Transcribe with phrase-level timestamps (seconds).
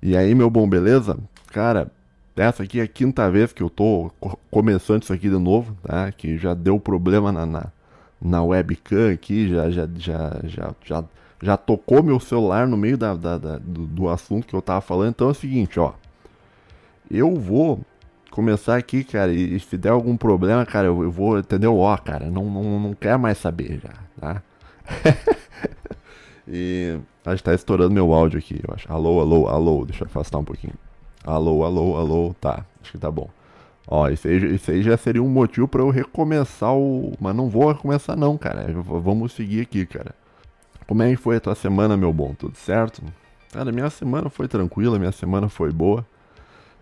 [0.00, 1.18] E aí, meu bom, beleza?
[1.52, 1.90] Cara,
[2.36, 4.10] essa aqui é a quinta vez que eu tô
[4.48, 6.12] começando isso aqui de novo, tá?
[6.12, 7.66] Que já deu problema na, na,
[8.22, 11.04] na webcam aqui, já, já, já, já, já,
[11.42, 14.80] já tocou meu celular no meio da, da, da do, do, assunto que eu tava
[14.80, 15.10] falando.
[15.10, 15.92] Então é o seguinte, ó.
[17.10, 17.80] Eu vou
[18.30, 21.76] começar aqui, cara, e se der algum problema, cara, eu, eu vou, entendeu?
[21.76, 24.42] Ó, cara, não, não, não quero mais saber já, tá?
[26.50, 28.90] e acho que tá estourando meu áudio aqui, eu acho.
[28.92, 30.74] Alô, alô, alô, deixa eu afastar um pouquinho.
[31.24, 33.28] Alô, alô, alô, tá, acho que tá bom.
[33.86, 37.12] Ó, isso aí, isso aí já seria um motivo para eu recomeçar o.
[37.18, 38.66] Mas não vou recomeçar, não, cara.
[38.82, 40.14] Vamos seguir aqui, cara.
[40.86, 42.34] Como é que foi a tua semana, meu bom?
[42.34, 43.02] Tudo certo?
[43.52, 46.06] Cara, minha semana foi tranquila, minha semana foi boa.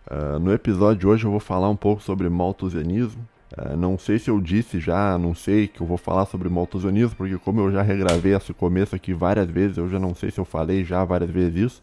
[0.09, 3.27] Uh, no episódio de hoje eu vou falar um pouco sobre maltusianismo.
[3.57, 7.17] Uh, não sei se eu disse já, não sei que eu vou falar sobre maltusianismo,
[7.17, 10.39] porque como eu já regravei esse começo aqui várias vezes, eu já não sei se
[10.39, 11.83] eu falei já várias vezes isso,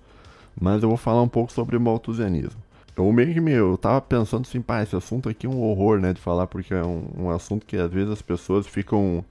[0.59, 2.61] mas eu vou falar um pouco sobre maltusianismo.
[2.95, 5.99] Eu meio que me, eu tava pensando assim, pá, esse assunto aqui é um horror,
[5.99, 9.25] né, de falar, porque é um, um assunto que às vezes as pessoas ficam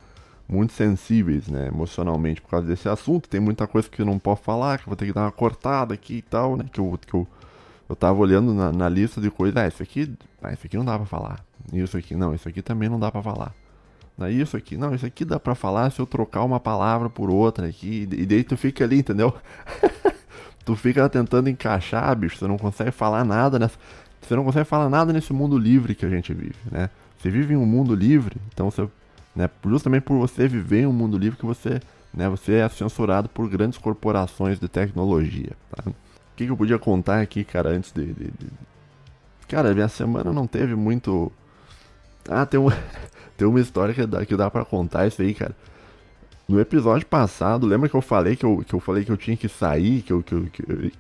[0.49, 3.29] muito sensíveis, né, emocionalmente por causa desse assunto.
[3.29, 5.33] Tem muita coisa que eu não posso falar, que eu vou ter que dar uma
[5.33, 7.27] cortada aqui e tal, né, que eu, que eu,
[7.89, 10.99] eu tava olhando na, na lista de coisas, ah, isso aqui, ah, aqui não dá
[10.99, 11.45] pra falar.
[11.73, 13.55] Isso aqui, não, isso aqui também não dá pra falar.
[14.17, 17.31] Não, isso aqui, não, isso aqui dá pra falar se eu trocar uma palavra por
[17.31, 19.35] outra aqui, e daí tu fica ali, entendeu?
[20.65, 23.79] tu fica tentando encaixar, bicho, você não consegue falar nada nessa.
[24.21, 26.91] Você não consegue falar nada nesse mundo livre que a gente vive, né?
[27.19, 28.89] Você vive em um mundo livre, então você.
[29.35, 31.81] Né, justamente por você viver em um mundo livre que você,
[32.13, 35.53] né, você é censurado por grandes corporações de tecnologia.
[35.71, 35.89] Tá?
[35.89, 35.95] O
[36.37, 38.47] que, que eu podia contar aqui, cara, antes de, de, de...
[39.49, 41.33] Cara, minha semana não teve muito.
[42.29, 42.69] Ah, tem, um...
[43.37, 45.55] tem uma história que dá, que dá pra contar isso aí, cara.
[46.49, 49.37] No episódio passado, lembra que eu falei que eu, que eu falei que eu tinha
[49.37, 50.47] que sair, que eu, que, eu,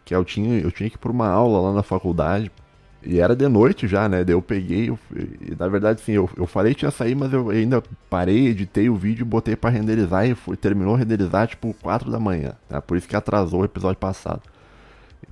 [0.04, 2.50] que eu, tinha, eu tinha que ir pra uma aula lá na faculdade.
[3.04, 4.22] E era de noite já, né?
[4.22, 7.32] Daí eu peguei, eu, e, na verdade, sim, eu, eu falei que ia sair, mas
[7.32, 12.10] eu ainda parei, editei o vídeo, botei para renderizar e foi, terminou renderizar tipo 4
[12.10, 12.52] da manhã.
[12.68, 12.80] Tá?
[12.80, 14.42] Por isso que atrasou o episódio passado.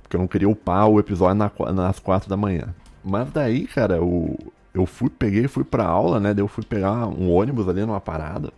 [0.03, 2.75] Porque eu não queria upar o episódio na, nas 4 da manhã.
[3.03, 4.37] Mas daí, cara, eu,
[4.73, 6.33] eu fui, peguei, fui pra aula, né?
[6.33, 8.51] Daí eu fui pegar um ônibus ali numa parada.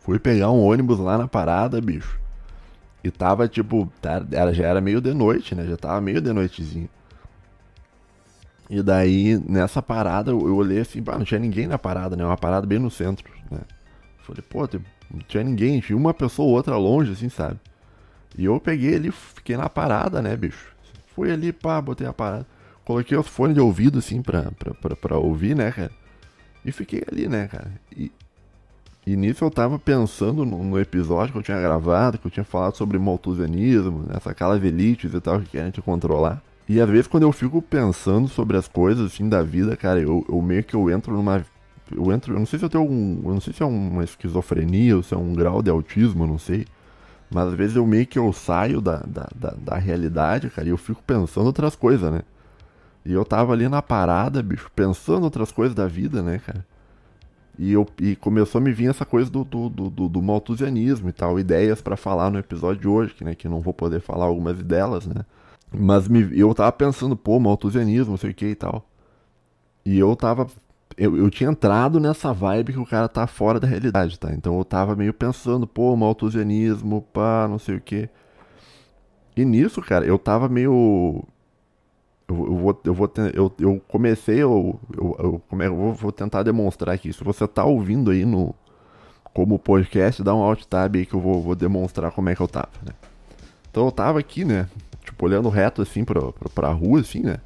[0.00, 2.18] Fui pegar um ônibus lá na parada, bicho.
[3.02, 5.64] E tava tipo, tá, era, já era meio de noite, né?
[5.66, 6.88] Já tava meio de noitezinho.
[8.68, 12.24] E daí, nessa parada, eu olhei assim, bah, não tinha ninguém na parada, né?
[12.24, 13.60] Uma parada bem no centro, né?
[14.22, 14.68] Falei, pô,
[15.10, 17.60] não tinha ninguém, tinha uma pessoa ou outra longe, assim, sabe?
[18.36, 20.74] E eu peguei ali, fiquei na parada, né, bicho?
[21.14, 22.46] Fui ali, pá, botei a parada.
[22.84, 25.90] Coloquei os fones de ouvido, assim, pra, pra, pra, pra ouvir, né, cara?
[26.64, 27.70] E fiquei ali, né, cara?
[27.96, 28.10] E,
[29.06, 32.44] e nisso eu tava pensando no, no, episódio que eu tinha gravado, que eu tinha
[32.44, 36.42] falado sobre maltusianismo, essa calavelites e tal, que a gente controlar.
[36.66, 40.24] E às vezes quando eu fico pensando sobre as coisas, assim, da vida, cara, eu,
[40.28, 41.44] eu meio que eu entro numa...
[41.94, 42.34] Eu entro...
[42.34, 43.28] Eu não sei se eu tenho algum...
[43.28, 46.38] Eu não sei se é uma esquizofrenia ou se é um grau de autismo, não
[46.38, 46.66] sei.
[47.30, 50.70] Mas às vezes eu meio que eu saio da, da, da, da realidade, cara, e
[50.70, 52.22] eu fico pensando outras coisas, né?
[53.04, 56.64] E eu tava ali na parada, bicho, pensando outras coisas da vida, né, cara?
[57.58, 61.12] E, eu, e começou a me vir essa coisa do, do, do, do maltusianismo e
[61.12, 64.24] tal, ideias para falar no episódio de hoje, que, né, que não vou poder falar
[64.24, 65.24] algumas delas, né?
[65.70, 68.88] Mas me, eu tava pensando, pô, maltusianismo, sei o que e tal.
[69.84, 70.46] E eu tava.
[70.96, 74.32] Eu, eu tinha entrado nessa vibe que o cara tá fora da realidade, tá?
[74.32, 78.08] Então eu tava meio pensando, pô, maltusianismo, pá, não sei o que.
[79.36, 81.24] E nisso, cara, eu tava meio
[82.28, 87.12] eu, eu, vou, eu, vou eu, eu comecei, eu, eu, eu, vou, tentar demonstrar aqui.
[87.12, 88.54] Se você tá ouvindo aí no
[89.34, 92.40] como podcast, dá um alt tab aí que eu vou, vou demonstrar como é que
[92.40, 92.92] eu tava, né?
[93.70, 94.68] Então eu tava aqui, né?
[95.04, 96.20] Tipo, olhando reto assim pra,
[96.54, 97.38] pra rua, assim, né?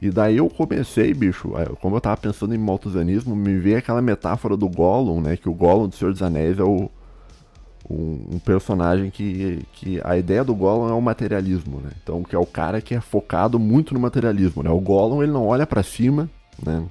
[0.00, 4.56] E daí eu comecei, bicho, como eu tava pensando em maltusianismo, me veio aquela metáfora
[4.56, 5.36] do Gollum, né?
[5.36, 6.90] Que o Gollum do Senhor dos Anéis é o,
[7.88, 11.90] um, um, personagem que, que a ideia do Gollum é o materialismo, né?
[12.02, 14.70] Então, que é o cara que é focado muito no materialismo, né?
[14.70, 16.28] O Gollum, ele não olha para cima,
[16.64, 16.84] né?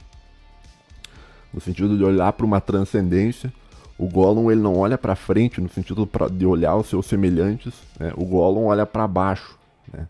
[1.53, 3.51] No sentido de olhar para uma transcendência.
[3.97, 8.11] O Gollum, ele não olha para frente no sentido de olhar os seus semelhantes, né?
[8.15, 9.57] O Gollum olha para baixo,
[9.91, 10.07] né?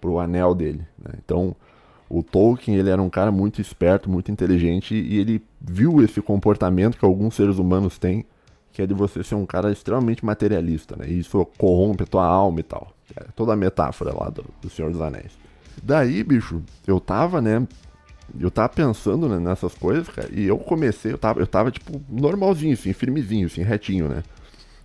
[0.00, 1.14] Pro anel dele, né?
[1.24, 1.56] Então,
[2.08, 6.98] o Tolkien, ele era um cara muito esperto, muito inteligente e ele viu esse comportamento
[6.98, 8.24] que alguns seres humanos têm
[8.80, 11.04] que é de você ser um cara extremamente materialista, né?
[11.06, 12.90] E isso corrompe tua alma e tal.
[13.14, 15.32] É toda a metáfora lá do, do Senhor dos Anéis.
[15.82, 17.66] Daí, bicho, eu tava, né?
[18.38, 22.00] Eu tava pensando né, nessas coisas, cara, e eu comecei, eu tava, eu tava, tipo,
[22.08, 24.22] normalzinho, assim, firmezinho, assim, retinho, né?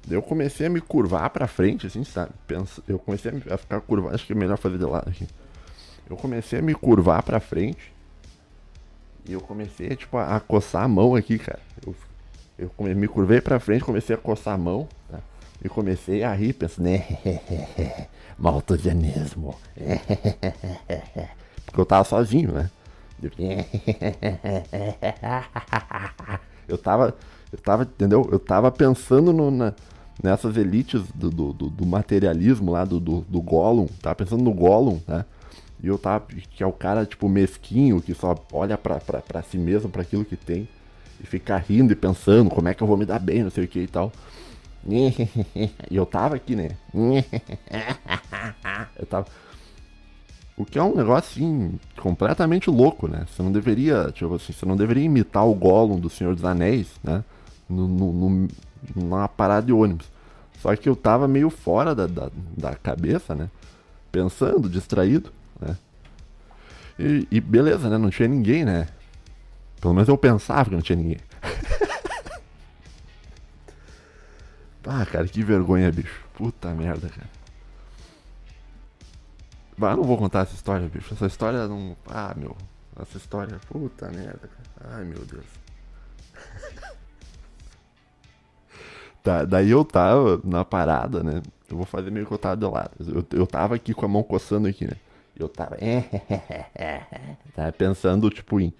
[0.06, 2.32] Daí eu comecei a me curvar pra frente, assim, sabe?
[2.48, 5.28] Pensa, eu comecei a ficar curvado, acho que é melhor fazer de lado aqui.
[6.10, 7.94] eu comecei a me curvar pra frente.
[9.28, 11.60] E eu comecei, tipo, a, a coçar a mão aqui, cara.
[11.86, 11.96] Eu,
[12.58, 15.20] eu me curvei pra frente, comecei a coçar a mão, tá?
[15.64, 17.06] E comecei a rir, pensando, né?
[18.38, 19.56] Maltusianismo.
[21.66, 22.70] Porque eu tava sozinho, né?
[26.68, 27.16] Eu tava,
[27.52, 28.28] eu tava, entendeu?
[28.32, 29.74] Eu tava pensando no, na,
[30.22, 33.86] nessas elites do, do, do, materialismo lá, do, do, do Gollum.
[34.02, 35.26] Tava pensando no Gollum, né?
[35.82, 39.44] E eu tava, que é o cara, tipo, mesquinho, que só olha pra, pra, pra
[39.44, 40.68] si mesmo, para aquilo que tem.
[41.22, 43.66] E fica rindo e pensando como é que eu vou me dar bem, não sei
[43.66, 44.12] o que e tal.
[45.90, 46.72] E eu tava aqui, né?
[48.98, 49.26] Eu tava.
[50.58, 53.26] O que é um negócio assim, completamente louco, né?
[53.28, 56.88] Você não deveria, tipo assim, você não deveria imitar o Gollum do Senhor dos Anéis,
[57.04, 57.24] né?
[57.68, 58.48] No, no, no,
[58.96, 60.08] numa parada de ônibus.
[60.62, 63.50] Só que eu tava meio fora da, da, da cabeça, né?
[64.12, 65.76] Pensando, distraído, né?
[66.98, 67.98] E, e, beleza, né?
[67.98, 68.88] Não tinha ninguém, né?
[69.80, 71.20] Pelo menos eu pensava que não tinha ninguém.
[74.86, 76.24] ah, cara, que vergonha, bicho.
[76.34, 77.30] Puta merda, cara.
[79.78, 81.14] Bah, não vou contar essa história, bicho.
[81.14, 81.96] Essa história não.
[82.08, 82.56] Ah, meu.
[83.00, 83.60] Essa história.
[83.70, 84.96] Puta merda, cara.
[84.96, 85.46] Ai, meu Deus.
[89.22, 91.42] tá, daí eu tava na parada, né?
[91.70, 92.92] Eu vou fazer meio que eu tava de lado.
[93.00, 94.96] Eu, eu tava aqui com a mão coçando aqui, né?
[95.38, 95.78] Eu tava.
[97.54, 98.74] tava pensando, tipo, em,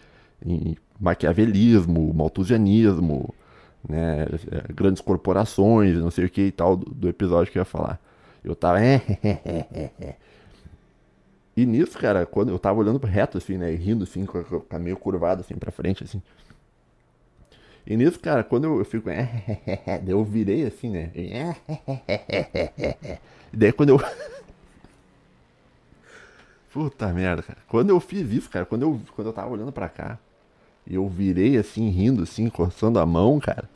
[0.46, 3.34] em maquiavelismo, maltusianismo,
[3.88, 4.26] né?
[4.74, 8.00] Grandes corporações, não sei o que e tal, do, do episódio que eu ia falar.
[8.44, 8.80] Eu tava.
[11.58, 13.72] E nisso, cara, quando eu tava olhando reto, assim, né?
[13.72, 16.22] Rindo, assim, com a meio curvado, assim, pra frente, assim.
[17.88, 19.10] E nisso, cara, quando eu, eu fico.
[20.06, 21.12] eu virei assim, né?
[23.54, 24.00] E daí quando eu.
[26.74, 27.60] Puta merda, cara.
[27.70, 30.20] Quando eu fiz isso, cara, quando eu, quando eu tava olhando pra cá,
[30.90, 33.70] eu virei assim, rindo, assim, coçando a mão, cara.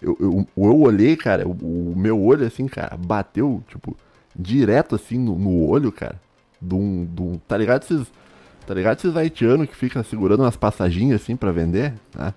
[0.00, 3.96] Eu, eu, eu olhei, cara, o, o meu olho, assim, cara, bateu, tipo,
[4.34, 6.18] direto assim no, no olho, cara
[6.62, 8.06] de um, de um, tá ligado esses,
[8.66, 12.32] tá ligado esses haitianos que ficam segurando umas passaginhas assim para vender, tá?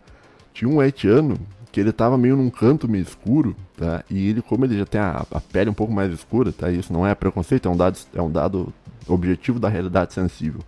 [0.54, 1.38] Tinha um haitiano
[1.72, 4.04] que ele tava meio num canto meio escuro, tá?
[4.10, 6.72] E ele, como ele já tem a, a pele um pouco mais escura, tá?
[6.72, 8.74] Isso não é preconceito, é um dado, é um dado
[9.08, 10.62] objetivo da realidade sensível.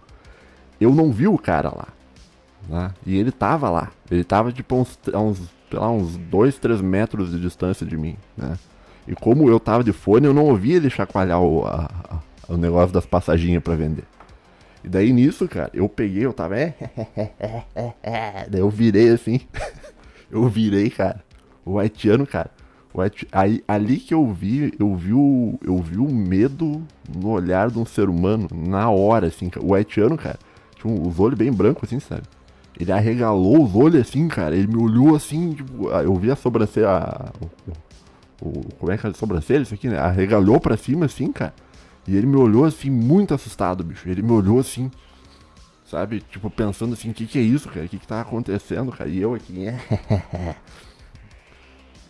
[0.80, 1.88] Eu não vi o cara lá,
[2.70, 2.94] tá?
[3.06, 3.92] E ele tava lá.
[4.10, 5.38] Ele tava tipo uns, uns,
[5.70, 8.58] sei lá, uns 2, 3 metros de distância de mim, né?
[9.08, 11.90] E como eu tava de fone, eu não ouvi ele chacoalhar o, a,
[12.50, 14.04] o negócio das passaginhas para vender.
[14.84, 16.58] E daí nisso, cara, eu peguei, eu tava.
[16.60, 16.76] É,
[18.50, 19.40] daí eu virei assim.
[20.32, 21.24] eu virei, cara.
[21.66, 22.52] O haitiano, cara.
[22.94, 23.02] O.
[23.32, 25.60] Aí, ali que eu vi, eu vi o.
[25.64, 26.82] Eu vi o medo
[27.14, 28.48] no olhar de um ser humano.
[28.52, 30.40] Na hora, assim, O haitiano, cara,
[30.76, 32.24] tinha os olhos bem brancos, assim, sabe?
[32.80, 34.56] Ele arregalou os olhos assim, cara.
[34.56, 36.90] Ele me olhou assim, tipo, eu vi a sobrancelha.
[36.90, 39.64] A, o, o, como é que é a sobrancelha?
[39.64, 39.98] Isso aqui, né?
[39.98, 41.54] Arregalou pra cima assim, cara.
[42.08, 44.08] E ele me olhou assim, muito assustado, bicho.
[44.08, 44.92] Ele me olhou assim,
[45.86, 46.22] sabe?
[46.22, 47.86] Tipo, pensando assim: o que, que é isso, cara?
[47.86, 49.10] O que, que tá acontecendo, cara?
[49.10, 49.66] E eu aqui.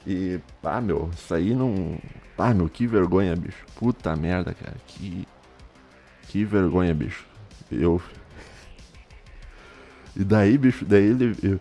[0.06, 1.98] e, pá, meu, isso aí não.
[2.36, 3.66] Pá, meu, que vergonha, bicho.
[3.76, 4.76] Puta merda, cara.
[4.86, 5.26] Que.
[6.28, 7.26] Que vergonha, bicho.
[7.72, 8.02] Eu.
[10.18, 11.36] E daí, bicho, daí ele.
[11.44, 11.60] Eu...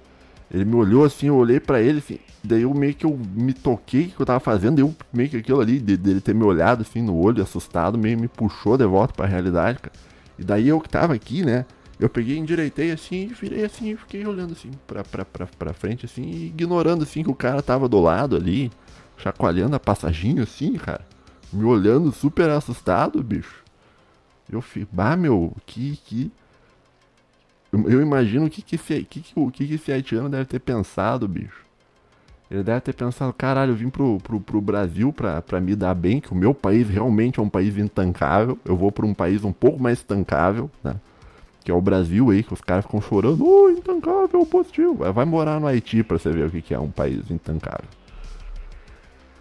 [0.50, 3.52] Ele me olhou assim, eu olhei para ele, assim, daí eu meio que eu me
[3.52, 6.82] toquei que eu tava fazendo, eu meio que aquilo ali, dele de ter me olhado
[6.82, 9.92] assim no olho, assustado, meio me puxou de volta pra realidade, cara.
[10.38, 11.66] E daí eu que tava aqui, né,
[11.98, 16.06] eu peguei, endireitei assim, virei assim, e fiquei olhando assim pra, pra, pra, pra frente,
[16.06, 18.70] assim, ignorando assim que o cara tava do lado ali,
[19.16, 21.04] chacoalhando a passaginho assim, cara.
[21.52, 23.64] Me olhando super assustado, bicho.
[24.50, 26.30] Eu fico, bah, meu, que, que,
[27.72, 31.64] eu imagino o que, que, que, que, que, que esse haitiano deve ter pensado, bicho.
[32.50, 35.94] Ele deve ter pensado, caralho, eu vim pro, pro, pro Brasil pra, pra me dar
[35.94, 38.56] bem, que o meu país realmente é um país intancável.
[38.64, 40.94] Eu vou pra um país um pouco mais tancável, né?
[41.64, 45.12] Que é o Brasil aí, que os caras ficam chorando, oh, intancável, positivo.
[45.12, 47.88] Vai morar no Haiti pra você ver o que, que é um país intancável.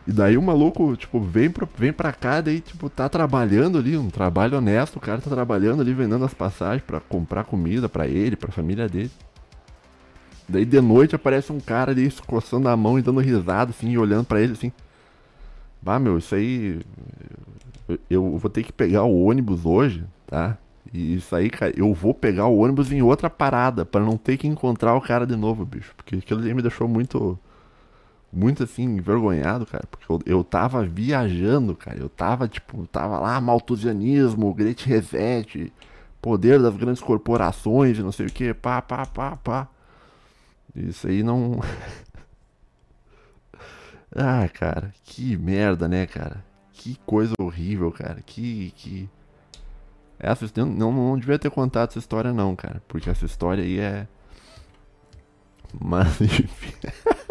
[0.08, 3.98] E daí o maluco, tipo, vem pra, vem pra cá, daí, tipo, tá trabalhando ali,
[3.98, 8.08] um trabalho honesto, o cara tá trabalhando ali, vendendo as passagens para comprar comida para
[8.08, 9.12] ele, pra família dele.
[10.48, 13.98] Daí de noite aparece um cara ali coçando a mão e dando risada, assim, e
[13.98, 14.72] olhando para ele assim.
[15.82, 16.82] Bah, meu, isso aí.
[18.10, 20.58] Eu vou ter que pegar o ônibus hoje, tá?
[20.94, 24.38] E isso aí, cara, eu vou pegar o ônibus em outra parada, para não ter
[24.38, 25.94] que encontrar o cara de novo, bicho.
[25.98, 27.38] Porque aquilo ali me deixou muito
[28.36, 33.40] muito assim, envergonhado, cara, porque eu, eu tava viajando, cara, eu tava, tipo, tava lá,
[33.40, 35.72] maltusianismo, Great Reset,
[36.22, 39.70] poder das grandes corporações não sei o que, pá, pá, pá, pá.
[40.76, 41.62] Isso aí não.
[44.14, 46.44] ah, cara, que merda, né, cara?
[46.74, 48.22] Que coisa horrível, cara.
[48.26, 48.72] Que.
[48.76, 49.10] que...
[50.20, 52.82] Essa, não, não, não devia ter contado essa história, não, cara.
[52.88, 54.08] Porque essa história aí é.
[55.80, 56.74] Mas, enfim.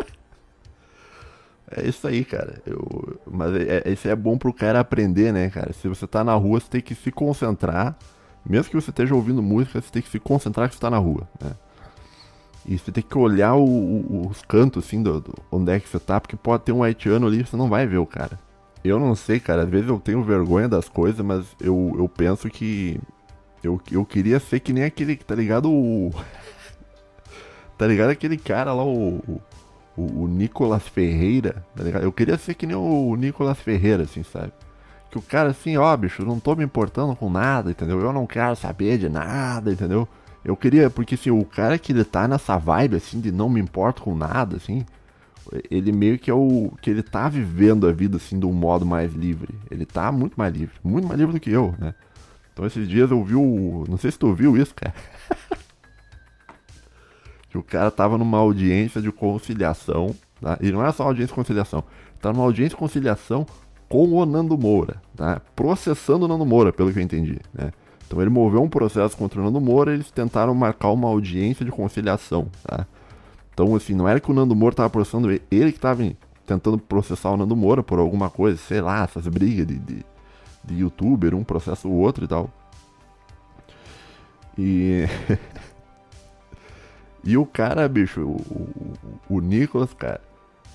[1.71, 2.61] é isso aí, cara.
[2.66, 5.73] Eu, mas é, é, isso é bom pro cara aprender, né, cara?
[5.73, 7.97] Se você tá na rua, você tem que se concentrar.
[8.44, 10.99] Mesmo que você esteja ouvindo música, você tem que se concentrar que você tá na
[10.99, 11.52] rua, né?
[12.66, 15.88] E você tem que olhar o, o, os cantos, assim, do, do, onde é que
[15.88, 18.38] você tá, porque pode ter um haitiano ali você não vai ver o cara.
[18.83, 22.49] Eu não sei, cara, às vezes eu tenho vergonha das coisas, mas eu, eu penso
[22.50, 23.00] que.
[23.62, 25.71] Eu, eu queria ser que nem aquele, tá ligado?
[25.71, 26.11] O.
[27.78, 29.40] tá ligado aquele cara lá, o.
[29.96, 32.02] O, o Nicolas Ferreira, tá ligado?
[32.02, 34.52] Eu queria ser que nem o Nicolas Ferreira, assim, sabe?
[35.10, 38.00] Que o cara, assim, ó, bicho, não tô me importando com nada, entendeu?
[38.00, 40.08] Eu não quero saber de nada, entendeu?
[40.44, 43.60] Eu queria, porque assim, o cara que ele tá nessa vibe, assim, de não me
[43.60, 44.84] importo com nada, assim,
[45.70, 46.72] ele meio que é o.
[46.80, 49.54] que ele tá vivendo a vida, assim, de um modo mais livre.
[49.70, 51.94] Ele tá muito mais livre, muito mais livre do que eu, né?
[52.52, 53.84] Então esses dias eu vi o.
[53.88, 54.94] Não sei se tu viu isso, cara.
[57.54, 60.58] que o cara tava numa audiência de conciliação, tá?
[60.61, 61.84] E não era só audiência de conciliação,
[62.20, 63.46] tava numa audiência de conciliação
[63.88, 65.40] com o Nando Moura, tá?
[65.54, 67.70] Processando o Nando Moura, pelo que eu entendi, né?
[68.04, 71.70] Então ele moveu um processo contra o Nando Moura eles tentaram marcar uma audiência de
[71.70, 72.88] conciliação, tá?
[73.52, 76.02] Então, assim, não era que o Nando Moura estava processando ele, ele que estava
[76.44, 80.04] tentando processar o Nando Moura por alguma coisa, sei lá, essas brigas de, de,
[80.64, 82.50] de youtuber, um processo o outro e tal.
[84.58, 85.04] E.
[87.25, 88.37] e o cara, bicho, o,
[89.31, 90.21] o, o Nicolas, cara,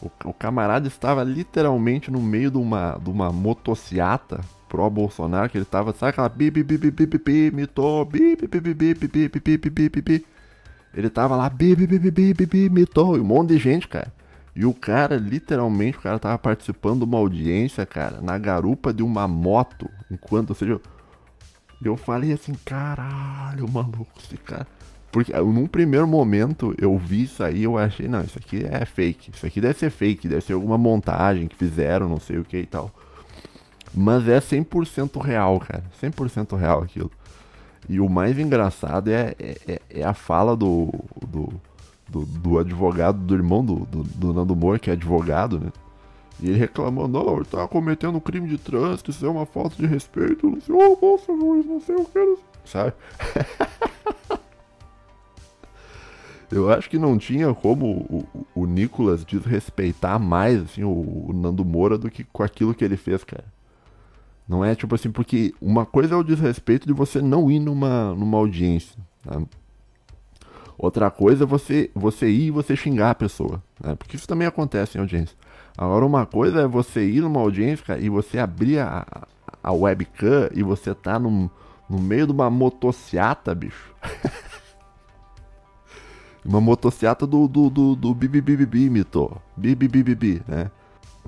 [0.02, 5.66] o, o, camarada estava literalmente no meio de uma, de uma motociata pró-Bolsonaro, que ele
[5.66, 8.74] tava, sabe aquela bi bi bi bi bi bi bi mitou, bi bi bi bi
[8.74, 10.26] bi bi bi bi bi bi bi bi
[10.94, 13.60] Ele tava lá, bi bi bi bi bi bi bi mitou, e um monte de
[13.60, 14.12] gente, cara.
[14.56, 19.04] E o cara, literalmente, o cara tava participando de uma audiência, cara, na garupa de
[19.04, 20.82] uma moto, enquanto, ou seja,
[21.82, 24.68] eu falei assim, caralho, maluco, esse cara.
[25.12, 29.32] Porque num primeiro momento eu vi isso aí, eu achei, não, isso aqui é fake.
[29.34, 32.58] Isso aqui deve ser fake, deve ser alguma montagem que fizeram, não sei o que
[32.58, 32.92] e tal.
[33.94, 35.84] Mas é 100% real, cara.
[36.02, 37.12] 100% real aquilo.
[37.88, 40.92] E o mais engraçado é, é, é a fala do,
[41.26, 41.50] do,
[42.08, 45.72] do, do, advogado, do irmão do, do, do Nando Moura, que é advogado, né?
[46.40, 49.76] E ele reclamou, não, ele tá cometendo um crime de trânsito, isso é uma falta
[49.76, 51.20] de respeito, não sei, oh,
[51.66, 52.94] não sei o que, sabe?
[56.52, 61.64] Eu acho que não tinha como o, o, Nicolas desrespeitar mais assim, o, o Nando
[61.64, 63.46] Moura do que com aquilo que ele fez, cara.
[64.48, 68.16] Não é tipo assim, porque uma coisa é o desrespeito de você não ir numa,
[68.16, 68.98] numa audiência.
[69.24, 69.40] Tá?
[70.76, 73.62] Outra coisa é você, você ir e você xingar a pessoa.
[73.80, 73.94] Né?
[73.96, 75.38] Porque isso também acontece em audiência.
[75.78, 79.06] Agora, uma coisa é você ir numa audiência cara, e você abrir a,
[79.62, 81.48] a webcam e você tá num,
[81.88, 83.94] no meio de uma motociata, bicho.
[86.44, 89.32] uma motociata do, do, do, do bibibibibi, mito.
[89.56, 90.72] Bibibibibi, né?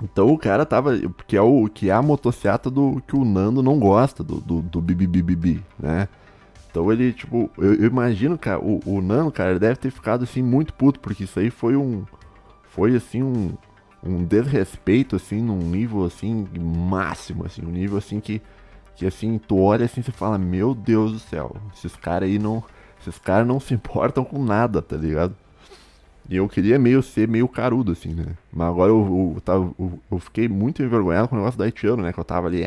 [0.02, 0.98] Então o cara tava.
[1.26, 4.60] Que é, o, que é a motocicleta do que o Nando não gosta, do, do,
[4.62, 6.08] do bibibibibi, né?
[6.70, 10.42] Então ele, tipo, eu, eu, imagino, cara, o, o Nando, cara, deve ter ficado assim
[10.42, 12.04] muito puto, porque isso aí foi um.
[12.64, 13.52] Foi assim um.
[14.04, 18.42] Um desrespeito, assim, num nível assim, máximo, assim, um nível assim que.
[18.94, 22.62] Que assim, tu olha assim e fala, meu Deus do céu, esses caras aí não.
[23.02, 25.34] Esses caras não se importam com nada, tá ligado?
[26.28, 28.26] E eu queria meio ser meio carudo, assim, né?
[28.52, 32.12] Mas agora eu, eu, eu, eu fiquei muito envergonhado com o negócio da Haitiano, né?
[32.12, 32.62] Que eu tava ali.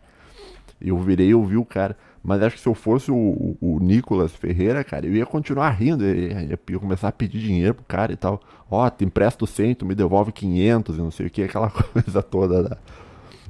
[0.80, 1.96] eu virei e ouvi o cara.
[2.22, 5.70] Mas acho que se eu fosse o, o, o, Nicolas Ferreira, cara, eu ia continuar
[5.70, 6.04] rindo.
[6.04, 8.40] Ia, ia, ia começar a pedir dinheiro pro cara e tal.
[8.70, 11.42] Ó, oh, te empresto 100, tu me devolve 500 e não sei o que.
[11.42, 12.78] Aquela coisa toda da,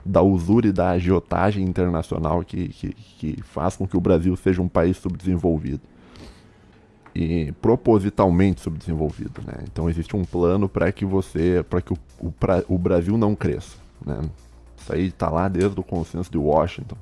[0.05, 4.63] da usura e da agiotagem internacional que, que, que faz com que o Brasil seja
[4.63, 5.83] um país subdesenvolvido
[7.15, 9.65] e propositalmente subdesenvolvido, né?
[9.65, 13.35] Então existe um plano para que você, para que o, o, pra, o, Brasil não
[13.35, 14.21] cresça, né?
[14.77, 16.97] Isso aí está lá desde o consenso de Washington.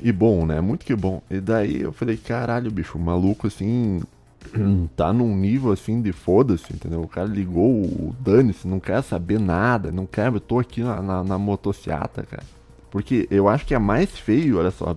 [0.00, 0.60] E bom, né?
[0.60, 1.22] Muito que bom.
[1.30, 4.02] E daí eu falei, caralho, bicho, o maluco assim
[4.96, 7.00] tá num nível assim de foda-se, entendeu?
[7.00, 11.00] O cara ligou o dane-se, não quer saber nada, não quer, eu tô aqui na,
[11.00, 12.44] na, na cara.
[12.90, 14.96] Porque eu acho que é mais feio, olha só,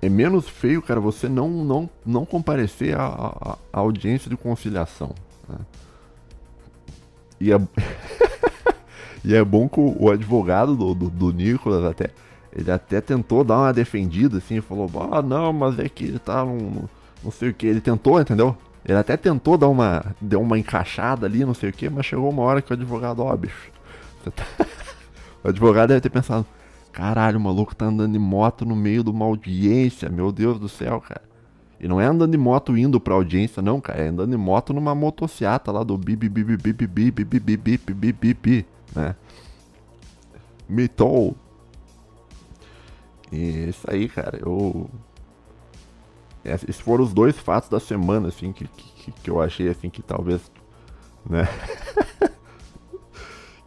[0.00, 5.12] é menos feio, cara, você não, não, não comparecer à, à, audiência de conciliação.
[5.48, 5.58] Né?
[7.40, 7.56] E, é,
[9.24, 12.10] e é bom que o, advogado do, do, do, Nicolas até.
[12.52, 16.44] ele até tentou dar uma defendida, assim, falou, ah, não, mas é que ele tá
[16.44, 16.84] num,
[17.22, 17.66] não sei o que.
[17.66, 18.56] Ele tentou, entendeu?
[18.84, 22.30] Ele até tentou dar uma, deu uma encaixada ali, não sei o que, mas chegou
[22.30, 23.70] uma hora que o advogado, ó, oh, bicho,
[24.34, 24.44] tá...
[25.42, 26.46] o advogado deve ter pensado,
[26.92, 30.68] caralho, o maluco tá andando de moto no meio de uma audiência, meu Deus do
[30.68, 31.28] céu, cara.
[31.80, 34.00] E não é andando de moto indo pra audiência, não, cara.
[34.02, 37.56] É andando de moto numa motociata lá do bip bip bip bip bip bip bip
[37.56, 39.14] bip bip bip, né?
[40.68, 41.36] Mitou.
[43.30, 44.90] E isso aí, cara, eu.
[46.44, 50.02] Esses foram os dois fatos da semana, assim, que, que, que eu achei, assim, que
[50.02, 50.50] talvez.
[51.28, 51.46] Né?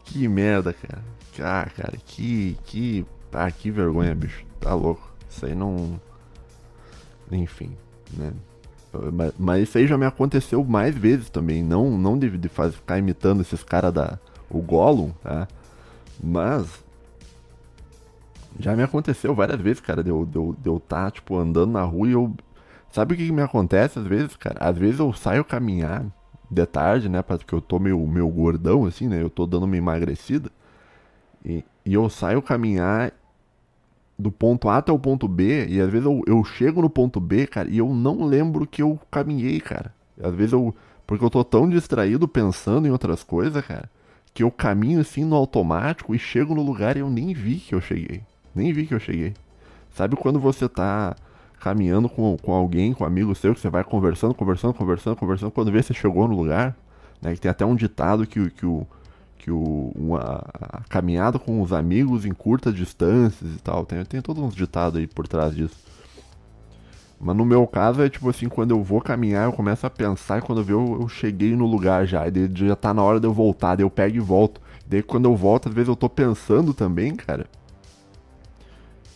[0.04, 1.04] que merda, cara.
[1.40, 2.58] Ah, cara, que.
[2.66, 3.06] Que.
[3.32, 4.46] Ah, que vergonha, bicho.
[4.60, 5.12] Tá louco.
[5.30, 6.00] Isso aí não.
[7.32, 7.76] Enfim,
[8.14, 8.34] né?
[9.14, 11.64] Mas, mas isso aí já me aconteceu mais vezes também.
[11.64, 14.20] Não, não de, de fazer, ficar imitando esses caras da.
[14.50, 15.48] O Gollum, tá?
[16.22, 16.84] Mas
[18.60, 21.84] já me aconteceu várias vezes, cara, de eu de, de eu tá, tipo, andando na
[21.84, 22.34] rua e eu.
[22.92, 24.58] Sabe o que, que, me acontece às vezes, cara?
[24.60, 26.06] Às vezes eu saio caminhar
[26.50, 27.22] de tarde, né?
[27.22, 29.22] Porque eu tô meio, meio gordão, assim, né?
[29.22, 30.52] Eu tô dando uma emagrecida.
[31.46, 33.12] E, e eu saio caminhar
[34.18, 37.20] do ponto A até o ponto B, e às vezes eu, eu chego no ponto
[37.20, 39.94] B, cara, e eu não lembro que eu caminhei, cara.
[40.22, 40.74] Às vezes eu.
[41.08, 43.90] Porque eu tô tão distraído pensando em outras coisas, cara,
[44.34, 47.76] que eu caminho assim no automático e chego no lugar e eu nem vi que
[47.76, 48.22] eu cheguei.
[48.56, 49.34] Nem vi que eu cheguei.
[49.90, 51.16] Sabe quando você tá
[51.60, 55.52] caminhando com, com alguém, com um amigo seu, que você vai conversando, conversando, conversando, conversando,
[55.52, 56.76] quando vê você chegou no lugar,
[57.22, 57.34] né?
[57.34, 58.88] Que tem até um ditado que, que o.
[59.42, 63.86] Que o, uma, a caminhada com os amigos em curtas distâncias e tal.
[63.86, 65.76] Tem, tem todos uns ditados aí por trás disso.
[67.20, 70.38] Mas no meu caso é tipo assim, quando eu vou caminhar, eu começo a pensar
[70.38, 72.28] e quando eu vejo eu, eu cheguei no lugar já.
[72.28, 74.62] E daí já tá na hora de eu voltar, daí eu pego e volto.
[74.86, 77.48] Daí quando eu volto, às vezes eu tô pensando também, cara.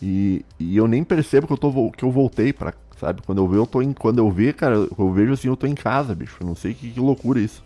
[0.02, 3.22] E, e eu nem percebo que eu, tô, que eu voltei para sabe?
[3.22, 5.66] Quando eu vejo, eu tô em, quando eu ver, cara, eu vejo assim, eu tô
[5.66, 6.36] em casa, bicho.
[6.40, 7.62] Eu não sei que, que loucura isso.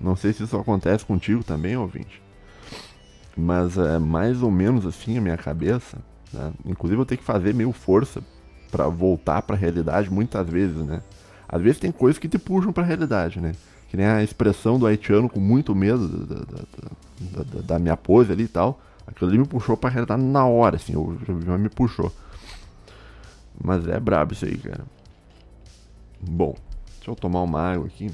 [0.00, 2.22] Não sei se isso acontece contigo também, ouvinte.
[3.36, 5.98] Mas é mais ou menos assim a minha cabeça.
[6.32, 6.52] Né?
[6.64, 8.22] Inclusive eu tenho que fazer meio força
[8.70, 11.02] para voltar para a realidade muitas vezes, né?
[11.48, 13.52] Às vezes tem coisas que te puxam para a realidade, né?
[13.88, 18.30] Que nem a expressão do haitiano com muito medo da, da, da, da minha pose
[18.30, 18.80] ali e tal.
[19.06, 22.12] Aquilo ali me puxou pra realidade na hora, assim, eu, já me puxou.
[23.62, 24.84] Mas é brabo isso aí, cara.
[26.20, 26.54] Bom,
[26.96, 28.12] deixa eu tomar uma água aqui.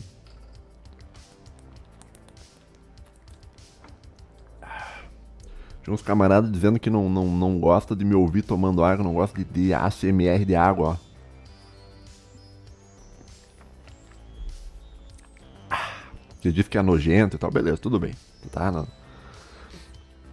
[5.84, 9.12] Tinha uns camaradas dizendo que não, não, não gosta de me ouvir tomando água, não
[9.12, 11.14] gosta de, de ACMR de água, ó.
[16.40, 18.14] Você disse que é nojento e tal, beleza, tudo bem.
[18.50, 18.86] Tá, não.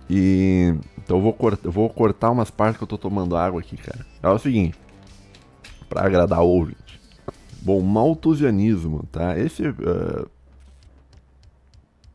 [0.10, 3.60] E então eu vou, cortar, eu vou cortar umas partes que eu tô tomando água
[3.60, 4.06] aqui, cara.
[4.24, 4.78] É o seguinte,
[5.90, 7.02] para agradar o ouvinte.
[7.62, 9.38] Bom, maltusianismo, tá?
[9.38, 9.68] Esse.
[9.68, 10.30] Uh...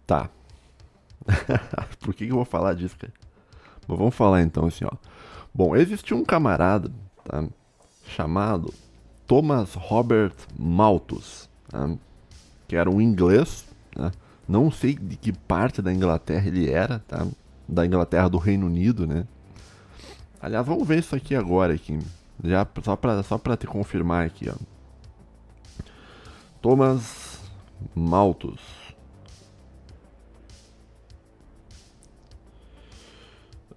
[0.07, 0.31] Tá.
[2.01, 3.13] Por que, que eu vou falar disso, cara?
[3.87, 4.91] Vamos falar então assim, ó.
[5.55, 6.91] Bom, existia um camarada,
[7.25, 7.45] tá?
[8.07, 8.73] Chamado
[9.27, 11.91] Thomas Robert Malthus, tá?
[12.69, 13.65] que era um inglês,
[13.97, 14.13] né?
[14.49, 17.27] Não sei de que parte da Inglaterra ele era, tá?
[17.69, 19.27] da Inglaterra do Reino Unido, né?
[20.41, 21.99] Aliás, vamos ver isso aqui agora aqui.
[22.45, 24.55] Já só para só te confirmar aqui, ó.
[26.61, 27.41] Thomas
[27.95, 28.61] Malthus.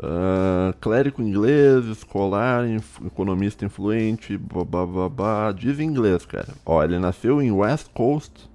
[0.01, 6.47] Uh, clérigo inglês, escolar, inf economista influente, babá, diz inglês, cara.
[6.65, 8.49] Ó, ele nasceu em West Coast,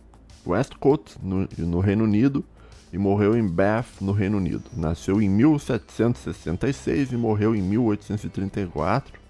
[0.46, 2.42] Westcote, no, no Reino Unido,
[2.90, 4.64] e morreu em Bath, no Reino Unido.
[4.74, 9.20] Nasceu em 1766 e morreu em 1834.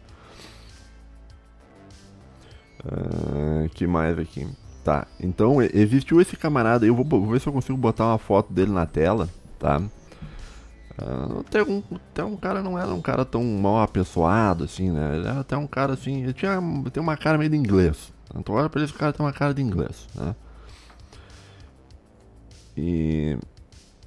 [2.85, 4.47] Uh, que mais aqui?
[4.85, 8.19] Tá, então existiu esse camarada aí, eu vou, vou, ver se eu consigo botar uma
[8.19, 9.83] foto dele na tela, tá?
[10.97, 15.17] Uh, até, um, até um cara não era um cara tão mal apessoado assim, né?
[15.17, 16.61] Ele era até um cara assim, ele tinha
[16.93, 18.13] tem uma cara meio de inglês.
[18.37, 20.35] Então olha pra esse cara tem uma cara de inglês, né?
[22.77, 23.39] E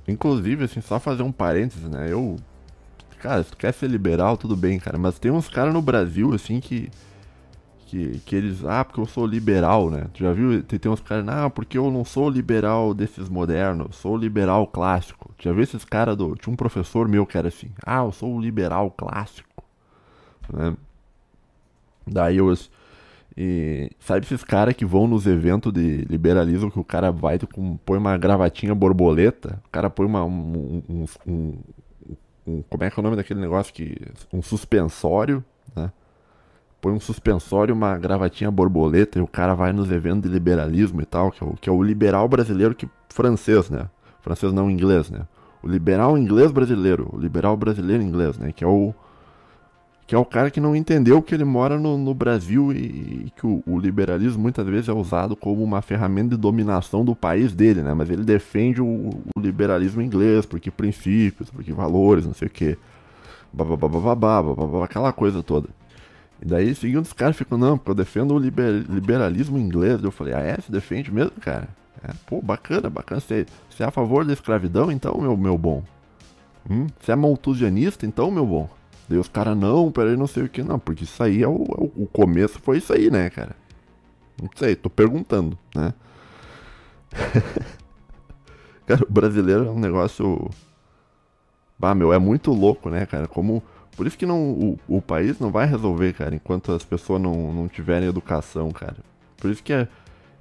[0.07, 2.07] Inclusive, assim, só fazer um parênteses, né?
[2.09, 2.37] Eu.
[3.19, 4.97] Cara, se tu quer ser liberal, tudo bem, cara.
[4.97, 6.89] Mas tem uns caras no Brasil, assim, que.
[7.87, 8.65] Que, que eles.
[8.65, 10.07] Ah, porque eu sou liberal, né?
[10.13, 10.61] Tu já viu?
[10.61, 11.23] Tem, tem uns caras.
[11.23, 13.95] Não, porque eu não sou liberal desses modernos.
[13.95, 15.33] Sou liberal clássico.
[15.37, 16.35] Tu já viu esses caras do.
[16.35, 17.69] Tinha um professor meu que era assim.
[17.85, 19.63] Ah, eu sou liberal clássico.
[20.51, 20.75] Né?
[22.05, 22.53] Daí eu.
[23.37, 27.77] E sabe esses caras que vão nos eventos de liberalismo que o cara vai com,
[27.77, 31.57] põe uma gravatinha borboleta, o cara põe uma, um, um, um,
[32.47, 33.95] um, como é que é o nome daquele negócio que
[34.33, 35.45] um suspensório,
[35.75, 35.91] né?
[36.79, 41.05] Põe um suspensório, uma gravatinha borboleta e o cara vai nos eventos de liberalismo e
[41.05, 43.87] tal, que é o, que é o liberal brasileiro que francês, né?
[44.21, 45.21] Francês não inglês, né?
[45.63, 48.51] O liberal inglês brasileiro, o liberal brasileiro inglês, né?
[48.51, 48.93] Que é o
[50.07, 53.33] que é o cara que não entendeu que ele mora no, no Brasil e, e
[53.35, 57.53] que o, o, liberalismo muitas vezes é usado como uma ferramenta de dominação do país
[57.53, 57.93] dele, né?
[57.93, 62.77] Mas ele defende o, o liberalismo inglês, porque princípios, porque valores, não sei o que.
[64.81, 65.67] Aquela coisa toda.
[66.41, 70.03] E daí, seguindo os caras ficam, não, porque eu defendo o liber, liberalismo inglês.
[70.03, 70.55] Eu falei, ah, é?
[70.55, 71.67] Você defende mesmo, cara?
[72.03, 73.19] É, pô, bacana, bacana.
[73.19, 75.83] Você, você é a favor da escravidão, então, meu, meu bom?
[76.69, 76.87] Hum?
[76.99, 78.69] Você é maltusianista, então, meu bom?
[79.09, 81.63] Daí os caras, não, peraí, não sei o que, não, porque isso aí é o,
[81.63, 83.55] é o começo, foi isso aí, né, cara?
[84.41, 85.93] Não sei, tô perguntando, né?
[88.85, 90.49] cara, o brasileiro é um negócio.
[91.79, 93.27] Bah, meu, é muito louco, né, cara?
[93.27, 93.63] Como.
[93.97, 97.51] Por isso que não, o, o país não vai resolver, cara, enquanto as pessoas não,
[97.51, 98.97] não tiverem educação, cara.
[99.35, 99.87] Por isso que é.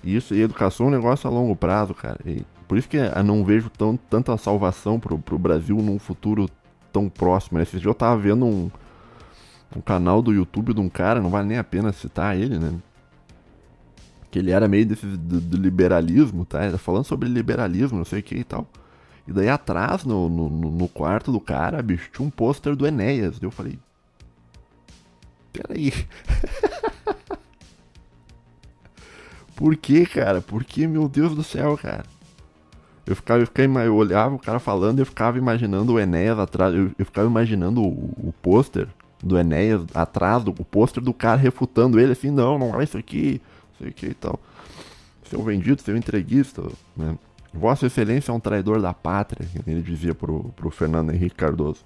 [0.04, 2.18] Isso e educação é um negócio a longo prazo, cara.
[2.26, 6.48] E por isso que eu não vejo tão, tanta salvação pro, pro Brasil num futuro
[6.92, 7.56] tão próximo.
[7.56, 7.62] Né?
[7.62, 8.70] Esse dia eu tava vendo um,
[9.74, 12.74] um canal do YouTube de um cara, não vale nem a pena citar ele, né?
[14.30, 16.66] Que ele era meio desse do, do liberalismo, tá?
[16.66, 18.68] Ele falando sobre liberalismo, não sei o que e tal.
[19.26, 23.38] E daí atrás, no, no, no quarto do cara, bicho, tinha um pôster do Enéas.
[23.42, 23.78] Eu falei.
[25.52, 25.92] Peraí.
[29.56, 30.40] Por que, cara?
[30.40, 32.04] Por que, meu Deus do céu, cara?
[33.06, 36.74] Eu ficava, eu, ficava, eu olhava o cara falando eu ficava imaginando o Enéas atrás.
[36.74, 38.88] Eu, eu ficava imaginando o, o pôster
[39.22, 42.98] do Enéas atrás, do, o pôster do cara refutando ele assim, não, não é isso
[42.98, 43.40] aqui,
[43.74, 44.38] isso aqui e tal.
[45.24, 46.62] Seu vendido, seu entreguista,
[46.96, 47.16] né?
[47.56, 51.84] Vossa Excelência é um traidor da pátria, ele dizia pro, pro Fernando Henrique Cardoso.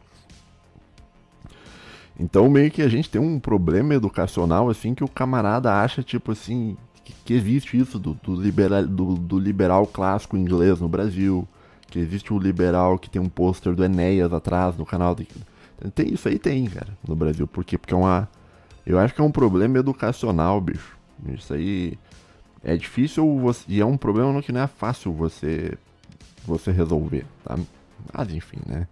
[2.19, 6.33] Então meio que a gente tem um problema educacional assim que o camarada acha tipo
[6.33, 6.77] assim,
[7.25, 11.49] que existe isso do, do, liberal, do, do, liberal clássico inglês no Brasil,
[11.89, 15.15] que existe o liberal que tem um pôster do Enéas atrás no canal.
[15.15, 15.27] De...
[15.95, 17.47] Tem, isso aí tem, cara, no Brasil.
[17.47, 17.79] Por quê?
[17.79, 18.29] Porque é uma.
[18.85, 20.99] Eu acho que é um problema educacional, bicho.
[21.35, 21.99] Isso aí
[22.63, 25.77] é difícil você, e é um problema que não é fácil você
[26.47, 27.59] você resolver, tá?
[28.13, 28.87] Mas enfim, né?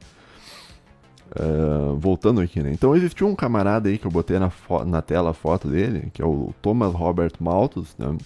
[1.31, 2.73] Uh, voltando aqui, né?
[2.73, 4.51] Então existiu um camarada aí que eu botei na,
[4.87, 8.17] na tela a foto dele, que é o Thomas Robert Malthus, né?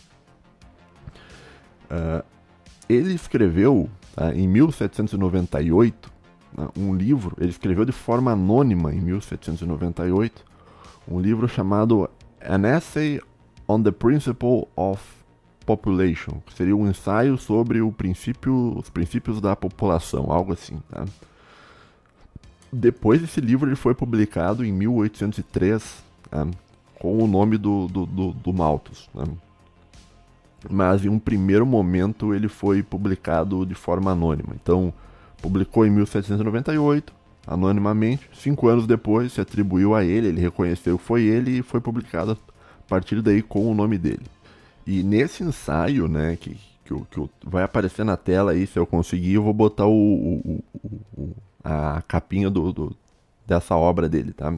[1.90, 2.24] Uh,
[2.88, 6.12] ele escreveu uh, em 1798
[6.56, 10.44] né, um livro, ele escreveu de forma anônima em 1798
[11.08, 12.08] um livro chamado
[12.40, 13.20] An Essay
[13.66, 15.02] on the Principle of
[15.62, 21.04] Population, que seria um ensaio sobre o princípio, os princípios da população, algo assim, tá?
[22.72, 26.50] Depois esse livro ele foi publicado em 1803 né,
[26.98, 29.10] com o nome do, do, do, do Malthus.
[29.14, 29.24] Né?
[30.70, 34.54] Mas em um primeiro momento ele foi publicado de forma anônima.
[34.54, 34.92] Então,
[35.42, 37.12] publicou em 1798,
[37.46, 38.30] anonimamente.
[38.32, 42.32] Cinco anos depois se atribuiu a ele, ele reconheceu que foi ele e foi publicado
[42.32, 44.22] a partir daí com o nome dele.
[44.86, 49.34] E nesse ensaio, né, que, que, que vai aparecer na tela aí, se eu conseguir,
[49.34, 50.64] eu vou botar o, o,
[51.16, 52.96] o, a capinha do, do,
[53.46, 54.52] dessa obra dele, tá?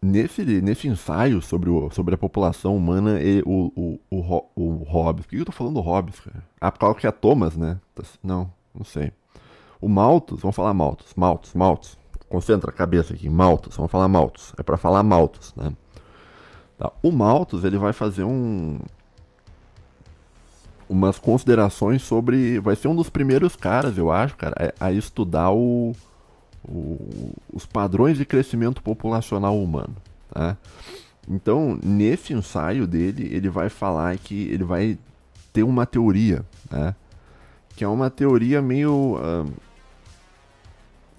[0.00, 5.24] Nesse, nesse ensaio sobre, o, sobre a população humana, e o, o, o, o Hobbes.
[5.24, 6.44] Por que eu tô falando Hobbes, cara?
[6.60, 7.80] Ah, por causa que é Thomas, né?
[8.22, 9.12] Não, não sei.
[9.80, 11.98] O Malthus, vamos falar Malthus, Malthus, Malthus.
[12.28, 14.52] Concentra a cabeça aqui, Malthus, vamos falar Malthus.
[14.58, 15.72] É para falar Malthus, né?
[16.78, 16.92] Tá.
[17.02, 18.78] O Malthus, ele vai fazer um,
[20.88, 22.60] umas considerações sobre.
[22.60, 25.94] Vai ser um dos primeiros caras, eu acho, cara, a, a estudar o,
[26.68, 29.96] o, os padrões de crescimento populacional humano.
[30.30, 30.56] Tá?
[31.28, 34.98] Então, nesse ensaio dele, ele vai falar que ele vai
[35.52, 36.94] ter uma teoria, né?
[37.74, 39.16] que é uma teoria meio.
[39.16, 39.65] Uh,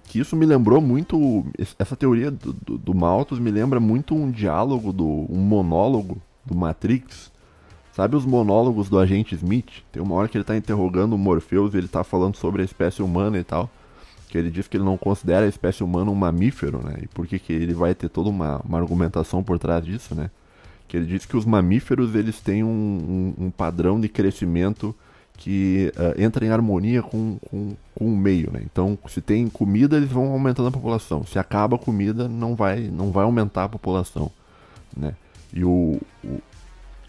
[0.08, 1.44] que isso me lembrou muito.
[1.78, 6.54] Essa teoria do, do, do Malthus me lembra muito um diálogo, do, um monólogo do
[6.54, 7.30] Matrix,
[7.98, 9.82] Sabe os monólogos do agente Smith?
[9.90, 12.64] Tem uma hora que ele está interrogando o Morpheus e ele está falando sobre a
[12.64, 13.68] espécie humana e tal.
[14.28, 17.00] Que ele diz que ele não considera a espécie humana um mamífero, né?
[17.02, 20.30] E por que, que ele vai ter toda uma, uma argumentação por trás disso, né?
[20.86, 24.94] Que ele diz que os mamíferos eles têm um, um, um padrão de crescimento
[25.38, 28.60] que uh, entra em harmonia com, com, com o meio, né?
[28.64, 31.24] Então, se tem comida, eles vão aumentando a população.
[31.24, 34.30] Se acaba a comida, não vai, não vai aumentar a população,
[34.94, 35.14] né?
[35.52, 36.40] E o, o,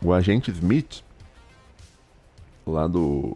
[0.06, 1.04] o agente Smith,
[2.65, 3.36] lá do,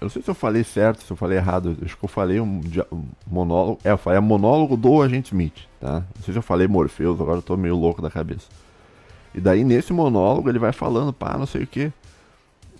[0.00, 1.78] Eu não sei se eu falei certo, se eu falei errado.
[1.84, 3.78] Acho que eu falei um, um monólogo.
[3.84, 6.02] É, eu falei monólogo do agente Smith, tá?
[6.16, 8.48] Não sei se eu falei Morpheus, agora eu tô meio louco da cabeça.
[9.32, 11.92] E daí nesse monólogo ele vai falando, pá, não sei o que.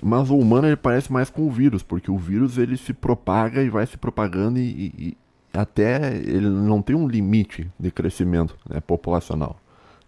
[0.03, 3.62] Mas o humano ele parece mais com o vírus, porque o vírus ele se propaga
[3.62, 5.17] e vai se propagando e, e,
[5.55, 9.61] até ele não tem um limite de crescimento né, populacional.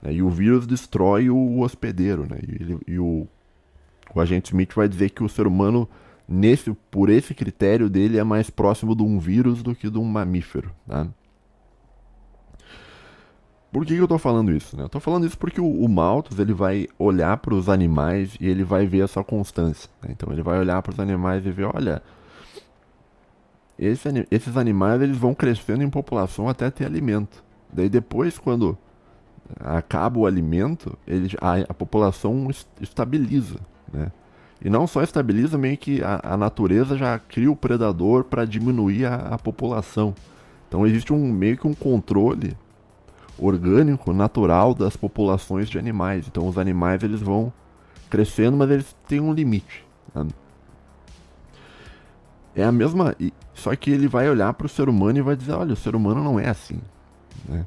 [0.03, 0.15] Né?
[0.15, 2.39] E o vírus destrói o hospedeiro, né?
[2.43, 3.27] E, ele, e o,
[4.15, 5.89] o agente Smith vai dizer que o ser humano
[6.29, 10.05] nesse, por esse critério dele, é mais próximo de um vírus do que de um
[10.05, 10.71] mamífero.
[10.87, 11.07] Tá?
[13.75, 14.77] Por que, que eu estou falando isso?
[14.77, 14.85] Né?
[14.85, 18.47] Eu estou falando isso porque o, o Malthus ele vai olhar para os animais e
[18.47, 19.91] ele vai ver essa constância.
[20.01, 20.11] Né?
[20.13, 22.01] Então ele vai olhar para os animais e ver, olha,
[23.77, 27.43] esse, esses animais eles vão crescendo em população até ter alimento.
[27.73, 28.79] Daí depois, quando
[29.59, 32.49] acaba o alimento, ele, a, a população
[32.81, 33.59] estabiliza.
[33.93, 34.13] Né?
[34.65, 39.07] E não só estabiliza, meio que a, a natureza já cria o predador para diminuir
[39.07, 40.15] a, a, população.
[40.69, 42.57] Então existe um meio que um controle
[43.39, 46.27] orgânico, natural das populações de animais.
[46.27, 47.53] Então os animais eles vão
[48.09, 49.85] crescendo, mas eles têm um limite.
[50.15, 50.27] Né?
[52.55, 53.17] É a mesma.
[53.53, 55.97] Só que ele vai olhar para o ser humano e vai dizer, olha, o ser
[55.97, 56.81] humano não é assim.
[57.49, 57.67] Né?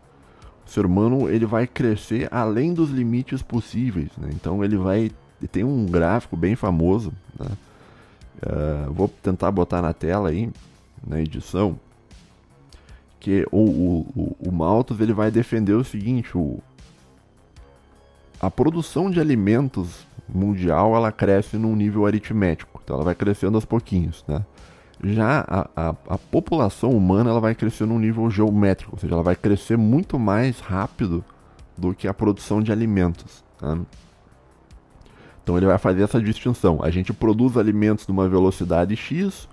[0.65, 4.09] O ser humano ele vai crescer além dos limites possíveis.
[4.17, 4.29] Né?
[4.33, 5.11] Então ele vai
[5.51, 7.49] tem um gráfico bem famoso, né?
[8.41, 10.49] uh, vou tentar botar na tela aí,
[11.05, 11.79] na edição,
[13.27, 16.61] que o, o, o, Malthus ele vai defender o seguinte, o,
[18.39, 23.65] a produção de alimentos mundial ela cresce num nível aritmético, então ela vai crescendo aos
[23.65, 24.45] pouquinhos, né?
[25.03, 29.23] Já a, a, a, população humana ela vai crescer num nível geométrico, ou seja, ela
[29.23, 31.21] vai crescer muito mais rápido
[31.77, 33.43] do que a produção de alimentos.
[33.61, 33.81] Né?
[35.43, 36.79] Então ele vai fazer essa distinção.
[36.81, 39.47] A gente produz alimentos numa velocidade X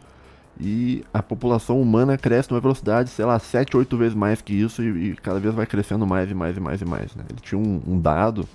[0.60, 4.82] e a população humana cresce numa velocidade, sei lá, 7, 8 vezes mais que isso
[4.82, 7.14] e, e cada vez vai crescendo mais e mais e mais e mais.
[7.14, 7.24] Né?
[7.28, 8.48] Ele tinha um, um, dado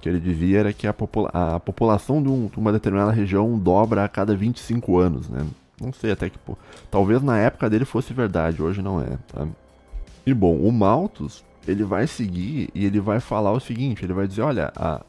[0.00, 3.58] que ele dizia era que a, popula a população de, um, de, uma determinada região
[3.58, 5.28] dobra a cada 25 anos.
[5.28, 5.46] Né?
[5.78, 6.38] Não sei até que.
[6.38, 6.56] Pô,
[6.90, 9.18] talvez na época dele fosse verdade, hoje não é.
[9.28, 9.46] Tá?
[10.24, 14.26] E bom, o Malthus ele vai seguir e ele vai falar o seguinte: ele vai
[14.26, 15.02] dizer, olha, a,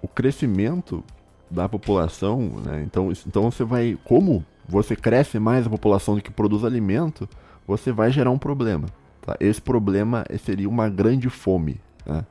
[0.00, 1.04] o crescimento
[1.50, 2.82] da população, né?
[2.84, 7.28] Então, então você vai, como você cresce mais a população do que produz alimento,
[7.66, 8.86] você vai gerar um problema.
[9.22, 9.36] Tá?
[9.40, 11.80] Esse problema seria uma grande fome.
[12.04, 12.24] Né?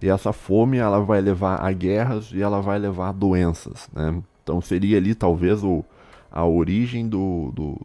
[0.00, 3.88] E essa fome ela vai levar a guerras e ela vai levar a doenças.
[3.92, 4.22] Né?
[4.42, 5.84] Então seria ali talvez o,
[6.30, 7.78] a origem do, do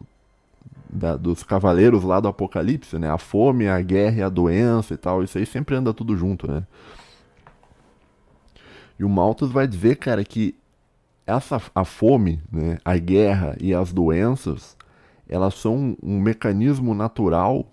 [0.90, 3.10] da, dos cavaleiros lá do Apocalipse, né?
[3.10, 5.22] A fome, a guerra e a doença e tal.
[5.22, 6.64] Isso aí sempre anda tudo junto, né?
[8.98, 10.56] E o Malthus vai dizer, cara, que
[11.28, 14.74] essa a fome, né, a guerra e as doenças,
[15.28, 17.66] elas são um mecanismo natural,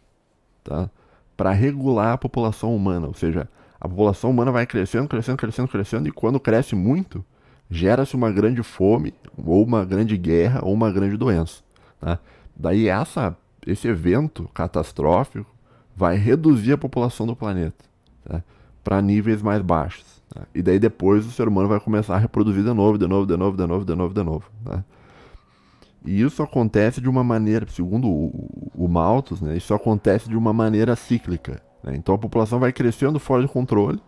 [0.61, 0.89] tá,
[1.37, 3.47] para regular a população humana, ou seja,
[3.79, 7.23] a população humana vai crescendo, crescendo, crescendo, crescendo e quando cresce muito,
[7.69, 11.63] gera-se uma grande fome, ou uma grande guerra, ou uma grande doença,
[11.99, 12.19] tá?
[12.55, 15.49] Daí essa esse evento catastrófico
[15.95, 17.85] vai reduzir a população do planeta,
[18.23, 18.43] tá?
[18.85, 20.05] Para níveis mais baixos.
[20.33, 20.43] Né?
[20.53, 23.35] E daí depois o ser humano vai começar a reproduzir de novo, de novo, de
[23.35, 24.45] novo, de novo, de novo, de novo.
[24.63, 24.83] Né?
[26.05, 30.53] E isso acontece de uma maneira, segundo o, o Malthus, né, isso acontece de uma
[30.53, 31.59] maneira cíclica.
[31.83, 31.95] Né?
[31.95, 33.99] Então a população vai crescendo fora de controle,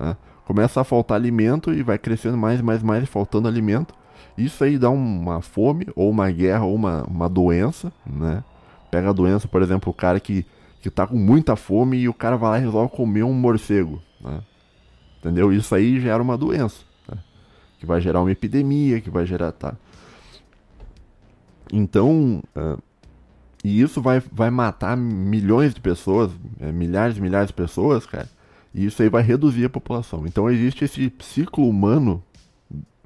[0.00, 0.16] né?
[0.46, 3.94] começa a faltar alimento e vai crescendo mais, mais, mais, faltando alimento.
[4.38, 7.92] Isso aí dá uma fome, ou uma guerra, ou uma, uma doença.
[8.06, 8.42] Né?
[8.90, 10.46] Pega a doença, por exemplo, o cara que,
[10.80, 14.02] que tá com muita fome e o cara vai lá e resolve comer um morcego.
[14.24, 14.40] Né?
[15.20, 15.52] Entendeu?
[15.52, 16.82] Isso aí gera uma doença.
[17.08, 17.18] Né?
[17.78, 19.52] Que vai gerar uma epidemia, que vai gerar.
[19.52, 19.74] Tá?
[21.72, 22.42] Então.
[22.56, 22.82] Uh,
[23.64, 28.28] e isso vai, vai matar milhões de pessoas, é, milhares e milhares de pessoas, cara.
[28.74, 30.26] E isso aí vai reduzir a população.
[30.26, 32.22] Então existe esse ciclo humano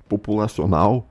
[0.09, 1.09] populacional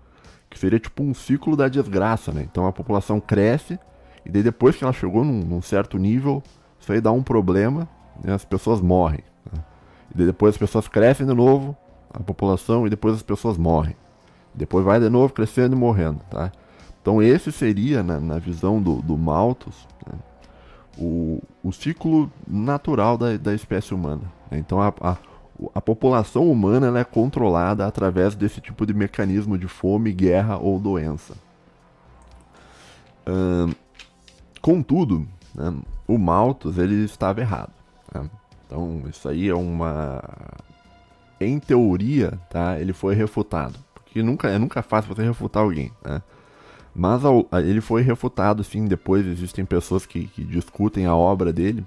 [0.49, 2.45] que seria tipo um ciclo da desgraça, né?
[2.49, 3.79] Então a população cresce
[4.25, 6.43] e daí depois que ela chegou num, num certo nível,
[6.79, 7.87] isso aí dá um problema
[8.21, 8.33] né?
[8.33, 9.21] as pessoas morrem.
[10.13, 11.75] E depois as pessoas crescem de novo,
[12.13, 13.95] a população, e depois as pessoas morrem.
[14.53, 16.51] Depois vai de novo crescendo e morrendo, tá?
[17.01, 20.19] Então esse seria, na, na visão do, do Malthus, né,
[20.97, 24.23] o, o ciclo natural da, da espécie humana.
[24.51, 24.57] Né?
[24.57, 25.17] Então a, a,
[25.73, 30.79] a população humana ela é controlada através desse tipo de mecanismo de fome, guerra ou
[30.79, 31.35] doença.
[33.25, 33.71] Hum,
[34.61, 35.73] contudo, né,
[36.07, 37.76] o Malthus ele estava errado.
[38.67, 40.21] Então, isso aí é uma.
[41.39, 42.79] Em teoria, tá?
[42.79, 43.79] Ele foi refutado.
[43.95, 46.21] Porque nunca, é nunca fácil você refutar alguém, né?
[46.93, 51.85] Mas ao, ele foi refutado, sim, depois existem pessoas que, que, discutem a obra dele.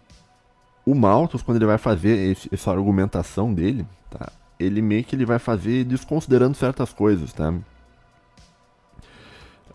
[0.87, 4.31] O Malthus, quando ele vai fazer esse, essa argumentação dele, tá?
[4.59, 7.53] ele meio que ele vai fazer desconsiderando certas coisas, tá?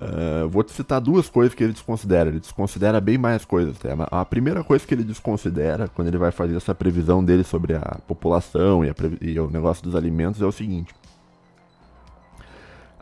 [0.06, 2.30] Uh, vou te citar duas coisas que ele desconsidera.
[2.30, 3.78] Ele desconsidera bem mais coisas.
[3.78, 3.89] Tá?
[4.12, 7.98] A primeira coisa que ele desconsidera quando ele vai fazer essa previsão dele sobre a
[8.08, 10.94] população e, a e o negócio dos alimentos é o seguinte: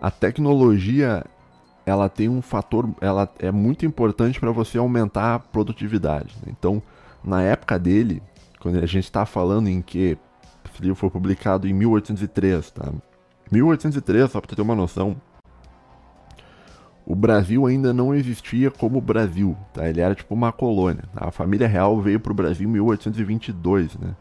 [0.02, 1.24] a tecnologia
[1.86, 6.36] ela tem um fator, ela é muito importante para você aumentar a produtividade.
[6.48, 6.82] Então,
[7.24, 8.22] na época dele,
[8.60, 10.18] quando a gente está falando em que
[10.74, 12.92] esse livro foi publicado em 1803, tá?
[13.52, 15.16] 1803, só para ter uma noção,
[17.06, 19.88] o Brasil ainda não existia como Brasil, tá?
[19.90, 21.04] Ele era tipo uma colônia.
[21.16, 24.16] A família real veio para o Brasil em 1822, né?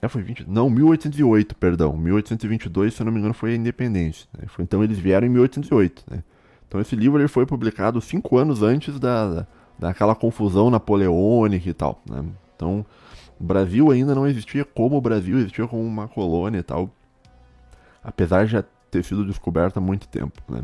[0.00, 0.48] É, foi 20...
[0.48, 1.96] Não, 1808, perdão.
[1.96, 4.28] 1822, se eu não me engano, foi a independência.
[4.38, 4.46] Né?
[4.60, 6.22] Então eles vieram em 1808, né?
[6.68, 9.46] Então esse livro ele foi publicado cinco anos antes da,
[9.78, 12.24] daquela confusão napoleônica e tal, né?
[12.54, 12.84] Então
[13.40, 16.90] o Brasil ainda não existia como o Brasil, existia como uma colônia e tal.
[18.02, 20.62] Apesar de já ter sido descoberto há muito tempo, né?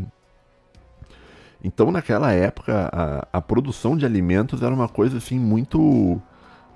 [1.62, 5.78] Então, naquela época, a, a produção de alimentos era uma coisa assim muito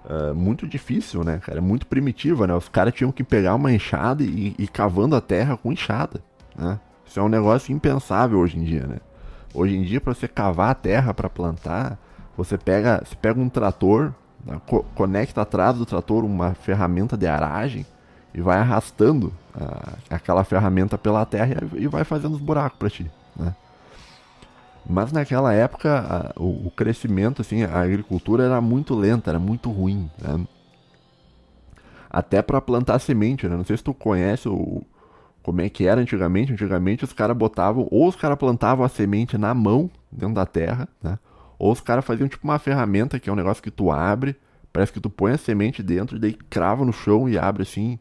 [0.05, 1.61] uh, muito difícil, né, cara?
[1.61, 2.55] Muito primitiva, né?
[2.55, 6.23] Os caras tinham que pegar uma enxada e ir cavando a terra com enxada,
[6.57, 6.79] né?
[7.07, 8.97] Isso é um negócio impensável hoje em dia, né?
[9.53, 11.99] Hoje em dia, para você cavar a terra para plantar,
[12.37, 14.13] você pega, você pega um trator,
[14.45, 14.61] né?
[14.67, 17.87] co conecta atrás do trator uma ferramenta de aragem
[18.35, 22.91] e vai arrastando uh, aquela ferramenta pela terra e, e vai fazendo os buracos para
[22.91, 23.55] ti, né?
[24.89, 29.71] Mas naquela época a, o, o, crescimento, assim, a agricultura era muito lenta, era muito
[29.71, 30.11] ruim.
[30.19, 30.47] Né?
[32.11, 33.57] Até para plantar semente, né?
[33.57, 34.83] Não sei se tu conhece o,
[35.43, 36.53] como é que era antigamente.
[36.53, 40.89] Antigamente os caras botavam, ou os caras plantavam a semente na mão, dentro da terra,
[41.03, 41.19] né?
[41.59, 44.37] Ou os caras faziam tipo uma ferramenta que é um negócio que tu abre,
[44.73, 47.99] parece que tu põe a semente dentro e daí crava no chão e abre assim.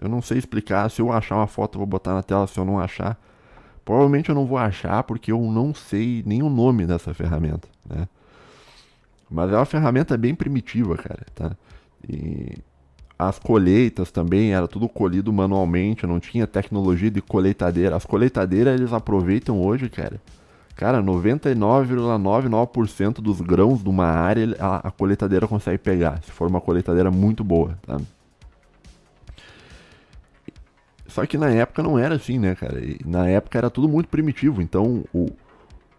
[0.00, 2.58] Eu não sei explicar, se eu achar uma foto eu vou botar na tela, se
[2.58, 3.18] eu não achar.
[3.88, 8.06] Provavelmente eu não vou achar porque eu não sei nem o nome dessa ferramenta, né?
[9.30, 11.52] Mas é uma ferramenta bem primitiva, cara, tá?
[12.06, 12.58] E
[13.18, 17.96] as colheitas também era tudo colhido manualmente, não tinha tecnologia de colheitadeira.
[17.96, 20.20] As colheitadeiras eles aproveitam hoje, cara.
[20.76, 26.60] Cara, 99,99% dos grãos de uma área a, a colheitadeira consegue pegar, se for uma
[26.60, 27.98] colheitadeira muito boa, tá?
[31.18, 32.78] Só que na época não era assim, né, cara?
[32.78, 34.62] E na época era tudo muito primitivo.
[34.62, 35.26] Então o,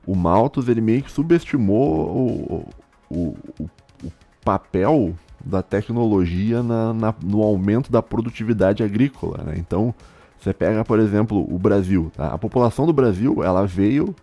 [0.07, 2.65] o Malthus ele meio que subestimou o,
[3.09, 3.69] o, o,
[4.05, 4.11] o
[4.45, 9.43] papel da tecnologia na, na, no aumento da produtividade agrícola.
[9.43, 9.55] Né?
[9.57, 9.93] Então
[10.39, 12.09] você pega, por exemplo, o Brasil.
[12.15, 12.27] Tá?
[12.27, 14.15] A população do Brasil ela veio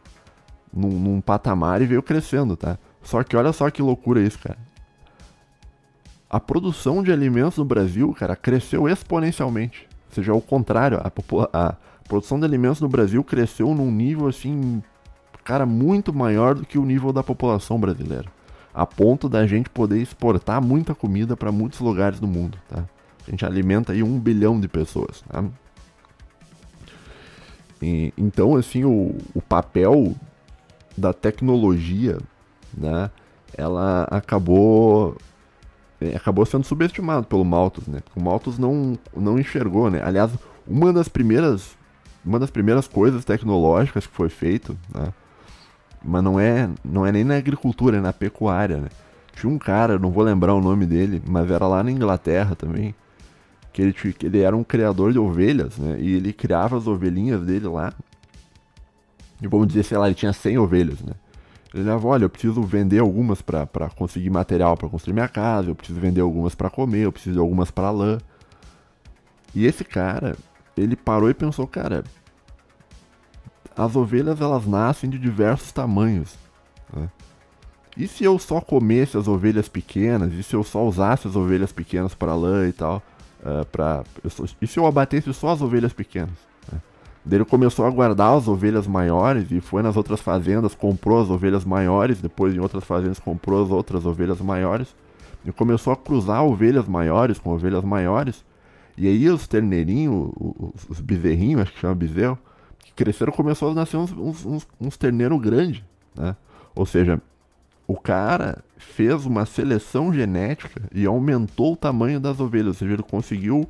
[0.73, 2.79] num, num patamar e veio crescendo, tá?
[3.03, 4.57] Só que olha só que loucura isso, cara.
[6.31, 9.86] A produção de alimentos no Brasil, cara, cresceu exponencialmente
[10.17, 11.13] seja, ao contrário, a,
[11.53, 11.75] a
[12.09, 14.83] produção de alimentos no Brasil cresceu num nível assim,
[15.45, 18.27] cara, muito maior do que o nível da população brasileira.
[18.75, 22.85] A ponto da gente poder exportar muita comida para muitos lugares do mundo, tá?
[23.27, 25.43] A gente alimenta aí um bilhão de pessoas, tá?
[27.81, 30.15] E, então, assim, o, o papel
[30.97, 32.19] da tecnologia,
[32.77, 33.11] né?
[33.57, 35.17] Ela acabou
[36.15, 38.01] acabou sendo subestimado pelo Malthus, né?
[38.15, 40.03] O Malthus não, não enxergou, né?
[40.05, 40.31] Aliás,
[40.67, 41.77] uma das primeiras
[42.27, 45.13] uma das primeiras coisas tecnológicas que foi feito, né?
[46.05, 48.89] Mas não é, não é nem na agricultura, é na pecuária, né?
[49.35, 52.95] Tinha um cara, não vou lembrar o nome dele, mas era lá na Inglaterra também,
[53.73, 55.99] que ele, que ele era um criador de ovelhas, né?
[56.01, 57.93] E ele criava as ovelhinhas dele lá.
[59.41, 61.13] E vamos dizer, sei lá, ele tinha 100 ovelhas, né?
[61.77, 65.75] Ele leva, olha, eu preciso vender algumas para conseguir material para construir minha casa, eu
[65.75, 68.17] preciso vender algumas para comer, eu preciso de algumas para lã.
[69.55, 70.39] E esse cara,
[70.75, 72.03] ele parou e pensou, cara,
[73.77, 76.35] as ovelhas elas nascem de diversos tamanhos.
[76.95, 77.11] Né?
[77.95, 80.33] E se eu só comesse as ovelhas pequenas?
[80.33, 83.03] E se eu só usasse as ovelhas pequenas para lã e tal?
[83.43, 84.03] Uh, pra,
[84.63, 86.39] e se eu abatesse só as ovelhas pequenas?
[87.31, 91.65] Ele começou a guardar as ovelhas maiores e foi nas outras fazendas, comprou as ovelhas
[91.65, 94.95] maiores, depois em outras fazendas comprou as outras ovelhas maiores.
[95.45, 98.45] E começou a cruzar ovelhas maiores com ovelhas maiores.
[98.97, 102.39] E aí os terneirinhos, os, os bezerrinhos, acho que chama bezerro,
[102.79, 105.83] que cresceram, começou a nascer uns, uns, uns, uns terneiros grandes,
[106.15, 106.35] né?
[106.75, 107.21] Ou seja,
[107.87, 113.03] o cara fez uma seleção genética e aumentou o tamanho das ovelhas, ou seja, ele
[113.03, 113.69] conseguiu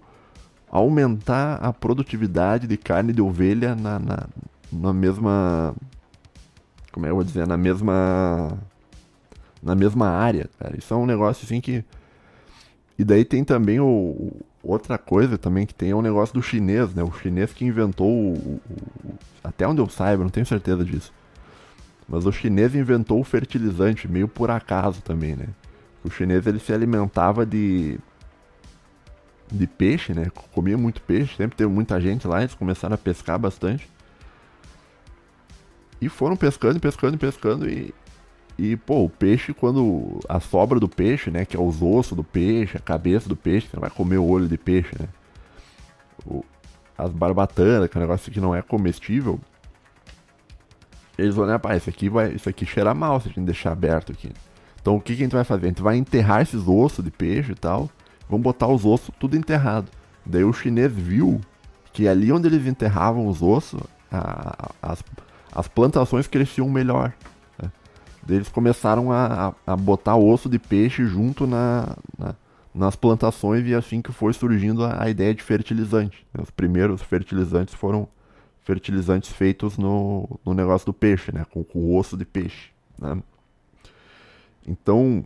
[0.76, 4.26] aumentar a produtividade de carne de ovelha na, na,
[4.72, 5.74] na mesma.
[6.92, 8.58] como é que eu vou dizer, na mesma
[9.62, 10.76] na mesma área, cara.
[10.76, 11.84] Isso é um negócio assim que
[12.98, 16.94] e daí tem também o, outra coisa também que tem é o negócio do chinês,
[16.94, 17.02] né?
[17.02, 18.60] O chinês que inventou o, o,
[19.44, 21.12] até onde eu saiba, não tenho certeza disso.
[22.08, 25.48] Mas o chinês inventou o fertilizante meio por acaso também, né?
[26.04, 27.98] O chinês ele se alimentava de
[29.50, 30.30] de peixe, né?
[30.52, 33.88] Comia muito peixe, sempre teve muita gente lá, eles começaram a pescar bastante.
[36.00, 37.94] E foram pescando, pescando, pescando e
[38.58, 40.18] e, pô, o peixe, quando.
[40.28, 41.44] A sobra do peixe, né?
[41.44, 44.26] Que é os ossos do peixe, a cabeça do peixe, você não vai comer o
[44.26, 45.08] olho de peixe, né?
[46.24, 46.42] O,
[46.96, 49.38] as barbatanas, que é um negócio que não é comestível.
[51.18, 53.72] Eles vão, né, pá, isso aqui, vai, isso aqui cheira mal se a gente deixar
[53.72, 54.32] aberto aqui.
[54.80, 55.66] Então o que, que a gente vai fazer?
[55.66, 57.90] A gente vai enterrar esses ossos de peixe e tal.
[58.28, 59.90] Vamos botar os ossos tudo enterrado.
[60.24, 61.40] Daí o chinês viu
[61.92, 65.02] que ali onde eles enterravam os ossos, a, as,
[65.52, 67.12] as plantações cresciam melhor.
[68.28, 72.34] Eles começaram a, a botar osso de peixe junto na, na,
[72.74, 76.26] nas plantações e assim que foi surgindo a, a ideia de fertilizante.
[76.36, 78.08] Os primeiros fertilizantes foram
[78.64, 81.46] fertilizantes feitos no, no negócio do peixe, né?
[81.50, 82.70] Com, com osso de peixe.
[83.00, 83.16] Né?
[84.66, 85.24] Então,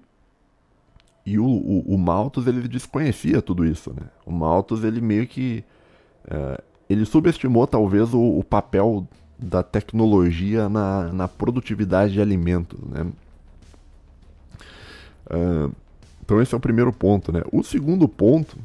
[1.30, 4.08] e o, o, o, Malthus ele desconhecia tudo isso, né?
[4.26, 5.62] O Malthus ele meio que
[6.24, 9.06] uh, ele subestimou talvez o, o papel
[9.38, 13.06] da tecnologia na, na produtividade de alimentos, né?
[15.30, 15.72] Uh,
[16.24, 17.42] então esse é o primeiro ponto, né?
[17.52, 18.58] O segundo ponto,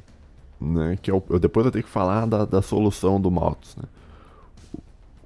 [0.60, 3.76] né, que é o, eu depois eu tenho que falar da, da solução do Malthus,
[3.76, 3.84] né?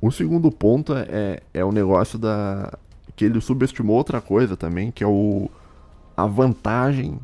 [0.01, 2.77] O segundo ponto é, é o negócio da
[3.15, 5.49] que ele subestimou outra coisa também, que é o
[6.17, 7.17] a vantagem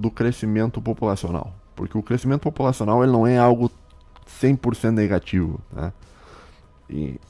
[0.00, 1.54] do crescimento populacional.
[1.76, 3.70] Porque o crescimento populacional ele não é algo
[4.40, 5.92] 100% negativo, né?
[6.88, 7.20] E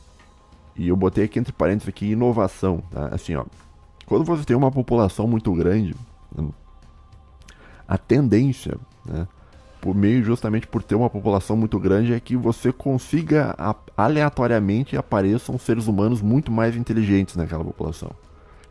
[0.77, 3.09] e eu botei aqui entre parênteses aqui inovação, tá?
[3.13, 3.45] Assim, ó.
[4.07, 5.95] Quando você tem uma população muito grande,
[6.35, 6.49] né,
[7.87, 9.29] a tendência, né,
[9.79, 13.55] por meio justamente por ter uma população muito grande, é que você consiga
[13.95, 18.11] aleatoriamente apareçam seres humanos muito mais inteligentes naquela população.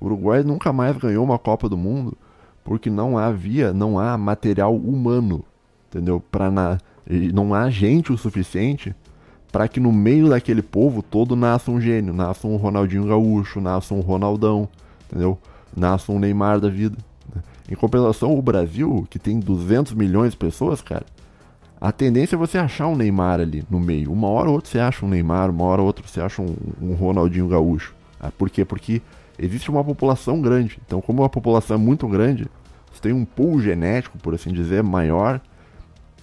[0.00, 2.16] O Uruguai nunca mais ganhou uma Copa do Mundo
[2.64, 5.44] porque não havia, não há material humano,
[5.88, 6.20] entendeu?
[6.32, 6.78] Para na,
[7.32, 8.92] não há gente o suficiente
[9.56, 13.94] para que no meio daquele povo todo nasça um gênio, nasça um Ronaldinho Gaúcho, nasça
[13.94, 14.68] um Ronaldão,
[15.06, 15.38] entendeu?
[15.74, 16.98] nasce um Neymar da vida.
[17.66, 21.06] Em compensação, o Brasil, que tem 200 milhões de pessoas, cara,
[21.80, 24.12] a tendência é você achar um Neymar ali no meio.
[24.12, 26.54] Uma hora ou outra você acha um Neymar, uma hora ou outra você acha um,
[26.82, 27.94] um Ronaldinho Gaúcho.
[28.20, 28.62] Ah, por quê?
[28.62, 29.00] Porque
[29.38, 30.78] existe uma população grande.
[30.84, 32.46] Então, como a população é muito grande,
[32.92, 35.40] você tem um pool genético, por assim dizer, maior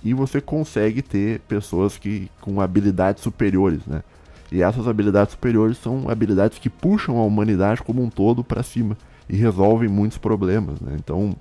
[0.03, 4.03] e você consegue ter pessoas que com habilidades superiores, né?
[4.51, 8.97] E essas habilidades superiores são habilidades que puxam a humanidade como um todo para cima
[9.27, 10.95] e resolvem muitos problemas, né?
[10.99, 11.35] Então,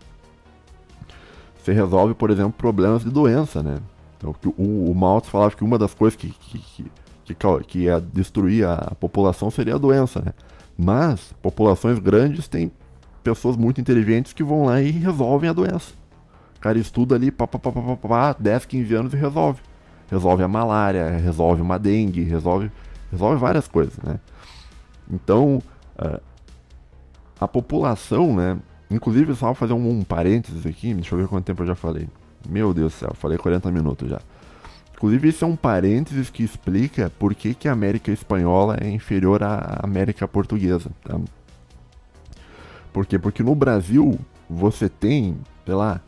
[1.59, 3.79] você resolve, por exemplo, problemas de doença, né?
[4.17, 6.85] Então, o, o Maltz falava que uma das coisas que, que, que,
[7.25, 10.33] que, que ia destruir a população seria a doença, né?
[10.79, 12.71] Mas populações grandes têm
[13.23, 16.02] pessoas muito inteligentes que vão lá e resolvem a doença.
[16.63, 19.61] Cara estuda ali, pá, pá, pá, pá, pá, pá 10, 15 anos e resolve.
[20.09, 22.71] Resolve a malária, resolve uma dengue, resolve,
[23.11, 24.21] resolve várias coisas, né?
[25.11, 25.61] Então,
[25.99, 26.21] uh,
[27.41, 28.57] a população, né?
[28.89, 32.07] Inclusive, só fazer um, um parênteses aqui, deixa eu ver quanto tempo eu já falei.
[32.49, 34.21] Meu Deus do céu, falei 40 minutos já.
[34.95, 39.43] Inclusive, esse é um parênteses que explica por que, que a América Espanhola é inferior
[39.43, 40.93] à América Portuguesa.
[41.03, 41.19] Tá?
[42.93, 43.19] Por quê?
[43.19, 44.17] Porque no Brasil
[44.49, 45.37] você tem,
[45.67, 46.01] sei lá,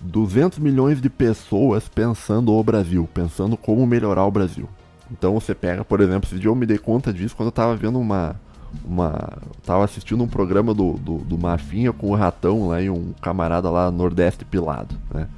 [0.00, 4.68] 200 milhões de pessoas pensando o Brasil, pensando como melhorar o Brasil.
[5.10, 7.74] Então você pega, por exemplo, esse dia eu me dei conta disso quando eu tava
[7.74, 8.36] vendo uma.
[8.84, 13.12] uma tava assistindo um programa do, do, do Mafinha com o Ratão lá e um
[13.20, 15.28] camarada lá Nordeste Pilado, né?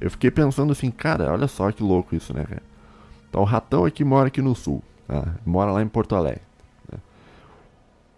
[0.00, 2.62] Eu fiquei pensando assim, cara, olha só que louco isso, né, cara?
[3.30, 5.36] Então o ratão aqui mora aqui no sul, tá?
[5.46, 6.42] mora lá em Porto Alegre.
[6.90, 6.98] Né?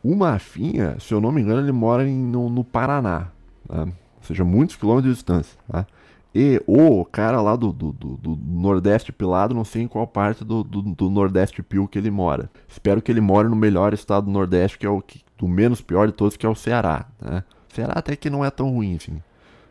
[0.02, 3.28] O Mafinha, se eu não me engano, ele mora em, no, no, Paraná,
[3.68, 3.86] tá?
[4.24, 5.58] Seja, muitos quilômetros de distância.
[5.70, 5.86] Tá?
[6.34, 10.44] E o cara lá do, do, do, do, Nordeste Pilado, não sei em qual parte
[10.44, 12.50] do, do, Nordeste Pio que ele mora.
[12.68, 15.80] Espero que ele more no melhor estado do Nordeste, que é o que, do menos
[15.80, 17.06] pior de todos, que é o Ceará.
[17.20, 17.44] Né?
[17.72, 19.22] Ceará até que não é tão ruim, assim.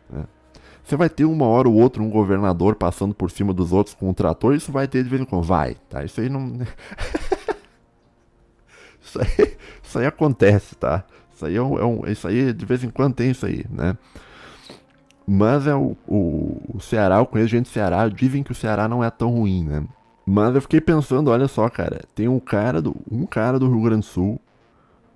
[0.08, 0.24] Né?
[0.82, 4.08] Você vai ter uma hora ou outra um governador passando por cima dos outros com
[4.08, 5.42] um trator, isso vai ter de vez em quando.
[5.42, 6.02] Vai, tá?
[6.02, 6.46] Isso aí não.
[9.04, 11.04] isso, aí, isso aí acontece, tá?
[11.34, 13.66] Isso aí, é um, é um, isso aí, de vez em quando tem isso aí,
[13.68, 13.96] né?
[15.26, 18.86] Mas é o, o, o Ceará, eu conheço gente do Ceará, dizem que o Ceará
[18.86, 19.84] não é tão ruim, né?
[20.26, 23.82] Mas eu fiquei pensando, olha só, cara, tem um cara do, um cara do Rio
[23.82, 24.40] Grande do Sul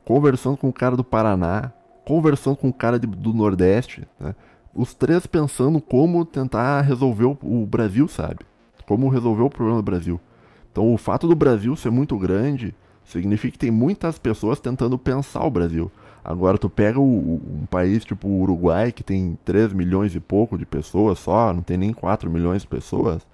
[0.05, 1.71] conversando com um cara do Paraná,
[2.07, 4.35] conversando com um cara de, do Nordeste, né?
[4.75, 8.39] os três pensando como tentar resolver o, o Brasil, sabe?
[8.87, 10.19] Como resolver o problema do Brasil.
[10.73, 15.45] Então, o fato do Brasil ser muito grande significa que tem muitas pessoas tentando pensar
[15.45, 15.91] o Brasil.
[16.29, 20.59] Agora, tu pega o, um país tipo o Uruguai, que tem 3 milhões e pouco
[20.59, 23.26] de pessoas só, não tem nem 4 milhões de pessoas,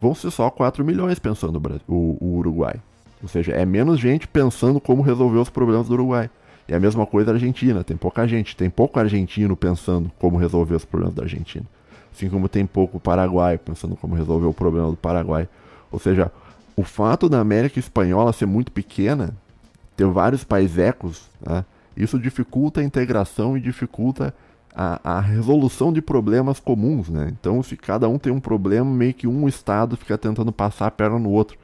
[0.00, 2.76] vão ser só 4 milhões pensando o, Brasil, o, o Uruguai.
[3.22, 6.30] Ou seja, é menos gente pensando como resolver os problemas do Uruguai.
[6.66, 10.76] E a mesma coisa a Argentina, tem pouca gente, tem pouco argentino pensando como resolver
[10.76, 11.66] os problemas da Argentina.
[12.14, 15.46] Assim como tem pouco Paraguai pensando como resolver o problema do Paraguai.
[15.90, 16.32] Ou seja,
[16.74, 19.36] o fato da América Espanhola ser muito pequena,
[19.94, 21.62] ter vários paisecos, né,
[21.96, 24.34] isso dificulta a integração e dificulta
[24.74, 27.28] a, a, resolução de problemas comuns, né?
[27.30, 30.90] Então, se cada um tem um problema, meio que um estado fica tentando passar a
[30.90, 31.58] perna no outro,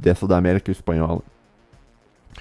[0.00, 1.22] dessa da América Espanhola.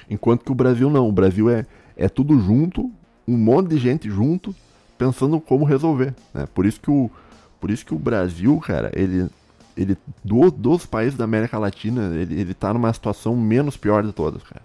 [0.10, 1.08] Enquanto que o Brasil não.
[1.08, 1.66] O Brasil é,
[1.96, 2.92] é tudo junto,
[3.28, 4.54] um monte de gente junto,
[4.98, 6.14] pensando como resolver.
[6.34, 6.46] Né?
[6.54, 7.10] Por, isso que o,
[7.60, 9.30] por isso que o Brasil, cara, ele,
[9.76, 14.12] ele do, dos países da América Latina, ele, ele tá numa situação menos pior de
[14.12, 14.65] todas, cara.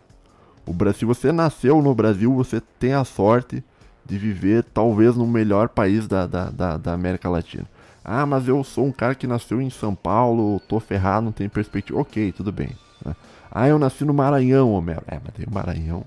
[0.67, 3.65] O Brasil, se você nasceu no Brasil, você tem a sorte
[4.05, 7.67] de viver talvez no melhor país da, da, da, da América Latina.
[8.05, 11.49] Ah, mas eu sou um cara que nasceu em São Paulo, tô ferrado, não tem
[11.49, 12.01] perspectiva.
[12.01, 12.71] Ok, tudo bem.
[13.05, 13.15] Né?
[13.51, 15.03] Ah, eu nasci no Maranhão, Homero.
[15.07, 16.05] É, mas tem o Maranhão.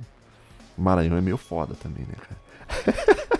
[0.78, 3.40] O Maranhão é meio foda também, né, cara?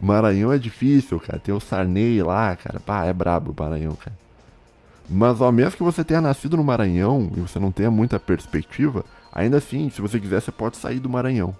[0.00, 1.38] o Maranhão é difícil, cara.
[1.38, 2.78] Tem o Sarney lá, cara.
[2.78, 4.16] Pá, é brabo o Maranhão, cara.
[5.08, 9.04] Mas ao mesmo que você tenha nascido no Maranhão e você não tenha muita perspectiva,
[9.34, 11.54] ainda assim, se você quiser, você pode sair do Maranhão.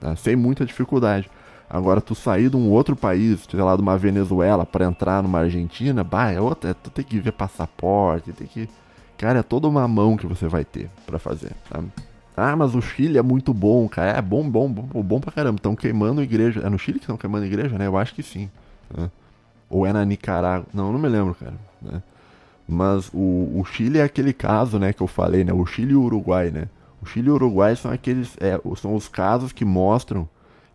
[0.00, 0.14] Tá?
[0.16, 1.30] Sem muita dificuldade.
[1.70, 5.40] Agora, tu sair de um outro país, sei lá, de uma Venezuela, para entrar numa
[5.40, 8.68] Argentina, bah, é outra, é, tu tem que ver passaporte, tem que
[9.18, 11.88] Cara, é toda uma mão que você vai ter para fazer, sabe?
[12.36, 14.16] Ah, mas o Chile é muito bom, cara.
[14.16, 15.56] É bom, bom, bom, bom pra caramba.
[15.56, 16.60] Estão queimando igreja.
[16.60, 17.88] É no Chile que estão queimando igreja, né?
[17.88, 18.48] Eu acho que sim.
[18.96, 19.10] Né?
[19.68, 20.68] Ou é na Nicarágua.
[20.72, 21.56] Não, não me lembro, cara.
[21.82, 22.00] Né?
[22.68, 25.52] Mas o, o Chile é aquele caso, né, que eu falei, né?
[25.52, 26.68] O Chile e o Uruguai, né?
[27.02, 28.36] O Chile e o Uruguai são aqueles.
[28.40, 30.28] É, são os casos que mostram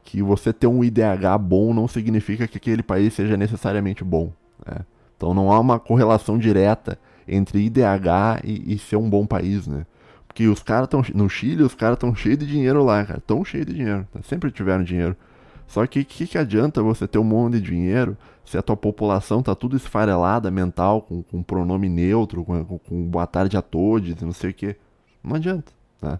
[0.03, 4.31] que você ter um IDH bom não significa que aquele país seja necessariamente bom.
[4.65, 4.79] Né?
[5.15, 9.85] Então não há uma correlação direta entre IDH e, e ser um bom país, né?
[10.27, 11.03] Porque os caras estão.
[11.13, 13.21] No Chile, os caras estão cheios de dinheiro lá, cara.
[13.21, 14.07] Tão cheios de dinheiro.
[14.11, 14.21] Tá?
[14.23, 15.15] Sempre tiveram dinheiro.
[15.67, 18.75] Só que o que, que adianta você ter um monte de dinheiro se a tua
[18.75, 23.61] população tá tudo esfarelada mental, com, com pronome neutro, com, com, com boa tarde a
[23.61, 24.75] todos, não sei o que.
[25.23, 25.71] Não adianta.
[26.03, 26.19] Tá?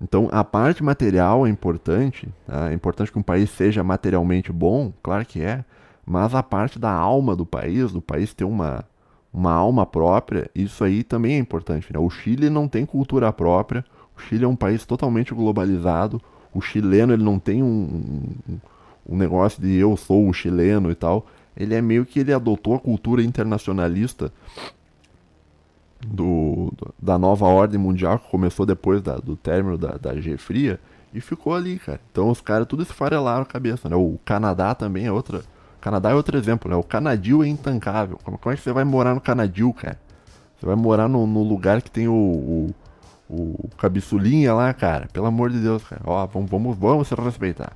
[0.00, 2.28] Então a parte material é importante.
[2.46, 2.70] Tá?
[2.70, 5.64] É importante que um país seja materialmente bom, claro que é.
[6.04, 8.84] Mas a parte da alma do país, do país ter uma,
[9.32, 11.92] uma alma própria, isso aí também é importante.
[11.92, 11.98] Né?
[11.98, 13.84] O Chile não tem cultura própria,
[14.16, 16.20] o Chile é um país totalmente globalizado,
[16.52, 18.58] o chileno ele não tem um, um,
[19.08, 22.74] um negócio de eu sou o chileno e tal, ele é meio que ele adotou
[22.74, 24.30] a cultura internacionalista
[26.06, 30.78] do, da nova ordem mundial que começou depois da, do término da, da G Fria
[31.12, 32.00] e ficou ali, cara.
[32.10, 33.96] Então os caras tudo esfarelaram a cabeça, né?
[33.96, 35.38] O Canadá também é outra.
[35.38, 36.76] O Canadá é outro exemplo, né?
[36.76, 38.18] O Canadil é intancável.
[38.24, 39.98] Como, como é que você vai morar no Canadil, cara?
[40.58, 42.74] Você vai morar no, no lugar que tem o, o,
[43.28, 45.08] o cabeçulinha lá, cara.
[45.12, 46.02] Pelo amor de Deus, cara.
[46.04, 47.72] Ó, vamos, vamos, vamos se respeitar.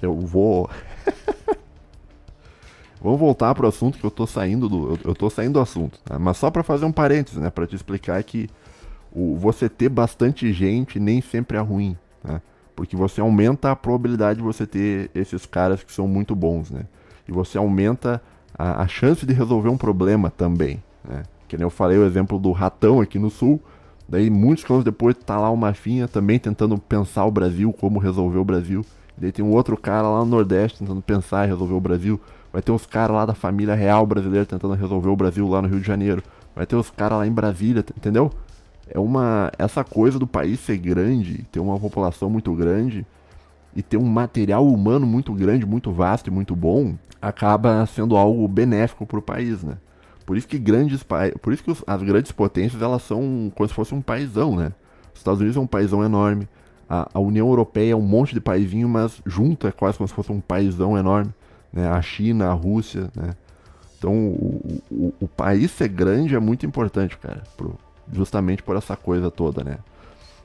[0.00, 0.68] Eu vou.
[3.00, 4.90] Vamos voltar pro assunto que eu tô saindo do.
[4.90, 6.18] Eu, eu tô saindo do assunto, tá?
[6.18, 7.50] Mas só para fazer um parênteses, né?
[7.50, 8.48] Pra te explicar que
[9.12, 12.40] o, você ter bastante gente nem sempre é ruim, né?
[12.74, 16.82] Porque você aumenta a probabilidade de você ter esses caras que são muito bons, né?
[17.28, 18.22] E você aumenta
[18.56, 21.22] a, a chance de resolver um problema também, né?
[21.48, 23.60] Que nem eu falei o exemplo do ratão aqui no sul.
[24.08, 28.38] Daí, muitos anos depois, tá lá o Mafinha também tentando pensar o Brasil, como resolver
[28.38, 28.84] o Brasil.
[29.16, 32.20] Daí tem um outro cara lá no Nordeste tentando pensar e resolver o Brasil.
[32.56, 35.68] Vai ter uns caras lá da família real brasileira tentando resolver o Brasil lá no
[35.68, 36.22] Rio de Janeiro.
[36.54, 38.32] Vai ter os caras lá em Brasília, entendeu?
[38.88, 39.52] É uma.
[39.58, 43.04] Essa coisa do país ser grande, ter uma população muito grande
[43.74, 48.48] e ter um material humano muito grande, muito vasto e muito bom, acaba sendo algo
[48.48, 49.76] benéfico para o país, né?
[50.24, 51.02] Por isso que grandes
[51.42, 54.72] por isso que os, as grandes potências elas são como se fosse um paizão, né?
[55.12, 56.48] Os Estados Unidos é um paizão enorme,
[56.88, 60.14] a, a União Europeia é um monte de paizinho, mas junto é quase como se
[60.14, 61.34] fosse um paizão enorme,
[61.76, 61.88] né?
[61.88, 63.34] A China, a Rússia, né?
[63.98, 67.78] Então o, o, o país ser grande é muito importante, cara, pro,
[68.12, 69.78] justamente por essa coisa toda, né?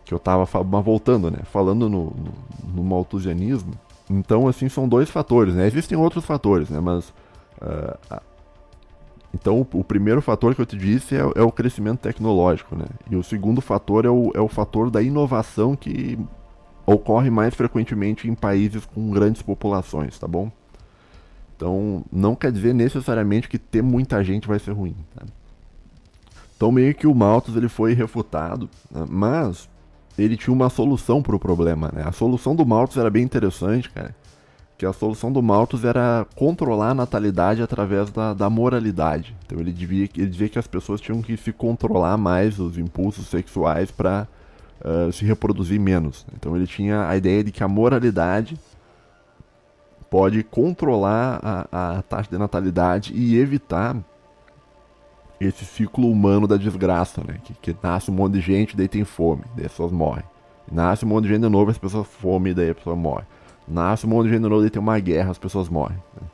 [0.05, 1.39] Que eu tava mas voltando, né?
[1.45, 2.33] Falando no, no,
[2.75, 3.73] no malthusianismo,
[4.09, 5.65] então assim são dois fatores, né?
[5.67, 6.79] Existem outros fatores, né?
[6.79, 7.09] Mas
[7.61, 8.21] uh,
[9.33, 12.85] então, o, primeiro fator que eu te disse é, é, o crescimento tecnológico, né?
[13.09, 16.19] E o segundo fator é o, é o fator da inovação que
[16.85, 20.51] ocorre mais frequentemente em países com grandes populações, tá bom?
[21.61, 24.95] Então, não quer dizer necessariamente que ter muita gente vai ser ruim.
[25.13, 25.23] Tá?
[26.57, 29.05] Então, meio que o Malthus ele foi refutado, né?
[29.07, 29.69] mas
[30.17, 32.01] ele tinha uma solução para o problema, né?
[32.03, 34.15] A solução do Malthus era bem interessante, cara
[34.75, 39.35] que a solução do Malthus era controlar a natalidade através da, da moralidade.
[39.45, 43.27] Então ele, devia, ele dizia que as pessoas tinham que se controlar mais os impulsos
[43.27, 44.27] sexuais para
[44.83, 46.25] uh, eh, se reproduzir menos.
[46.35, 48.57] Então ele tinha a ideia de que a moralidade
[50.11, 53.97] pode controlar a, a taxa de natalidade e evitar
[55.39, 57.39] esse ciclo humano da desgraça, né?
[57.43, 60.23] Que, que, nasce um monte de gente, daí tem fome, daí as pessoas morrem.
[60.71, 63.25] Nasce um monte de gente de novo, as pessoas fome, daí a pessoa morre
[63.71, 65.97] nasce um monte de gente novo e tem uma guerra, as pessoas morrem.
[66.15, 66.27] Né?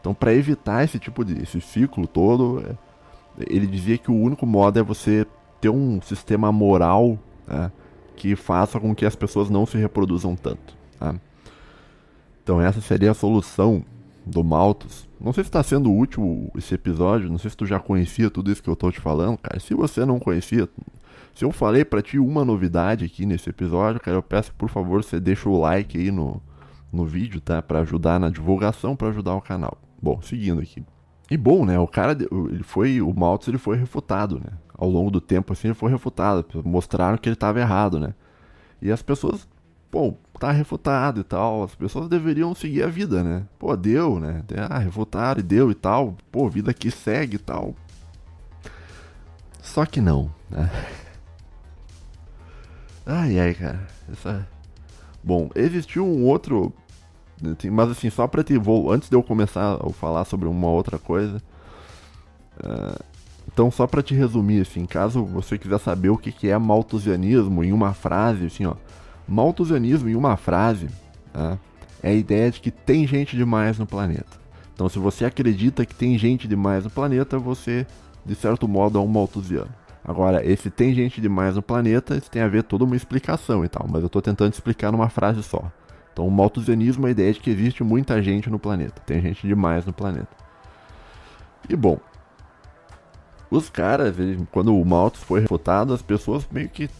[0.00, 4.46] Então, para evitar esse tipo de esse ciclo todo, é, ele dizia que o único
[4.46, 5.26] modo é você
[5.60, 7.72] ter um sistema moral né,
[8.16, 10.76] que faça com que as pessoas não se reproduzam tanto.
[10.98, 11.14] Tá?
[12.44, 13.82] Então, essa seria a solução
[14.26, 15.08] do Malthus.
[15.18, 18.52] Não sei se está sendo útil esse episódio, não sei se tu já conhecia tudo
[18.52, 19.58] isso que eu estou te falando, cara.
[19.58, 20.68] Se você não conhecia,
[21.34, 25.02] se eu falei para ti uma novidade aqui nesse episódio, cara, eu peço por favor
[25.02, 26.42] você deixa o like aí no,
[26.92, 27.62] no vídeo, tá?
[27.62, 29.78] Para ajudar na divulgação, para ajudar o canal.
[30.02, 30.84] Bom, seguindo aqui.
[31.30, 31.78] E bom, né?
[31.78, 34.52] O cara, ele foi, o Maltz, ele foi refutado, né?
[34.76, 36.44] Ao longo do tempo, assim, ele foi refutado.
[36.62, 38.14] Mostraram que ele estava errado, né?
[38.82, 39.48] E as pessoas,
[39.90, 40.14] pô,
[40.44, 41.64] tá refutado e tal.
[41.64, 43.44] As pessoas deveriam seguir a vida, né?
[43.58, 44.42] Pô, deu, né?
[44.68, 46.16] Ah, refutaram e deu e tal.
[46.30, 47.74] Pô, vida que segue e tal.
[49.62, 50.70] Só que não, né?
[53.06, 53.86] Ai, ai, cara.
[54.10, 54.48] Essa...
[55.22, 56.72] Bom, existiu um outro
[57.70, 58.56] mas assim, só pra te.
[58.56, 61.42] Vou, antes de eu começar a falar sobre uma outra coisa.
[62.56, 63.04] Uh,
[63.52, 67.72] então, só para te resumir, assim, caso você quiser saber o que, é malthusianismo em
[67.72, 68.74] uma frase, assim, ó.
[69.26, 70.88] Malthusianismo em uma frase
[71.32, 71.58] tá?
[72.02, 74.44] é a ideia de que tem gente demais no planeta.
[74.74, 77.86] Então, se você acredita que tem gente demais no planeta, você,
[78.26, 79.70] de certo modo, é um malthusiano.
[80.04, 83.68] Agora, esse tem gente demais no planeta, isso tem a ver toda uma explicação e
[83.68, 85.70] tal, mas eu estou tentando explicar numa frase só.
[86.12, 89.00] Então, o malthusianismo é a ideia de que existe muita gente no planeta.
[89.06, 90.28] Tem gente demais no planeta.
[91.68, 91.98] E bom,
[93.50, 94.16] os caras,
[94.50, 96.90] quando o Malthus foi refutado, as pessoas meio que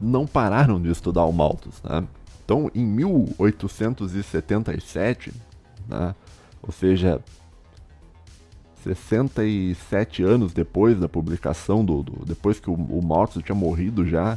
[0.00, 2.04] não pararam de estudar o Malthus, né?
[2.44, 5.32] Então, em 1877,
[5.88, 6.12] né,
[6.60, 7.20] ou seja,
[8.82, 14.36] 67 anos depois da publicação do, do depois que o, o Malthus tinha morrido já,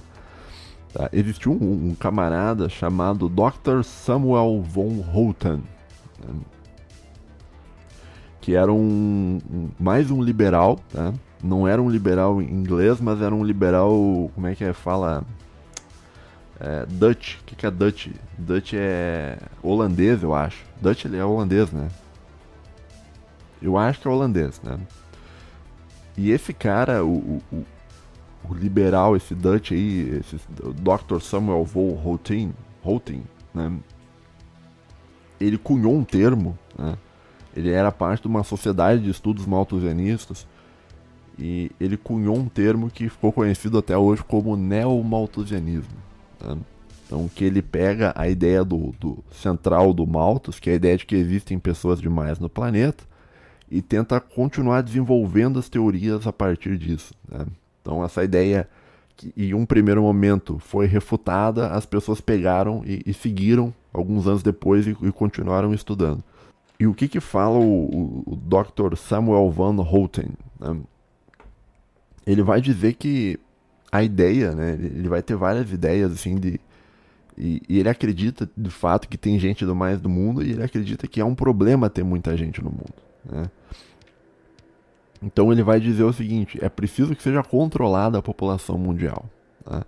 [0.95, 1.09] Tá?
[1.11, 3.83] Existiu um, um, camarada chamado Dr.
[3.83, 5.61] Samuel von Holten,
[6.25, 6.33] né?
[8.39, 11.13] que era um, um, mais um liberal, tá?
[11.43, 13.91] não era um liberal inglês, mas era um liberal,
[14.33, 15.25] como é que é, fala,
[16.59, 18.07] é, Dutch, o que, que é Dutch?
[18.37, 20.63] Dutch é holandês, eu acho.
[20.81, 21.89] Dutch ele é holandês, né?
[23.61, 24.79] Eu acho que é holandês, né?
[26.17, 27.65] E esse cara, o, o,
[28.49, 31.19] o liberal, esse Dutch aí, esse Dr.
[31.19, 33.71] Samuel von Holtin, Holtin né?
[35.39, 36.97] ele cunhou um termo, né?
[37.55, 40.47] ele era parte de uma sociedade de estudos malthusianistas,
[41.37, 46.05] e ele cunhou um termo que ficou conhecido até hoje como neomalthusianismo.
[46.41, 46.57] Né?
[47.05, 50.97] Então, que ele pega a ideia do, do, central do Malthus, que é a ideia
[50.97, 53.03] de que existem pessoas demais no planeta,
[53.69, 57.13] e tenta continuar desenvolvendo as teorias a partir disso.
[57.29, 57.45] Né?
[57.81, 58.67] Então, essa ideia
[59.15, 64.43] que em um primeiro momento foi refutada, as pessoas pegaram e, e seguiram alguns anos
[64.43, 66.23] depois e, e, continuaram estudando.
[66.79, 68.97] E o que, que fala o, o, o Dr.
[68.97, 70.31] Samuel Van Houten?
[70.59, 70.77] Né?
[72.27, 73.39] Ele vai dizer que
[73.95, 76.59] a ideia, né, ele vai ter várias ideias assim de
[77.37, 80.63] e, e, ele acredita de fato que tem gente do mais do mundo e ele
[80.63, 82.93] acredita que é um problema ter muita gente no mundo.
[83.29, 83.49] Né?
[85.21, 89.25] Então ele vai dizer o seguinte: é preciso que seja controlada a população mundial.
[89.69, 89.81] Né?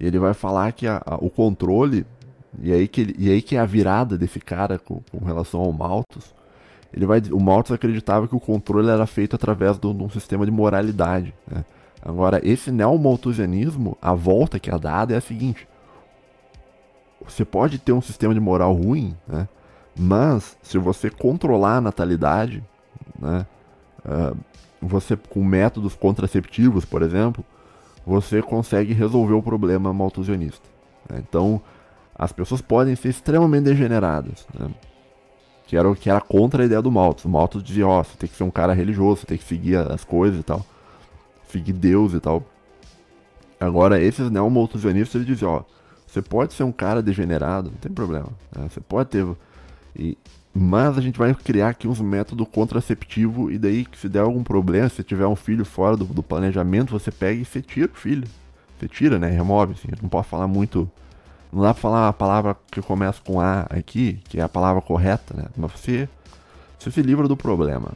[0.00, 2.04] E ele vai falar que a, a, o controle,
[2.60, 5.60] e aí, que ele, e aí que é a virada desse cara com, com relação
[5.60, 6.34] ao Malthus.
[6.92, 10.50] Ele vai, o Malthus acreditava que o controle era feito através de um sistema de
[10.50, 11.34] moralidade.
[11.46, 11.64] Né?
[12.02, 15.68] Agora, esse neomalthusianismo, a volta que é dada é a seguinte:
[17.24, 19.48] você pode ter um sistema de moral ruim, né?
[19.98, 22.62] mas se você controlar a natalidade,
[23.18, 23.46] né?
[24.04, 24.36] Uh,
[24.80, 27.44] você com métodos contraceptivos, por exemplo,
[28.06, 30.66] você consegue resolver o problema maltusionista.
[31.08, 31.22] Né?
[31.28, 31.60] Então,
[32.14, 34.70] as pessoas podem ser extremamente degeneradas, né?
[35.66, 37.24] que, era, que era contra a ideia do Malthus.
[37.24, 39.44] O Malthus dizia, ó, oh, você tem que ser um cara religioso, você tem que
[39.44, 40.64] seguir as coisas e tal,
[41.48, 42.44] seguir Deus e tal.
[43.60, 45.62] Agora, esses neo-malthusianistas, eles diziam, ó,
[46.06, 48.28] você pode ser um cara degenerado, não tem problema.
[48.54, 48.68] Né?
[48.70, 49.26] Você pode ter...
[49.96, 50.16] E,
[50.54, 54.88] mas a gente vai criar aqui uns métodos contraceptivos e daí se der algum problema,
[54.88, 58.26] se tiver um filho fora do, do, planejamento, você pega e você tira o filho.
[58.78, 59.28] Você tira, né?
[59.28, 59.88] Remove, assim.
[60.00, 60.90] Não pode falar muito.
[61.52, 64.80] Não dá pra falar a palavra que começa com A aqui, que é a palavra
[64.80, 65.44] correta, né?
[65.56, 66.08] Mas você,
[66.78, 67.92] você se livra do problema.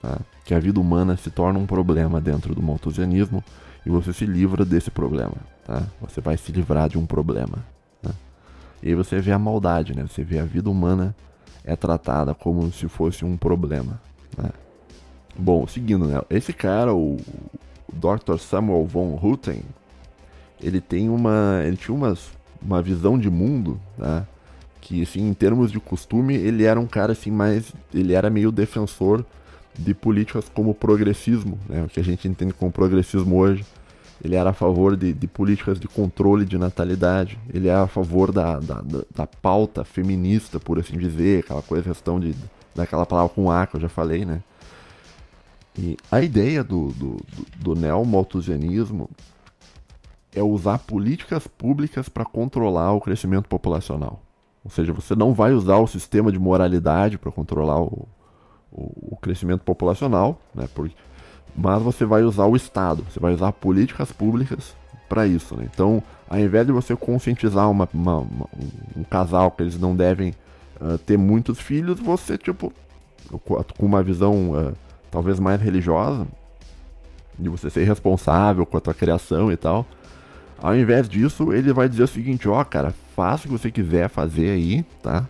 [0.00, 0.18] Tá?
[0.44, 3.42] Que a vida humana se torna um problema dentro do malthusianismo
[3.84, 5.34] e você se livra desse problema.
[5.64, 5.82] Tá?
[6.00, 7.64] Você vai se livrar de um problema.
[8.02, 8.12] Né?
[8.82, 10.06] E aí você vê a maldade, né?
[10.06, 11.14] Você vê a vida humana
[11.64, 14.00] é tratada como se fosse um problema.
[14.36, 14.50] Né?
[15.38, 16.20] Bom, seguindo, né?
[16.30, 17.18] Esse cara, o,
[17.92, 18.38] Dr.
[18.38, 19.62] Samuel von Hutten,
[20.60, 22.30] ele tem uma, ele tinha umas,
[22.60, 24.26] uma visão de mundo, né?
[24.80, 28.50] Que, assim, em termos de costume, ele era um cara, assim, mais, ele era meio
[28.50, 29.24] defensor
[29.78, 31.84] de políticas como progressismo, né?
[31.84, 33.64] O que a gente entende como progressismo hoje
[34.22, 38.32] ele era a favor de, de, políticas de controle de natalidade, ele era a favor
[38.32, 38.82] da, da,
[39.14, 42.34] da, pauta feminista, por assim dizer, aquela coisa, questão de,
[42.74, 44.42] daquela palavra com A que eu já falei, né?
[45.78, 49.08] E a ideia do, do, do, do neomalthusianismo
[50.34, 54.20] é usar políticas públicas para controlar o crescimento populacional.
[54.64, 58.08] Ou seja, você não vai usar o sistema de moralidade para controlar o,
[58.72, 60.68] o, o, crescimento populacional, né?
[60.74, 60.94] Porque
[61.56, 64.76] mas você vai usar o Estado, você vai usar políticas públicas
[65.08, 65.56] para isso.
[65.56, 65.68] Né?
[65.72, 68.48] Então, ao invés de você conscientizar uma, uma, uma,
[68.96, 70.34] um casal que eles não devem
[70.80, 72.72] uh, ter muitos filhos, você, tipo,
[73.28, 74.72] com uma visão uh,
[75.10, 76.28] talvez mais religiosa,
[77.36, 79.84] de você ser responsável com a tua criação e tal,
[80.60, 83.70] ao invés disso, ele vai dizer o seguinte: ó, oh, cara, faça o que você
[83.70, 85.26] quiser fazer aí, tá?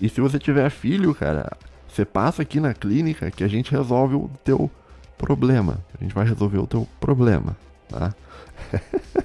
[0.00, 1.50] E se você tiver filho, cara,
[1.92, 4.70] você passa aqui na clínica que a gente resolve o teu
[5.18, 5.78] problema.
[5.98, 7.54] A gente vai resolver o teu problema,
[7.86, 8.14] tá?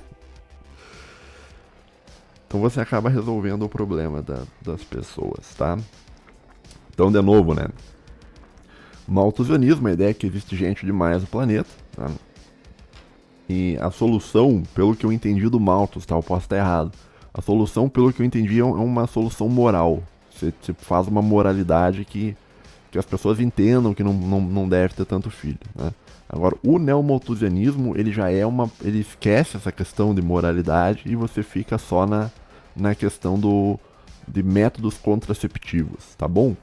[2.46, 5.78] então você acaba resolvendo o problema da, das pessoas, tá?
[6.94, 7.68] Então, de novo, né?
[9.08, 12.12] Malthusianismo, a ideia é que existe gente demais no planeta, tá?
[13.48, 16.16] E a solução, pelo que eu entendi do Malthus, tá?
[16.16, 16.92] Eu posso estar errado.
[17.34, 20.04] A solução, pelo que eu entendi, é uma solução moral.
[20.30, 22.36] Você, você faz uma moralidade que
[22.92, 25.60] que as pessoas entendam que não, não, não deve ter tanto filho.
[25.76, 25.92] Né?
[26.30, 28.70] Agora, o neomalthusianismo, ele já é uma.
[28.84, 32.30] ele esquece essa questão de moralidade e você fica só na,
[32.76, 33.80] na questão do,
[34.28, 36.56] de métodos contraceptivos, tá bom?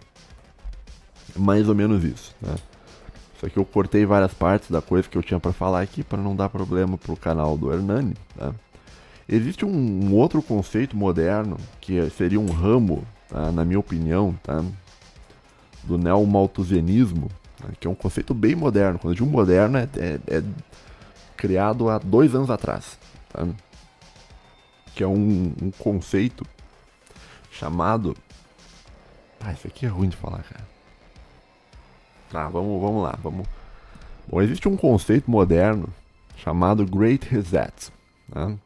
[1.37, 2.55] Mais ou menos isso, né?
[3.37, 6.23] Isso aqui eu cortei várias partes da coisa que eu tinha para falar aqui para
[6.23, 8.55] não dar problema pro canal do Hernani, tá?
[9.27, 13.51] Existe um, um outro conceito moderno que seria um ramo, tá?
[13.51, 14.63] na minha opinião, tá?
[15.87, 17.31] Do neomalthusianismo,
[17.63, 18.99] né, que é um conceito bem moderno.
[18.99, 20.43] Quando eu digo moderno, é, é, é
[21.37, 22.99] criado há dois anos atrás.
[23.29, 23.47] Tá?
[24.95, 26.47] Que é um, um, conceito
[27.51, 28.17] chamado.
[29.41, 30.67] Ah, isso aqui é ruim de falar, cara.
[32.31, 33.19] Tá, vamos, vamos lá.
[33.23, 33.47] Vamos...
[34.27, 35.89] Bom, existe um conceito moderno
[36.37, 37.93] chamado Great Reset.
[38.35, 38.59] Né?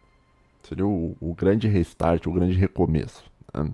[0.62, 3.24] Seria o, o, grande restart, o grande recomeço.
[3.52, 3.70] Né?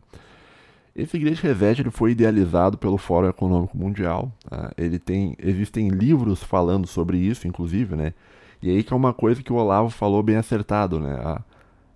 [0.95, 4.31] Esse Great Reset ele foi idealizado pelo Fórum Econômico Mundial.
[4.49, 4.73] Tá?
[4.79, 8.15] Ele tem, existem livros falando sobre isso, inclusive, né?
[8.63, 11.15] E aí que é uma coisa que o Olavo falou bem acertado, né?
[11.15, 11.43] A,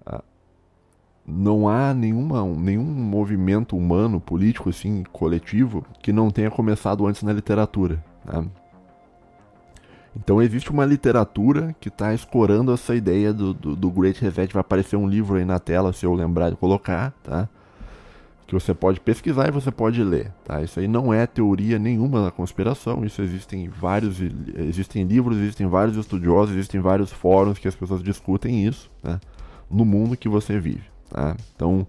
[0.04, 0.22] a,
[1.24, 7.32] não há nenhuma, nenhum movimento humano, político, assim, coletivo, que não tenha começado antes na
[7.32, 8.04] literatura.
[8.24, 8.48] Né?
[10.16, 14.52] Então existe uma literatura que está escorando essa ideia do, do, do, Great Reset.
[14.52, 17.48] Vai aparecer um livro aí na tela, se eu lembrar de colocar, tá?
[18.48, 20.60] Que você pode pesquisar e você pode ler, tá?
[20.62, 23.04] Isso aí não é teoria nenhuma da conspiração.
[23.04, 24.16] Isso existem vários,
[24.56, 29.20] existem livros, existem vários estudiosos, existem vários fóruns que as pessoas discutem isso, né?
[29.70, 31.36] No mundo que você vive, tá?
[31.54, 31.86] Então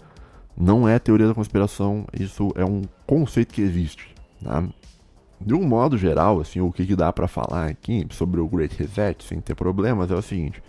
[0.55, 2.05] não é teoria da conspiração.
[2.13, 4.63] Isso é um conceito que existe, tá?
[5.41, 8.75] de um modo geral, assim, o que, que dá para falar aqui sobre o Great
[8.77, 10.61] Reset, sem ter problemas, é o seguinte: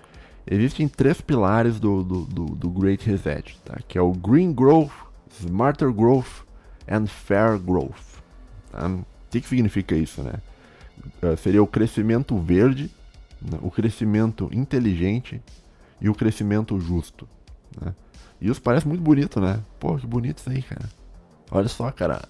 [0.47, 3.79] existem três pilares do, do, do, do Great Reset, tá?
[3.89, 4.93] que é o Green Growth,
[5.41, 6.45] Smarter Growth
[6.89, 8.21] and Fair Growth.
[8.71, 8.87] Tá?
[8.87, 10.35] O que, que significa isso, né?
[11.23, 12.91] Uh, seria o crescimento verde,
[13.41, 13.59] né?
[13.63, 15.41] o crescimento inteligente
[16.01, 17.29] e o crescimento justo.
[17.81, 17.95] Né?
[18.41, 19.61] E isso parece muito bonito, né?
[19.79, 20.89] Pô, que bonito isso aí, cara.
[21.51, 22.23] Olha só, cara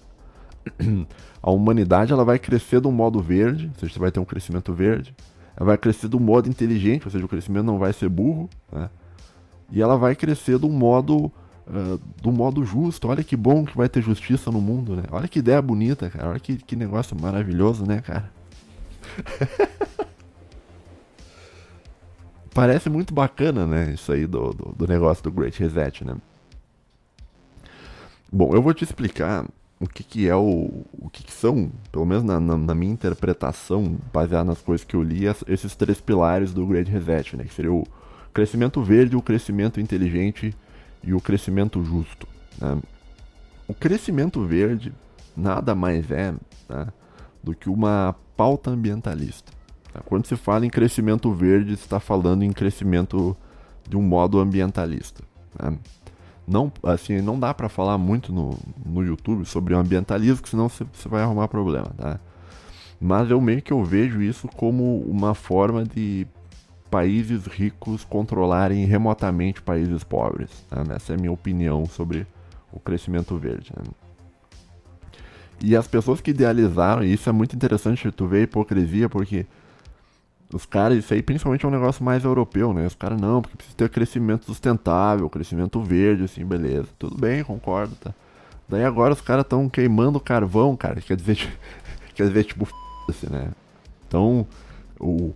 [1.41, 4.73] a humanidade ela vai crescer do modo verde, ou seja, você vai ter um crescimento
[4.73, 5.15] verde.
[5.55, 8.89] Ela vai crescer do modo inteligente, ou seja, o crescimento não vai ser burro, né?
[9.71, 11.31] E ela vai crescer do modo
[12.21, 13.07] do modo justo.
[13.07, 15.03] Olha que bom que vai ter justiça no mundo, né?
[15.11, 16.29] Olha que ideia bonita, cara.
[16.29, 18.31] Olha que, que negócio maravilhoso, né, cara?
[22.53, 23.93] Parece muito bacana, né?
[23.93, 26.15] Isso aí do, do, do negócio do Great Reset, né?
[28.31, 29.45] Bom, eu vou te explicar
[29.79, 30.85] o que, que é o.
[30.93, 34.95] O que, que são, pelo menos na, na, na, minha interpretação, baseada nas coisas que
[34.95, 37.45] eu li, esses três pilares do Great Reset, né?
[37.45, 37.85] Que seria o
[38.33, 40.55] crescimento verde, o crescimento inteligente
[41.03, 42.27] e o crescimento justo.
[42.59, 42.79] Né?
[43.67, 44.93] O crescimento verde
[45.35, 46.33] nada mais é
[46.69, 46.87] né,
[47.43, 49.51] do que uma pauta ambientalista.
[49.93, 50.01] Tá?
[50.01, 53.35] Quando se fala em crescimento verde, está falando em crescimento
[53.87, 55.23] de um modo ambientalista.
[55.59, 55.77] Né?
[56.47, 60.85] não, assim, não dá para falar muito no, no YouTube sobre o ambientalismo, senão você
[61.05, 62.19] vai arrumar problema, tá?
[62.99, 66.27] Mas eu meio que eu vejo isso como uma forma de
[66.91, 70.51] países ricos controlarem remotamente países pobres.
[70.69, 70.83] Tá?
[70.93, 72.27] Essa é a minha opinião sobre
[72.71, 73.71] o crescimento verde.
[73.75, 73.83] Né?
[75.61, 79.45] E as pessoas que idealizaram, e isso é muito interessante tu ver a hipocrisia, porque
[80.53, 82.85] os caras, isso aí principalmente é um negócio mais europeu, né?
[82.85, 86.87] Os caras, não, porque precisa ter crescimento sustentável, crescimento verde, assim, beleza.
[86.99, 88.13] Tudo bem, concordo, tá?
[88.67, 90.99] Daí agora os caras estão queimando carvão, cara.
[90.99, 91.37] Quer dizer,
[92.13, 92.67] quer dizer tipo,
[93.07, 93.51] assim, né?
[94.07, 94.45] Então,
[94.99, 95.33] o,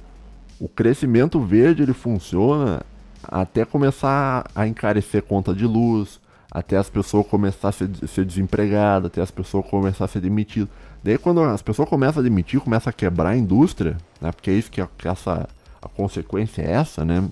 [0.60, 2.82] o crescimento verde, ele funciona
[3.24, 9.08] até começar a encarecer conta de luz, até as pessoas começarem a ser, ser desempregadas,
[9.08, 10.70] até as pessoas começarem a ser demitidas.
[11.04, 14.32] Daí quando as pessoas começam a demitir, começam a quebrar a indústria, né?
[14.32, 15.48] Porque é isso que, que essa
[15.82, 17.24] a consequência é essa, né?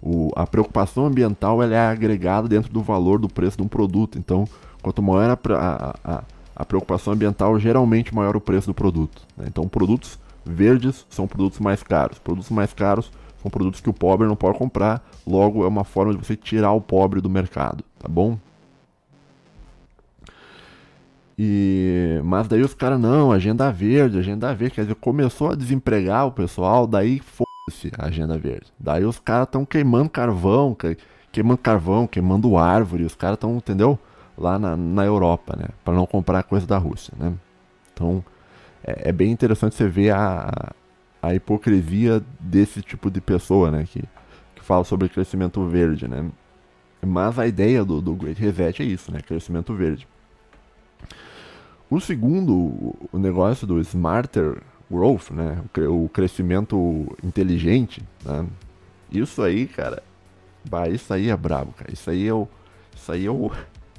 [0.00, 4.18] O, a preocupação ambiental ela é agregada dentro do valor do preço de um produto.
[4.18, 4.46] Então,
[4.82, 6.24] quanto maior a, a,
[6.54, 9.22] a preocupação ambiental, geralmente maior o preço do produto.
[9.36, 9.46] Né?
[9.48, 12.18] Então, produtos verdes são produtos mais caros.
[12.18, 15.04] Produtos mais caros são produtos que o pobre não pode comprar.
[15.26, 18.38] Logo, é uma forma de você tirar o pobre do mercado, tá bom?
[21.38, 24.76] E, mas daí os caras, não, agenda verde, agenda verde.
[24.76, 28.66] Quer dizer, começou a desempregar o pessoal, daí foda-se a agenda verde.
[28.78, 30.76] Daí os caras estão queimando carvão,
[31.32, 33.04] queimando carvão, queimando árvore.
[33.04, 33.98] Os caras estão, entendeu?
[34.38, 35.66] Lá na, na Europa, né?
[35.84, 37.32] Para não comprar coisa da Rússia, né?
[37.92, 38.24] Então,
[38.84, 40.72] é, é, bem interessante você ver a,
[41.20, 43.84] a hipocrisia desse tipo de pessoa, né?
[43.84, 44.02] Que,
[44.54, 46.28] que fala sobre crescimento verde, né?
[47.04, 49.20] Mas a ideia do, do Great Reset é isso, né?
[49.20, 50.06] Crescimento verde.
[51.90, 55.62] O segundo, o negócio do smarter growth, né?
[55.88, 58.46] O crescimento inteligente, né?
[59.10, 60.02] Isso aí, cara,
[60.68, 61.92] bah, isso aí é brabo, cara.
[61.92, 62.48] Isso aí é o,
[62.94, 63.50] isso aí é o,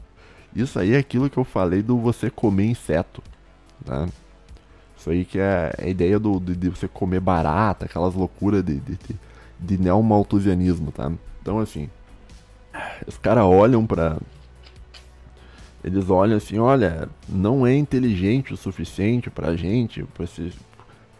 [0.56, 3.22] isso aí é aquilo que eu falei do você comer inseto,
[3.86, 4.08] né?
[5.04, 8.80] Isso aí que é a ideia do, de, de você comer barata, aquelas loucuras de,
[8.80, 9.20] de, de,
[9.60, 11.12] de neomalthusianismo, tá?
[11.41, 11.89] Então, assim,
[13.06, 14.16] os caras olham pra,
[15.84, 20.26] eles olham assim, olha, não é inteligente o suficiente pra gente pra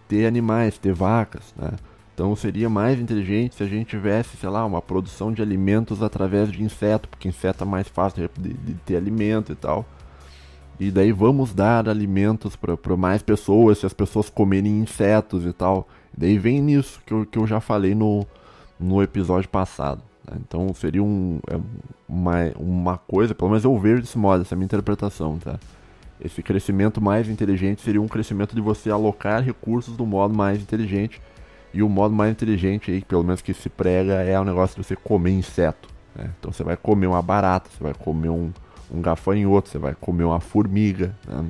[0.08, 1.72] ter animais, ter vacas, né?
[2.14, 6.50] Então seria mais inteligente se a gente tivesse, sei lá, uma produção de alimentos através
[6.50, 9.86] de inseto, porque inseto é mais fácil de, de ter alimento e tal.
[10.80, 15.88] E daí vamos dar alimentos para mais pessoas, se as pessoas comerem insetos e tal.
[16.16, 18.26] E daí vem nisso que eu, que eu já falei no,
[18.80, 20.02] no episódio passado.
[20.30, 20.38] Né?
[20.46, 21.58] Então seria um, é
[22.08, 25.60] uma, uma coisa, pelo menos eu vejo desse modo, essa é a minha interpretação, tá?
[26.24, 31.22] Esse crescimento mais inteligente seria um crescimento de você alocar recursos do modo mais inteligente.
[31.74, 34.88] E o modo mais inteligente aí, pelo menos que se prega, é o negócio de
[34.88, 35.90] você comer inseto.
[36.16, 36.30] Né?
[36.40, 38.54] Então você vai comer uma barata, você vai comer um,
[38.92, 41.16] um gafanhoto, você vai comer uma formiga.
[41.28, 41.46] Né?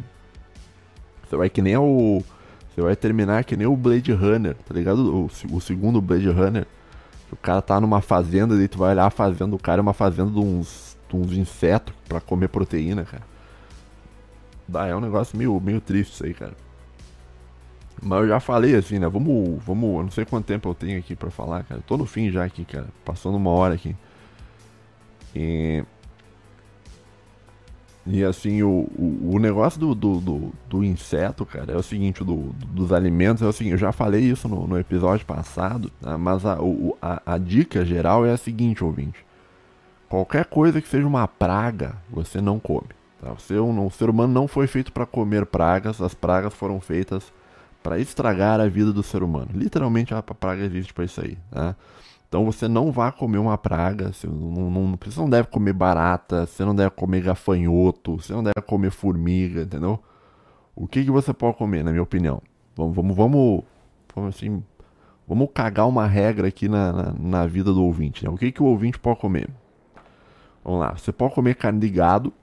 [1.23, 2.23] Você vai que nem o.
[2.69, 4.99] Você vai terminar que nem o Blade Runner, tá ligado?
[4.99, 6.65] O, o segundo Blade Runner.
[7.31, 9.93] O cara tá numa fazenda e tu vai olhar a fazenda do cara é uma
[9.93, 13.23] fazenda de uns, de uns insetos para comer proteína, cara.
[14.67, 16.53] Dá, é um negócio meio, meio triste isso aí, cara.
[18.01, 19.07] Mas eu já falei assim, né?
[19.07, 19.95] Vamos, vamos.
[19.95, 21.81] Eu não sei quanto tempo eu tenho aqui para falar, cara.
[21.85, 22.87] tô no fim já aqui, cara.
[23.03, 23.95] Passando uma hora aqui.
[25.35, 25.83] E.
[28.05, 32.21] E assim, o, o, o negócio do, do, do, do, inseto, cara, é o seguinte,
[32.21, 36.45] do, dos alimentos, é seguinte, eu já falei isso no, no episódio passado, né, mas
[36.45, 39.25] a, o, a, a dica geral é a seguinte, ouvinte.
[40.09, 42.89] Qualquer coisa que seja uma praga, você não come.
[43.21, 43.31] Tá?
[43.31, 47.31] O ser humano não foi feito para comer pragas, as pragas foram feitas
[47.81, 49.49] para estragar a vida do ser humano.
[49.53, 51.37] Literalmente a praga existe para isso aí.
[51.51, 51.75] Né?
[52.33, 56.47] Então você não vai comer uma praga, você não, não, você não deve comer barata,
[56.47, 59.99] você não deve comer gafanhoto, você não deve comer formiga, entendeu?
[60.75, 62.41] O que, que você pode comer, na minha opinião?
[62.75, 63.63] Vamos, vamos, vamos,
[64.15, 64.63] vamos assim,
[65.27, 68.25] vamos cagar uma regra aqui na, na, na vida do ouvinte.
[68.25, 68.31] Né?
[68.31, 69.47] O que, que o ouvinte pode comer?
[70.65, 72.33] Vamos lá, você pode comer carne de gado,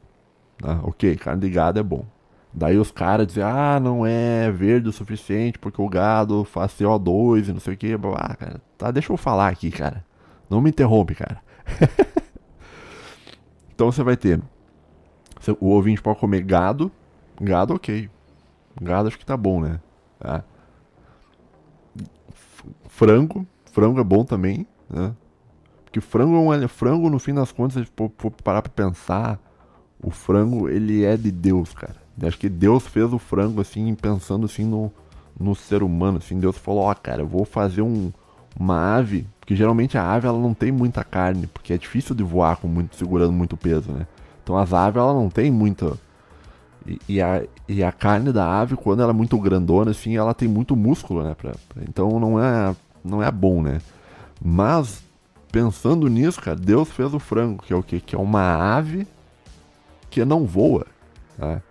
[0.58, 0.78] tá?
[0.84, 2.04] ok, carne de gado é bom.
[2.52, 7.48] Daí os caras dizem, ah, não é verde o suficiente porque o gado faz CO2
[7.48, 7.94] e não sei o que.
[8.16, 10.04] Ah, cara, tá, deixa eu falar aqui, cara.
[10.48, 11.40] Não me interrompe, cara.
[13.72, 14.40] então você vai ter.
[15.60, 16.90] O ouvinte pode comer gado.
[17.40, 18.10] Gado, ok.
[18.82, 19.80] Gado acho que tá bom, né?
[20.18, 20.42] Tá.
[22.88, 23.46] Frango.
[23.72, 25.14] Frango é bom também, né?
[25.84, 28.10] Porque frango é um frango, no fim das contas, se for
[28.44, 29.40] parar pra pensar,
[30.02, 31.99] o frango, ele é de Deus, cara.
[32.22, 34.92] Acho que Deus fez o frango assim, pensando assim no,
[35.38, 36.38] no ser humano, assim.
[36.38, 38.12] Deus falou, ó, oh, cara, eu vou fazer um,
[38.58, 42.22] uma ave, porque geralmente a ave ela não tem muita carne, porque é difícil de
[42.22, 44.06] voar com muito segurando muito peso, né?
[44.42, 45.96] Então as aves ela não tem muita
[46.86, 50.34] e, e, a, e a carne da ave quando ela é muito grandona assim, ela
[50.34, 51.34] tem muito músculo, né?
[51.34, 53.80] Pra, pra, então não é não é bom, né?
[54.42, 55.02] Mas
[55.52, 58.00] pensando nisso, cara, Deus fez o frango, que é o que?
[58.00, 59.06] Que é uma ave
[60.10, 60.86] que não voa,
[61.38, 61.62] tá?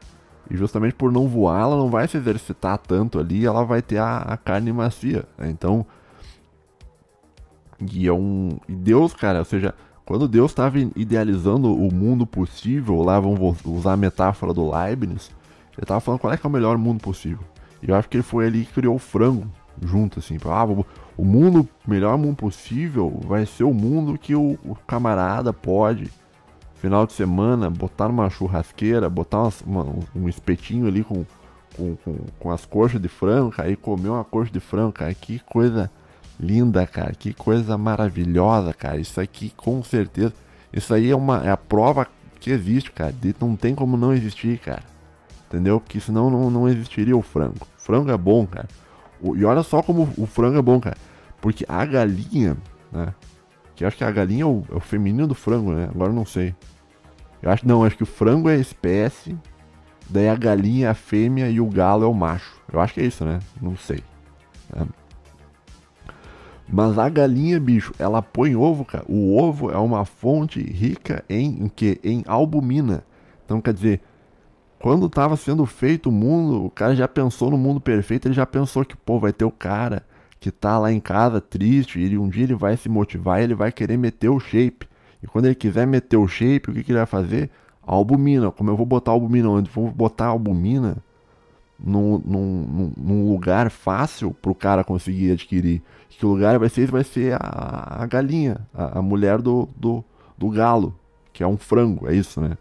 [0.49, 3.97] E justamente por não voar, ela não vai se exercitar tanto ali, ela vai ter
[3.97, 5.25] a, a carne macia.
[5.37, 5.49] Né?
[5.49, 5.85] Então.
[7.91, 8.57] E é um.
[8.67, 9.73] E Deus, cara, ou seja,
[10.05, 15.29] quando Deus estava idealizando o mundo possível, lá vamos usar a metáfora do Leibniz,
[15.73, 17.43] ele estava falando qual é que é o melhor mundo possível.
[17.81, 19.47] E eu acho que ele foi ali que criou o frango
[19.81, 20.37] junto, assim.
[20.45, 20.65] Ah,
[21.15, 26.11] o mundo, melhor mundo possível vai ser o mundo que o, o camarada pode
[26.79, 31.25] final de semana, botar numa churrasqueira, botar umas, uma, um espetinho ali com,
[31.75, 35.13] com, com, com, as coxas de frango, cara, e comer uma coxa de frango, cara,
[35.13, 35.91] que coisa
[36.39, 40.33] linda, cara, que coisa maravilhosa, cara, isso aqui com certeza,
[40.71, 42.07] isso aí é, uma, é a prova
[42.39, 44.83] que existe, cara, de, não tem como não existir, cara,
[45.47, 45.81] entendeu?
[45.81, 48.69] Porque senão não, não existiria o frango, frango é bom, cara,
[49.21, 50.97] o, e olha só como o frango é bom, cara,
[51.41, 52.55] porque a galinha,
[52.89, 53.13] né,
[53.75, 55.87] que acho que a galinha é o, é o feminino do frango, né?
[55.95, 56.53] Agora não sei.
[57.41, 59.37] Eu acho não, acho que o frango é a espécie,
[60.09, 62.59] daí a galinha é a fêmea e o galo é o macho.
[62.71, 63.39] Eu acho que é isso, né?
[63.61, 64.03] Não sei.
[64.75, 64.85] É.
[66.71, 69.03] Mas a galinha, bicho, ela põe ovo, cara.
[69.07, 71.99] O ovo é uma fonte rica em, em que?
[72.03, 73.03] Em albumina.
[73.43, 74.01] Então, quer dizer,
[74.79, 78.45] quando estava sendo feito o mundo, o cara já pensou no mundo perfeito, ele já
[78.45, 80.05] pensou que, pô, vai ter o cara
[80.39, 83.71] que tá lá em casa triste, e um dia ele vai se motivar ele vai
[83.71, 84.87] querer meter o shape.
[85.21, 87.49] E quando ele quiser meter o shape, o que, que ele vai fazer?
[87.85, 88.51] A albumina.
[88.51, 89.69] Como eu vou botar albumina onde?
[89.69, 90.97] Vou botar albumina
[91.79, 95.81] num, num, num lugar fácil para o cara conseguir adquirir.
[96.09, 96.89] Que lugar vai ser?
[96.91, 100.03] Vai ser a, a galinha, a, a mulher do, do,
[100.37, 100.95] do galo,
[101.31, 102.57] que é um frango, é isso, né?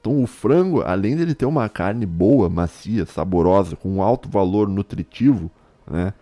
[0.00, 5.50] Então o frango, além dele ter uma carne boa, macia, saborosa, com alto valor nutritivo,
[5.88, 6.12] né?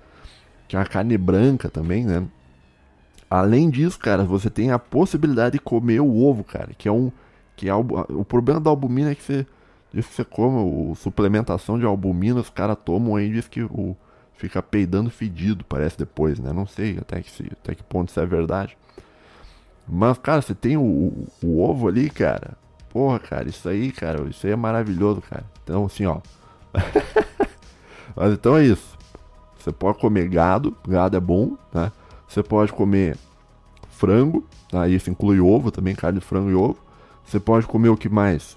[0.70, 2.22] que é uma carne branca também, né?
[3.30, 7.12] Além disso, cara, você tem a possibilidade de comer o ovo, cara, que é um
[7.54, 9.46] que é o problema da albumina é que você
[9.92, 13.96] diz que você come o, suplementação de albumina, os caras tomam aí diz que o
[14.34, 16.52] fica peidando fedido, parece depois, né?
[16.52, 18.76] Não sei até que se, até que ponto isso é verdade.
[19.86, 22.56] Mas, cara, você tem o, o, o ovo ali, cara.
[22.88, 25.44] Porra, cara, isso aí, cara, isso aí é maravilhoso, cara.
[25.62, 26.20] Então, assim, ó.
[28.16, 28.96] Mas então é isso.
[29.58, 31.92] Você pode comer gado, gado é bom, né?
[32.30, 33.18] Você pode comer
[33.90, 34.86] frango, tá?
[34.86, 36.78] Isso inclui ovo também, carne de frango e ovo.
[37.26, 38.56] Você pode comer o que mais?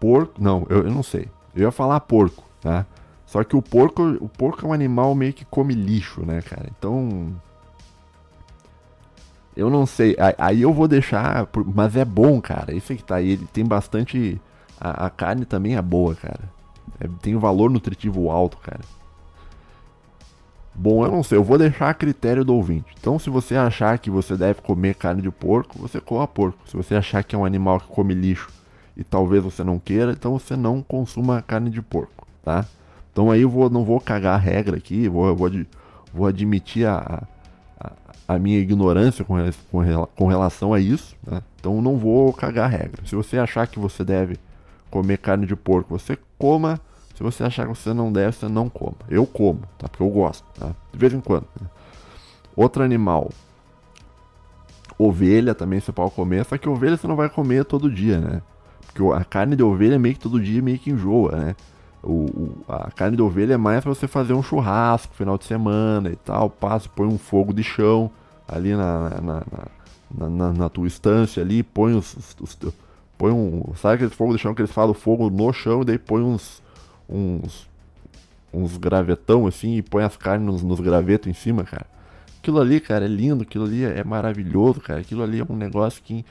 [0.00, 1.28] Porco, não, eu, eu não sei.
[1.54, 2.84] Eu ia falar porco, tá?
[3.26, 6.66] Só que o porco, o porco é um animal meio que come lixo, né, cara?
[6.76, 7.32] Então,
[9.56, 10.16] eu não sei.
[10.36, 11.48] Aí eu vou deixar.
[11.74, 12.74] Mas é bom, cara.
[12.74, 13.22] Isso que tá.
[13.22, 14.40] Ele tem bastante.
[14.80, 16.40] A, a carne também é boa, cara.
[16.98, 18.80] É, tem um valor nutritivo alto, cara.
[20.80, 21.36] Bom, eu não sei.
[21.36, 22.86] Eu vou deixar a critério do ouvinte.
[23.00, 26.58] Então, se você achar que você deve comer carne de porco, você coma porco.
[26.68, 28.48] Se você achar que é um animal que come lixo
[28.96, 32.64] e talvez você não queira, então você não consuma carne de porco, tá?
[33.12, 35.50] Então aí eu vou, não vou cagar a regra aqui, vou, vou,
[36.14, 37.26] vou admitir a,
[38.28, 39.34] a minha ignorância com,
[39.72, 41.42] com, com relação a isso, né?
[41.58, 43.02] então não vou cagar a regra.
[43.04, 44.36] Se você achar que você deve
[44.90, 46.78] comer carne de porco, você coma.
[47.18, 48.94] Se você achar que você não deve, você não coma.
[49.08, 49.88] Eu como, tá?
[49.88, 50.70] Porque eu gosto, tá?
[50.92, 51.48] De vez em quando.
[51.60, 51.66] Né?
[52.54, 53.32] Outro animal.
[54.96, 58.40] Ovelha também você pode comer, só que ovelha você não vai comer todo dia, né?
[58.86, 61.56] Porque a carne de ovelha meio que todo dia meio que enjoa, né?
[62.04, 65.44] O, o, a carne de ovelha é mais pra você fazer um churrasco final de
[65.44, 66.48] semana e tal.
[66.48, 68.12] Passa, põe um fogo de chão
[68.46, 69.42] ali na, na,
[70.16, 72.74] na, na, na tua estância ali, põe os, os, os,
[73.18, 75.98] põe um, sabe aquele fogo de chão que eles falam fogo no chão e daí
[75.98, 76.62] põe uns
[77.08, 77.68] uns
[78.52, 81.86] uns gravetão assim e põe as carnes nos, nos gravetos em cima, cara.
[82.38, 85.00] Aquilo ali, cara, é lindo, aquilo ali é maravilhoso, cara.
[85.00, 86.24] Aquilo ali é um negócio que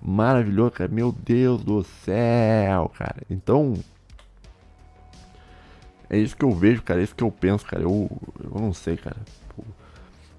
[0.00, 0.90] maravilhoso, cara.
[0.90, 3.22] Meu Deus do céu, cara.
[3.28, 3.74] Então,
[6.08, 7.00] é isso que eu vejo, cara.
[7.00, 7.82] É isso que eu penso, cara.
[7.82, 8.10] Eu,
[8.42, 9.18] eu não sei, cara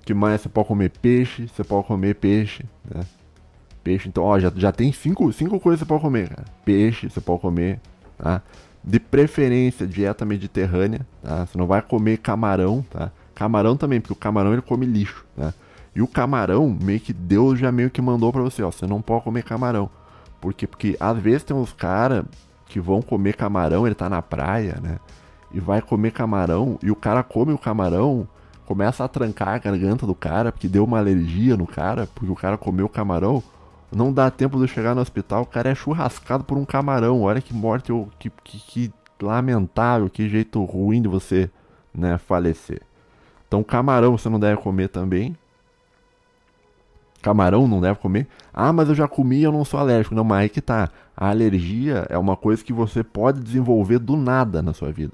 [0.10, 0.42] que mais?
[0.42, 3.06] Você pode comer peixe, você pode comer peixe, né?
[3.84, 6.46] Peixe, então, ó, já, já tem cinco, cinco coisas que você pode comer, cara.
[6.66, 7.80] Peixe, você pode comer,
[8.18, 8.42] tá?
[8.84, 11.46] De preferência, dieta mediterrânea, tá?
[11.46, 13.12] Você não vai comer camarão, tá?
[13.36, 15.54] Camarão também, porque o camarão ele come lixo, tá?
[15.96, 19.02] E o camarão, meio que Deus já meio que mandou pra você, ó, você não
[19.02, 19.90] pode comer camarão.
[20.40, 20.66] Por quê?
[20.66, 22.24] Porque às vezes tem uns caras
[22.68, 25.00] que vão comer camarão, ele tá na praia, né?
[25.52, 28.28] E vai comer camarão, e o cara come o camarão,
[28.66, 32.36] começa a trancar a garganta do cara, porque deu uma alergia no cara, porque o
[32.36, 33.42] cara comeu camarão,
[33.92, 37.22] não dá tempo de chegar no hospital, o cara é churrascado por um camarão.
[37.22, 41.50] Olha que morte, que, que, que lamentável, que jeito ruim de você
[41.94, 42.82] né, falecer.
[43.48, 45.36] Então, camarão você não deve comer também.
[47.22, 48.28] Camarão não deve comer.
[48.54, 50.16] Ah, mas eu já comi e eu não sou alérgico.
[50.16, 50.90] Não, mas aí que tá.
[51.18, 55.12] A alergia é uma coisa que você pode desenvolver do nada na sua vida.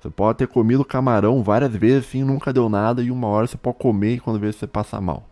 [0.00, 3.56] Você pode ter comido camarão várias vezes sim, nunca deu nada, e uma hora você
[3.56, 5.28] pode comer e quando vê você passa mal.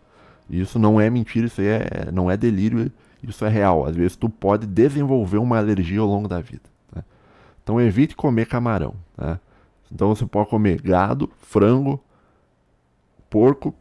[0.51, 2.91] Isso não é mentira, isso é, não é delírio,
[3.23, 3.85] isso é real.
[3.85, 6.69] Às vezes tu pode desenvolver uma alergia ao longo da vida.
[6.93, 7.03] Né?
[7.63, 8.93] Então evite comer camarão.
[9.17, 9.39] Né?
[9.89, 12.03] Então você pode comer gado, frango,
[13.29, 13.73] porco,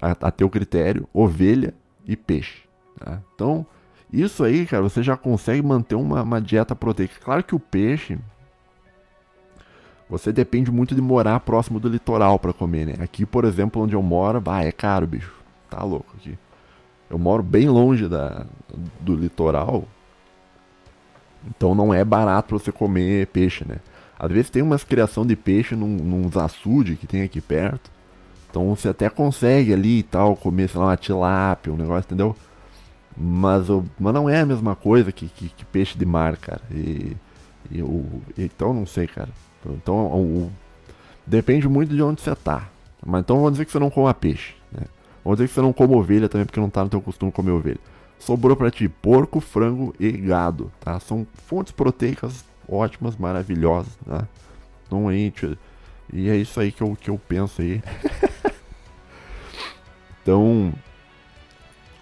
[0.00, 1.74] a, a teu critério, ovelha
[2.06, 2.62] e peixe.
[2.98, 3.20] Tá?
[3.34, 3.66] Então,
[4.10, 7.14] isso aí, cara, você já consegue manter uma, uma dieta proteica.
[7.22, 8.18] Claro que o peixe,
[10.08, 12.94] você depende muito de morar próximo do litoral para comer, né?
[13.00, 15.43] Aqui, por exemplo, onde eu moro, ah, é caro, bicho.
[15.74, 16.38] Tá louco aqui.
[17.10, 18.46] Eu moro bem longe da,
[19.00, 19.84] do litoral.
[21.44, 23.78] Então não é barato você comer peixe, né?
[24.16, 27.90] Às vezes tem umas criação de peixe num, nos açude que tem aqui perto.
[28.48, 32.36] Então você até consegue ali e tal, comer, sei lá, uma tilápia, um negócio, entendeu?
[33.16, 33.66] Mas,
[33.98, 36.62] mas não é a mesma coisa que, que, que peixe de mar, cara.
[36.70, 37.16] E,
[37.68, 39.30] e, o, então não sei, cara.
[39.66, 40.52] Então,
[41.26, 42.68] depende muito de onde você tá.
[43.04, 44.54] Mas então vamos dizer que você não coma peixe.
[45.24, 47.52] Vamos dizer que você não come ovelha também, porque não tá no teu costume comer
[47.52, 47.80] ovelha.
[48.18, 51.00] Sobrou para ti porco, frango e gado, tá?
[51.00, 54.28] São fontes proteicas ótimas, maravilhosas, tá?
[54.86, 55.32] Então aí,
[56.12, 57.82] e é isso aí que eu, que eu penso aí.
[60.22, 60.72] então,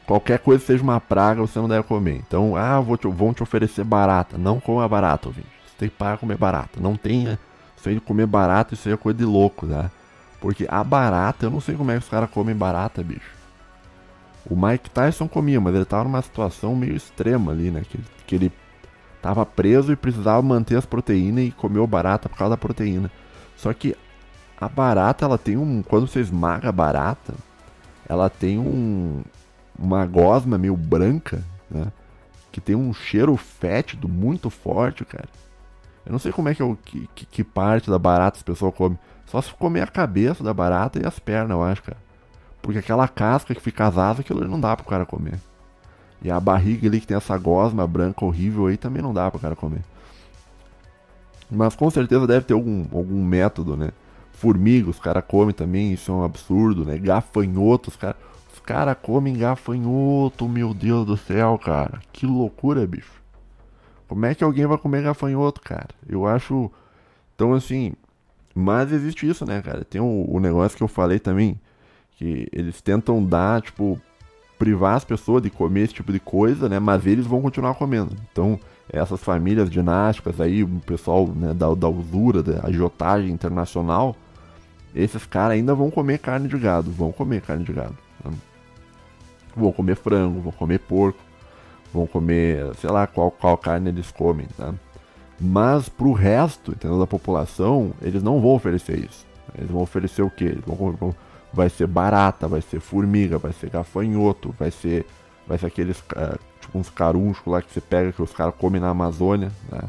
[0.06, 2.16] qualquer coisa que seja uma praga, você não deve comer.
[2.26, 4.36] Então, ah, vou te, vão te oferecer barata.
[4.36, 5.48] Não coma barata, ouvinte.
[5.66, 6.80] Você tem que parar comer barata.
[6.80, 7.38] Não tenha
[7.76, 9.90] isso aí de comer barata, isso aí é coisa de louco, tá?
[10.42, 13.30] Porque a barata, eu não sei como é que os caras comem barata, bicho.
[14.44, 17.82] O Mike Tyson comia, mas ele tava numa situação meio extrema ali, né?
[17.88, 18.52] Que, que ele
[19.22, 23.08] tava preso e precisava manter as proteínas e comeu barata por causa da proteína.
[23.56, 23.96] Só que
[24.60, 25.80] a barata, ela tem um.
[25.80, 27.34] Quando você esmaga a barata,
[28.08, 29.22] ela tem um.
[29.78, 31.40] Uma gosma meio branca,
[31.70, 31.86] né?
[32.50, 35.28] Que tem um cheiro fétido muito forte, cara.
[36.04, 38.98] Eu não sei como é que, eu, que, que parte da barata as pessoas comem.
[39.32, 41.96] Só se comer a cabeça da barata e as pernas, eu acho, cara.
[42.60, 45.40] Porque aquela casca que fica as asas, aquilo não dá pro cara comer.
[46.20, 49.40] E a barriga ali que tem essa gosma branca horrível aí também não dá pro
[49.40, 49.80] cara comer.
[51.50, 53.88] Mas com certeza deve ter algum, algum método, né?
[54.32, 56.98] Formiga, os caras comem também, isso é um absurdo, né?
[56.98, 58.16] Gafanhotos, cara.
[58.52, 62.02] Os caras comem gafanhoto, meu Deus do céu, cara.
[62.12, 63.22] Que loucura, bicho.
[64.06, 65.88] Como é que alguém vai comer gafanhoto, cara?
[66.06, 66.70] Eu acho.
[67.34, 67.94] Então, assim.
[68.54, 69.84] Mas existe isso, né, cara?
[69.84, 71.58] Tem o, o negócio que eu falei também.
[72.16, 74.00] Que eles tentam dar, tipo,
[74.58, 76.78] privar as pessoas de comer esse tipo de coisa, né?
[76.78, 78.14] Mas eles vão continuar comendo.
[78.30, 84.14] Então, essas famílias dinásticas aí, o pessoal né, da, da usura, da agiotagem internacional,
[84.94, 87.96] esses caras ainda vão comer carne de gado, vão comer carne de gado.
[88.24, 88.30] Né?
[89.56, 91.18] Vão comer frango, vão comer porco,
[91.92, 94.74] vão comer, sei lá, qual, qual carne eles comem, tá?
[95.44, 99.26] Mas pro resto, entendeu, da população, eles não vão oferecer isso.
[99.58, 100.44] Eles vão oferecer o quê?
[100.44, 101.12] Eles vão,
[101.52, 105.04] vai ser barata, vai ser formiga, vai ser gafanhoto, vai ser,
[105.44, 108.80] vai ser aqueles, uh, tipo uns carunchos lá que você pega que os caras comem
[108.80, 109.80] na Amazônia, né?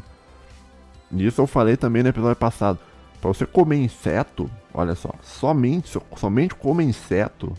[1.12, 2.80] Isso eu falei também no episódio passado.
[3.20, 7.52] Para você comer inseto, olha só, somente, somente come inseto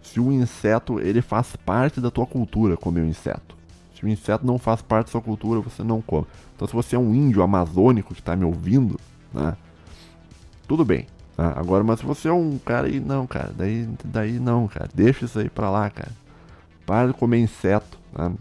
[0.00, 3.56] se o inseto ele faz parte da tua cultura comer o inseto.
[3.96, 6.26] Se o inseto não faz parte da sua cultura, você não come.
[6.56, 8.98] Então se você é um índio amazônico que está me ouvindo,
[9.32, 9.54] né?
[10.66, 11.06] Tudo bem.
[11.36, 11.52] Né?
[11.54, 14.88] Agora, mas se você é um cara aí, não, cara, daí, daí não, cara.
[14.92, 16.10] Deixa isso aí pra lá, cara.
[16.86, 17.98] Para de comer inseto.
[18.16, 18.32] Né?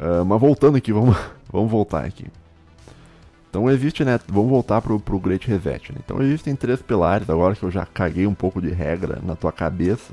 [0.00, 1.16] Uh, mas voltando aqui, vamos,
[1.52, 2.26] vamos voltar aqui.
[3.50, 4.18] Então existe, né?
[4.26, 5.92] Vamos voltar pro, pro Great Reset.
[5.92, 5.98] Né?
[6.04, 9.52] Então existem três pilares, agora que eu já caguei um pouco de regra na tua
[9.52, 10.12] cabeça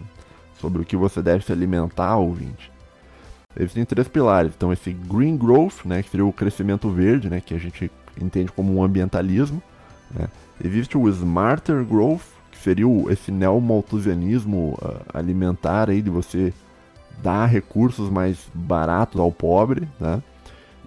[0.59, 2.71] sobre o que você deve se alimentar, ouvinte.
[3.56, 4.53] Existem três pilares.
[4.56, 6.02] Então esse Green Growth, né?
[6.02, 7.41] Que seria o crescimento verde, né?
[7.41, 9.61] Que a gente entende como um ambientalismo.
[10.11, 10.28] Né?
[10.64, 16.53] Existe o Smarter Growth, que seria o, esse neomalthusianismo uh, alimentar aí de você
[17.22, 20.22] dar recursos mais baratos ao pobre, né?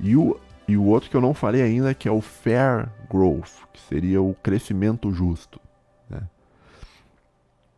[0.01, 0.37] E o
[0.67, 4.23] e o outro que eu não falei ainda, que é o Fair Growth, que seria
[4.23, 5.61] o crescimento justo.
[6.09, 6.23] Né?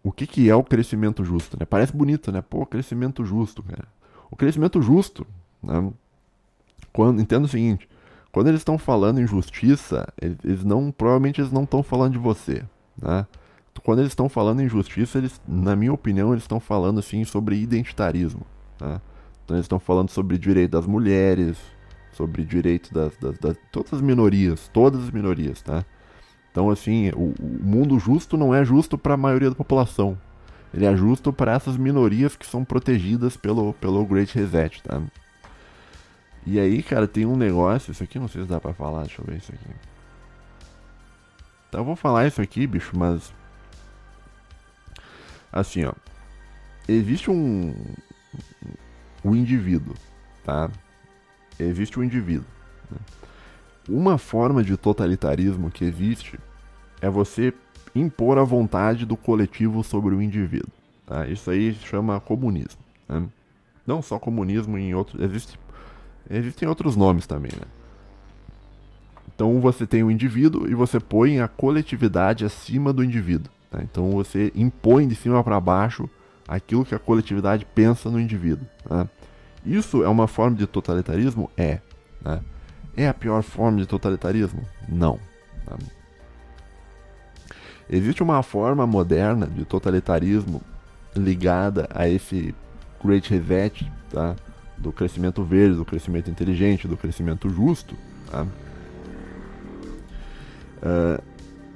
[0.04, 1.56] O que, que é o crescimento justo?
[1.58, 1.66] Né?
[1.66, 2.40] Parece bonito, né?
[2.40, 3.88] Pô, crescimento justo, cara.
[4.30, 5.26] O crescimento justo,
[5.62, 5.90] né?
[6.92, 7.88] quando, entenda o seguinte,
[8.32, 12.18] quando eles estão falando em justiça, eles, eles não, provavelmente eles não estão falando de
[12.18, 12.62] você,
[13.00, 13.26] né?
[13.82, 17.56] Quando eles estão falando em justiça, eles, na minha opinião, eles estão falando assim sobre
[17.56, 18.42] identitarismo,
[18.80, 19.00] né?
[19.44, 21.56] Então eles estão falando sobre direito das mulheres,
[22.12, 25.84] sobre direitos das, das, das, todas as minorias, todas as minorias, tá?
[26.50, 30.18] Então, assim, o, o mundo justo não é justo para a maioria da população.
[30.76, 35.00] Ele é justo para essas minorias que são protegidas pelo, pelo Great Reset, tá?
[36.44, 39.22] E aí, cara, tem um negócio, isso aqui não sei se dá pra falar, deixa
[39.22, 39.74] eu ver isso aqui.
[41.68, 43.32] Então eu vou falar isso aqui, bicho, mas.
[45.50, 45.94] Assim, ó.
[46.86, 47.74] Existe um.
[49.24, 49.94] Um indivíduo,
[50.44, 50.70] tá?
[51.58, 52.46] existe o indivíduo.
[52.90, 52.98] Né?
[53.88, 56.38] Uma forma de totalitarismo que existe
[57.00, 57.52] é você
[58.00, 60.72] impor a vontade do coletivo sobre o indivíduo.
[61.06, 61.26] Tá?
[61.26, 62.80] Isso aí chama comunismo.
[63.08, 63.22] Né?
[63.86, 65.22] Não só comunismo em outros.
[65.22, 65.58] Existe,
[66.28, 67.52] existem outros nomes também.
[67.52, 67.66] Né?
[69.34, 73.50] Então você tem o indivíduo e você põe a coletividade acima do indivíduo.
[73.70, 73.82] Tá?
[73.82, 76.08] Então você impõe de cima para baixo
[76.48, 78.66] aquilo que a coletividade pensa no indivíduo.
[78.88, 79.08] Tá?
[79.64, 81.50] Isso é uma forma de totalitarismo?
[81.56, 81.80] É.
[82.22, 82.40] Né?
[82.96, 84.62] É a pior forma de totalitarismo?
[84.88, 85.18] Não.
[85.66, 85.76] Né?
[87.88, 90.60] Existe uma forma moderna de totalitarismo
[91.14, 92.54] ligada a esse
[93.02, 94.34] Great Reset, tá?
[94.76, 97.94] do crescimento verde, do crescimento inteligente, do crescimento justo,
[98.30, 98.46] tá?
[100.82, 101.22] uh,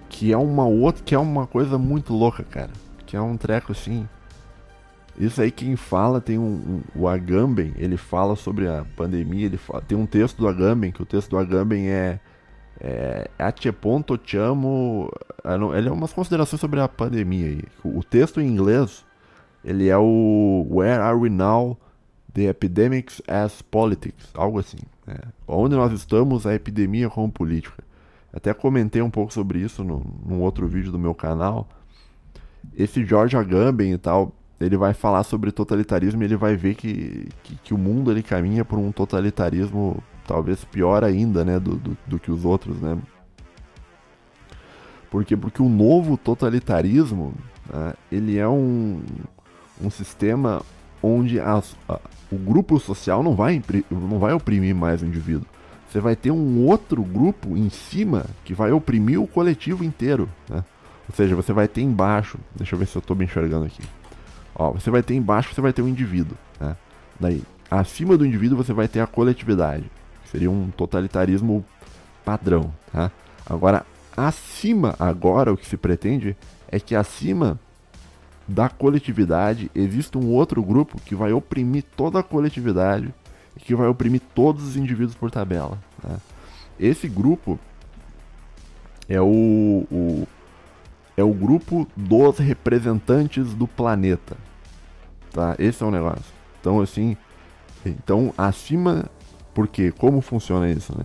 [0.08, 2.70] que é uma outra, que é uma coisa muito louca, cara,
[3.06, 4.06] que é um treco assim
[5.20, 9.58] isso aí quem fala tem um, um, o Agamben, ele fala sobre a pandemia, ele
[9.58, 12.18] fala, tem um texto do Agamben, que o texto do Agamben é
[12.80, 15.10] é Acheponto chamo,
[15.76, 17.62] ele é umas considerações sobre a pandemia aí.
[17.84, 19.04] O texto em inglês,
[19.64, 21.78] ele é o Where are we now?
[22.32, 24.78] The epidemics as politics, algo assim.
[25.06, 25.16] Né?
[25.46, 27.82] Onde nós estamos a epidemia como política.
[28.32, 31.68] Até comentei um pouco sobre isso no, num outro vídeo do meu canal.
[32.76, 37.28] Esse George Agamben e tal, ele vai falar sobre totalitarismo e ele vai ver que,
[37.42, 40.00] que, que, o mundo ele caminha por um totalitarismo
[40.30, 42.96] talvez pior ainda, né, do, do, do, que os outros, né?
[45.10, 45.36] Por quê?
[45.36, 47.34] Porque o novo totalitarismo,
[47.68, 49.02] né, ele é um,
[49.82, 50.62] um sistema
[51.02, 51.98] onde as, a,
[52.30, 55.46] o grupo social não vai, não vai oprimir mais o indivíduo.
[55.88, 60.62] Você vai ter um outro grupo em cima que vai oprimir o coletivo inteiro, né?
[61.08, 63.82] Ou seja, você vai ter embaixo, deixa eu ver se eu estou me enxergando aqui
[64.54, 66.76] Ó, você vai ter embaixo, você vai ter o um indivíduo, né?
[67.18, 69.90] Daí, acima do indivíduo você vai ter a coletividade,
[70.30, 71.64] seria um totalitarismo
[72.24, 73.10] padrão, tá?
[73.48, 73.84] Agora,
[74.16, 76.36] acima, agora o que se pretende
[76.68, 77.58] é que acima
[78.46, 83.14] da coletividade, existe um outro grupo que vai oprimir toda a coletividade
[83.56, 85.78] e que vai oprimir todos os indivíduos por tabela.
[86.02, 86.16] Né?
[86.78, 87.58] Esse grupo
[89.08, 90.26] é o, o,
[91.16, 94.36] é o grupo dos representantes do planeta.
[95.30, 95.54] Tá?
[95.56, 96.34] Esse é o negócio.
[96.60, 97.16] Então, assim,
[97.86, 99.08] então acima,
[99.60, 101.04] porque como funciona isso, né?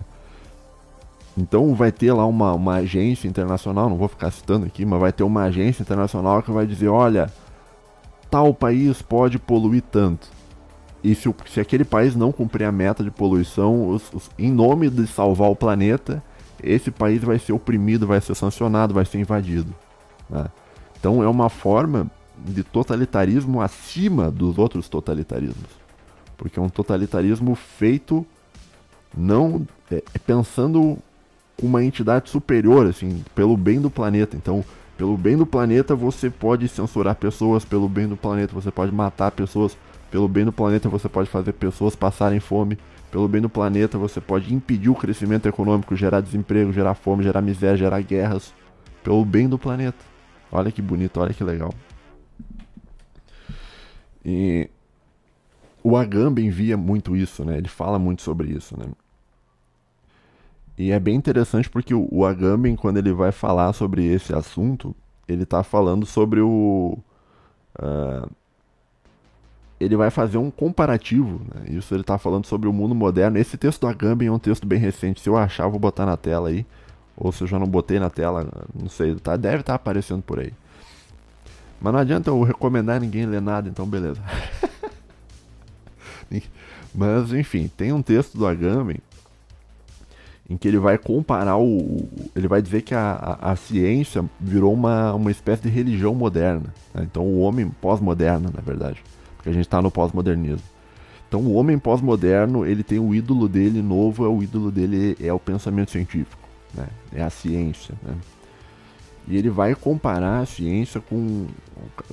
[1.36, 5.12] Então vai ter lá uma, uma agência internacional, não vou ficar citando aqui, mas vai
[5.12, 7.30] ter uma agência internacional que vai dizer, olha,
[8.30, 10.26] tal país pode poluir tanto.
[11.04, 14.88] E se, se aquele país não cumprir a meta de poluição, os, os, em nome
[14.88, 16.22] de salvar o planeta,
[16.62, 19.74] esse país vai ser oprimido, vai ser sancionado, vai ser invadido.
[20.30, 20.46] Né?
[20.98, 25.68] Então é uma forma de totalitarismo acima dos outros totalitarismos.
[26.38, 28.26] Porque é um totalitarismo feito
[29.16, 30.98] não é, é pensando
[31.62, 34.36] uma entidade superior, assim, pelo bem do planeta.
[34.36, 34.64] Então,
[34.96, 39.30] pelo bem do planeta, você pode censurar pessoas, pelo bem do planeta, você pode matar
[39.30, 39.76] pessoas,
[40.10, 42.78] pelo bem do planeta, você pode fazer pessoas passarem fome,
[43.10, 47.42] pelo bem do planeta, você pode impedir o crescimento econômico, gerar desemprego, gerar fome, gerar
[47.42, 48.52] miséria, gerar guerras,
[49.02, 49.98] pelo bem do planeta.
[50.50, 51.72] Olha que bonito, olha que legal.
[54.24, 54.68] E
[55.86, 57.58] o Agamben via muito isso, né?
[57.58, 58.86] Ele fala muito sobre isso, né?
[60.76, 64.96] E é bem interessante porque o, Agamben, quando ele vai falar sobre esse assunto,
[65.28, 66.98] ele está falando sobre o.
[67.78, 68.28] Uh,
[69.78, 71.66] ele vai fazer um comparativo, né?
[71.68, 73.38] Isso ele está falando sobre o mundo moderno.
[73.38, 75.20] Esse texto do Agamben é um texto bem recente.
[75.20, 76.66] Se eu achar, vou botar na tela aí.
[77.16, 80.22] Ou se eu já não botei na tela, não sei, tá, deve estar tá aparecendo
[80.22, 80.52] por aí.
[81.80, 84.20] Mas não adianta eu recomendar ninguém ler nada, então beleza.
[86.94, 88.98] Mas enfim, tem um texto do Agamben
[90.48, 92.08] em que ele vai comparar o.
[92.34, 96.72] Ele vai dizer que a, a, a ciência virou uma, uma espécie de religião moderna.
[96.94, 97.06] Né?
[97.10, 99.02] Então o homem pós-moderno, na verdade.
[99.36, 100.66] Porque a gente está no pós-modernismo.
[101.28, 105.32] Então o homem pós-moderno, ele tem o ídolo dele novo, é o ídolo dele é
[105.32, 106.40] o pensamento científico,
[106.72, 106.86] né?
[107.12, 108.14] É a ciência, né?
[109.26, 111.46] E ele vai comparar a ciência com,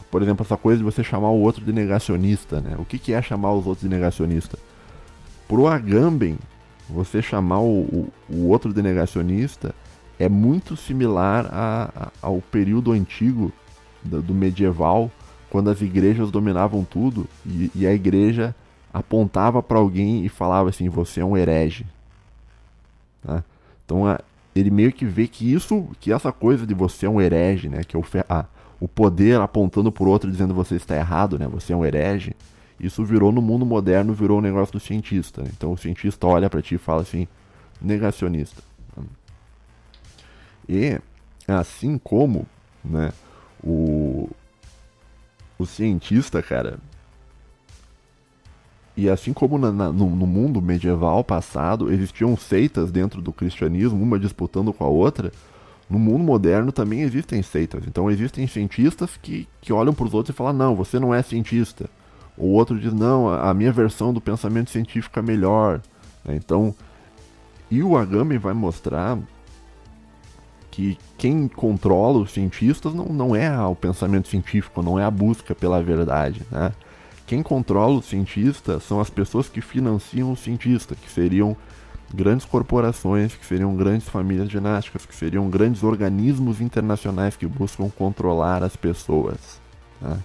[0.10, 2.76] por exemplo, essa coisa de você chamar o outro de negacionista, né?
[2.80, 4.58] O que, que é chamar os outros de negacionista?
[5.48, 6.40] Pro Agamben,
[6.90, 9.76] você chamar o, o, o outro de negacionista
[10.18, 13.52] é muito similar a, a, ao período antigo
[14.04, 15.12] do, do, medieval,
[15.50, 18.56] quando as igrejas dominavam tudo e, e a igreja
[18.94, 21.86] apontava para alguém e falava assim: você é um herege.
[23.22, 23.44] Tá?
[23.86, 24.20] Então a,
[24.56, 27.84] ele meio que vê que isso, que essa coisa de você é um herege, né,
[27.84, 28.46] que é o, a,
[28.80, 32.36] o poder apontando por outro dizendo você está errado, né, você é um herege
[32.80, 35.42] isso virou no mundo moderno, virou um negócio do cientista.
[35.56, 37.28] Então o cientista olha para ti e fala assim,
[37.82, 38.62] negacionista.
[40.68, 41.00] E
[41.48, 42.46] assim como,
[42.84, 43.12] né,
[43.64, 44.30] o
[45.58, 46.80] o cientista, cara,
[48.96, 54.02] e assim como na, na, no, no, mundo medieval passado existiam seitas dentro do cristianismo,
[54.02, 55.32] uma disputando com a outra,
[55.90, 57.84] no mundo moderno também existem seitas.
[57.88, 61.22] Então existem cientistas que, que olham para os outros e falam: não, você não é
[61.22, 61.90] cientista.
[62.38, 65.82] O outro diz, não, a minha versão do pensamento científico é melhor.
[66.26, 66.36] Né?
[66.36, 66.74] Então,
[67.70, 69.20] e o Agamben vai mostrar
[70.72, 75.54] que quem controla os cientistas não, não é o pensamento científico, não é a busca
[75.54, 76.42] pela verdade.
[76.52, 76.72] Né?
[77.26, 81.56] Quem controla os cientistas são as pessoas que financiam o cientista, que seriam
[82.14, 88.62] grandes corporações, que seriam grandes famílias ginásticas, que seriam grandes organismos internacionais que buscam controlar
[88.62, 89.60] as pessoas.
[90.02, 90.20] Né?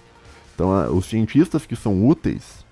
[0.53, 2.65] Então, os cientistas que são úteis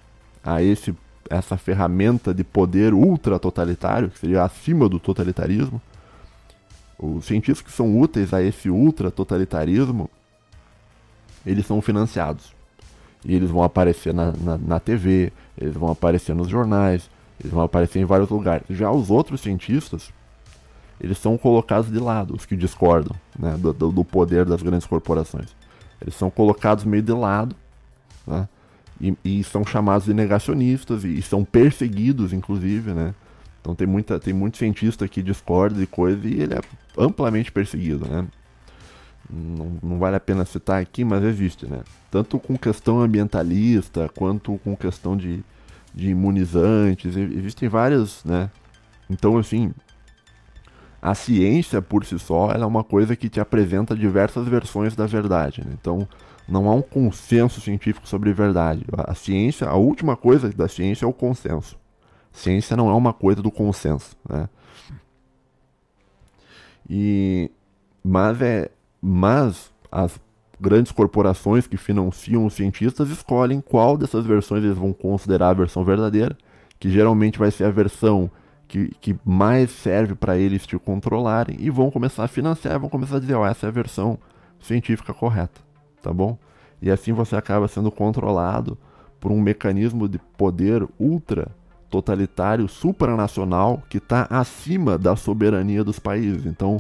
[0.44, 0.94] a esse,
[1.30, 5.82] essa ferramenta de poder ultra totalitário, que seria acima do totalitarismo,
[6.99, 10.10] os cientistas que são úteis a esse ultra totalitarismo,
[11.45, 12.56] eles são financiados.
[13.28, 17.10] E eles vão aparecer na, na, na, TV, eles vão aparecer nos jornais,
[17.40, 18.64] eles vão aparecer em vários lugares.
[18.70, 20.12] Já os outros cientistas,
[20.99, 25.56] eles são colocados de lado, os que discordam né, do, do poder das grandes corporações.
[26.02, 27.56] Eles são colocados meio de lado
[28.28, 28.48] né?
[28.99, 33.14] E, e, são chamados de negacionistas e, e, são perseguidos, inclusive, né?
[33.62, 36.62] Então tem, muita, tem muito cientista que discorda de coisa e ele é
[36.98, 38.28] amplamente perseguido, né?
[39.30, 41.82] Não, não vale a pena citar aqui, mas existe, né?
[42.10, 45.44] Tanto com questão ambientalista, quanto com questão de,
[45.94, 48.49] de imunizantes, existem várias, né?
[49.10, 49.74] Então, assim,
[51.02, 55.62] a ciência por si só é uma coisa que te apresenta diversas versões da verdade.
[55.66, 55.72] Né?
[55.80, 56.08] Então,
[56.48, 58.86] não há um consenso científico sobre verdade.
[58.94, 61.78] A ciência, a última coisa da ciência é o consenso.
[62.32, 64.48] Ciência não é uma coisa do consenso, né?
[66.90, 67.52] E
[68.04, 68.70] mas é,
[69.02, 70.19] mas as,
[70.60, 75.84] grandes corporações que financiam os cientistas escolhem qual dessas versões eles vão considerar a versão
[75.84, 76.36] verdadeira,
[76.80, 78.30] que geralmente vai ser a versão
[78.68, 83.18] que, que mais serve para eles te controlarem, e vão começar a financiar, vão começar
[83.18, 84.18] a dizer, ó, oh, essa é a versão
[84.60, 85.61] científica correta,
[86.02, 86.38] tá bom?
[86.82, 88.78] E assim você acaba sendo controlado
[89.19, 91.49] por um mecanismo de poder ultra
[91.90, 96.45] totalitário supranacional que está acima da soberania dos países.
[96.45, 96.80] Então,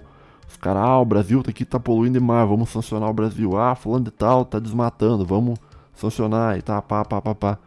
[0.49, 3.57] os caras, ah, o Brasil aqui tá poluindo demais, vamos sancionar o Brasil.
[3.57, 5.59] Ah, falando de tal, tá desmatando, vamos
[5.95, 7.57] sancionar e tá, pá, pá, pá, pá.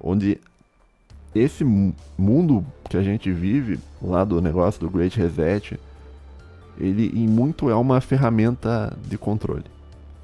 [0.00, 0.40] Onde
[1.34, 1.64] esse
[2.18, 5.78] mundo que a gente vive, lá do negócio do Great Reset,
[6.78, 9.64] ele em muito é uma ferramenta de controle.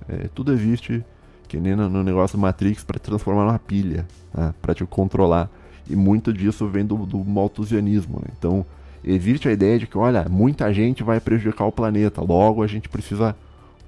[0.09, 1.05] É, tudo existe,
[1.47, 5.49] que nem no negócio Matrix, para transformar numa pilha, né, para te controlar.
[5.89, 8.19] E muito disso vem do, do malthusianismo.
[8.19, 8.35] Né?
[8.39, 8.67] Então,
[9.05, 12.89] existe a ideia de que, olha, muita gente vai prejudicar o planeta, logo a gente
[12.89, 13.37] precisa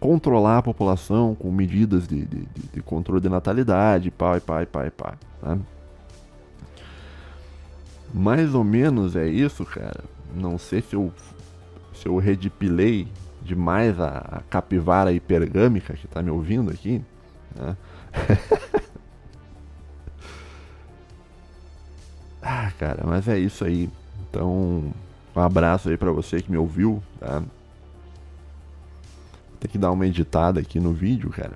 [0.01, 5.15] controlar a população com medidas de, de, de controle de natalidade, pai, pai, pai, pai.
[5.43, 5.59] Né?
[8.13, 10.03] Mais ou menos é isso, cara.
[10.35, 11.13] Não sei se eu,
[11.93, 13.07] se eu redipilei
[13.43, 17.03] demais a, a capivara hipergâmica que tá me ouvindo aqui.
[17.55, 17.77] Né?
[22.43, 23.91] ah, cara, mas é isso aí.
[24.31, 24.93] Então,
[25.35, 27.43] um abraço aí para você que me ouviu, tá?
[29.59, 31.53] Tem que dar uma editada aqui no vídeo, cara.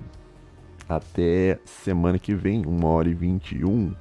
[0.87, 3.95] Até semana que vem, 1 hora e 21.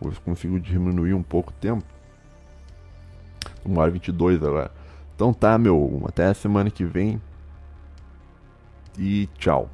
[0.00, 1.84] Vou ver se consigo diminuir um pouco o tempo.
[3.64, 4.72] 1 hora e 22 agora.
[5.14, 6.02] Então tá, meu.
[6.08, 7.20] Até semana que vem.
[8.98, 9.70] E tchau.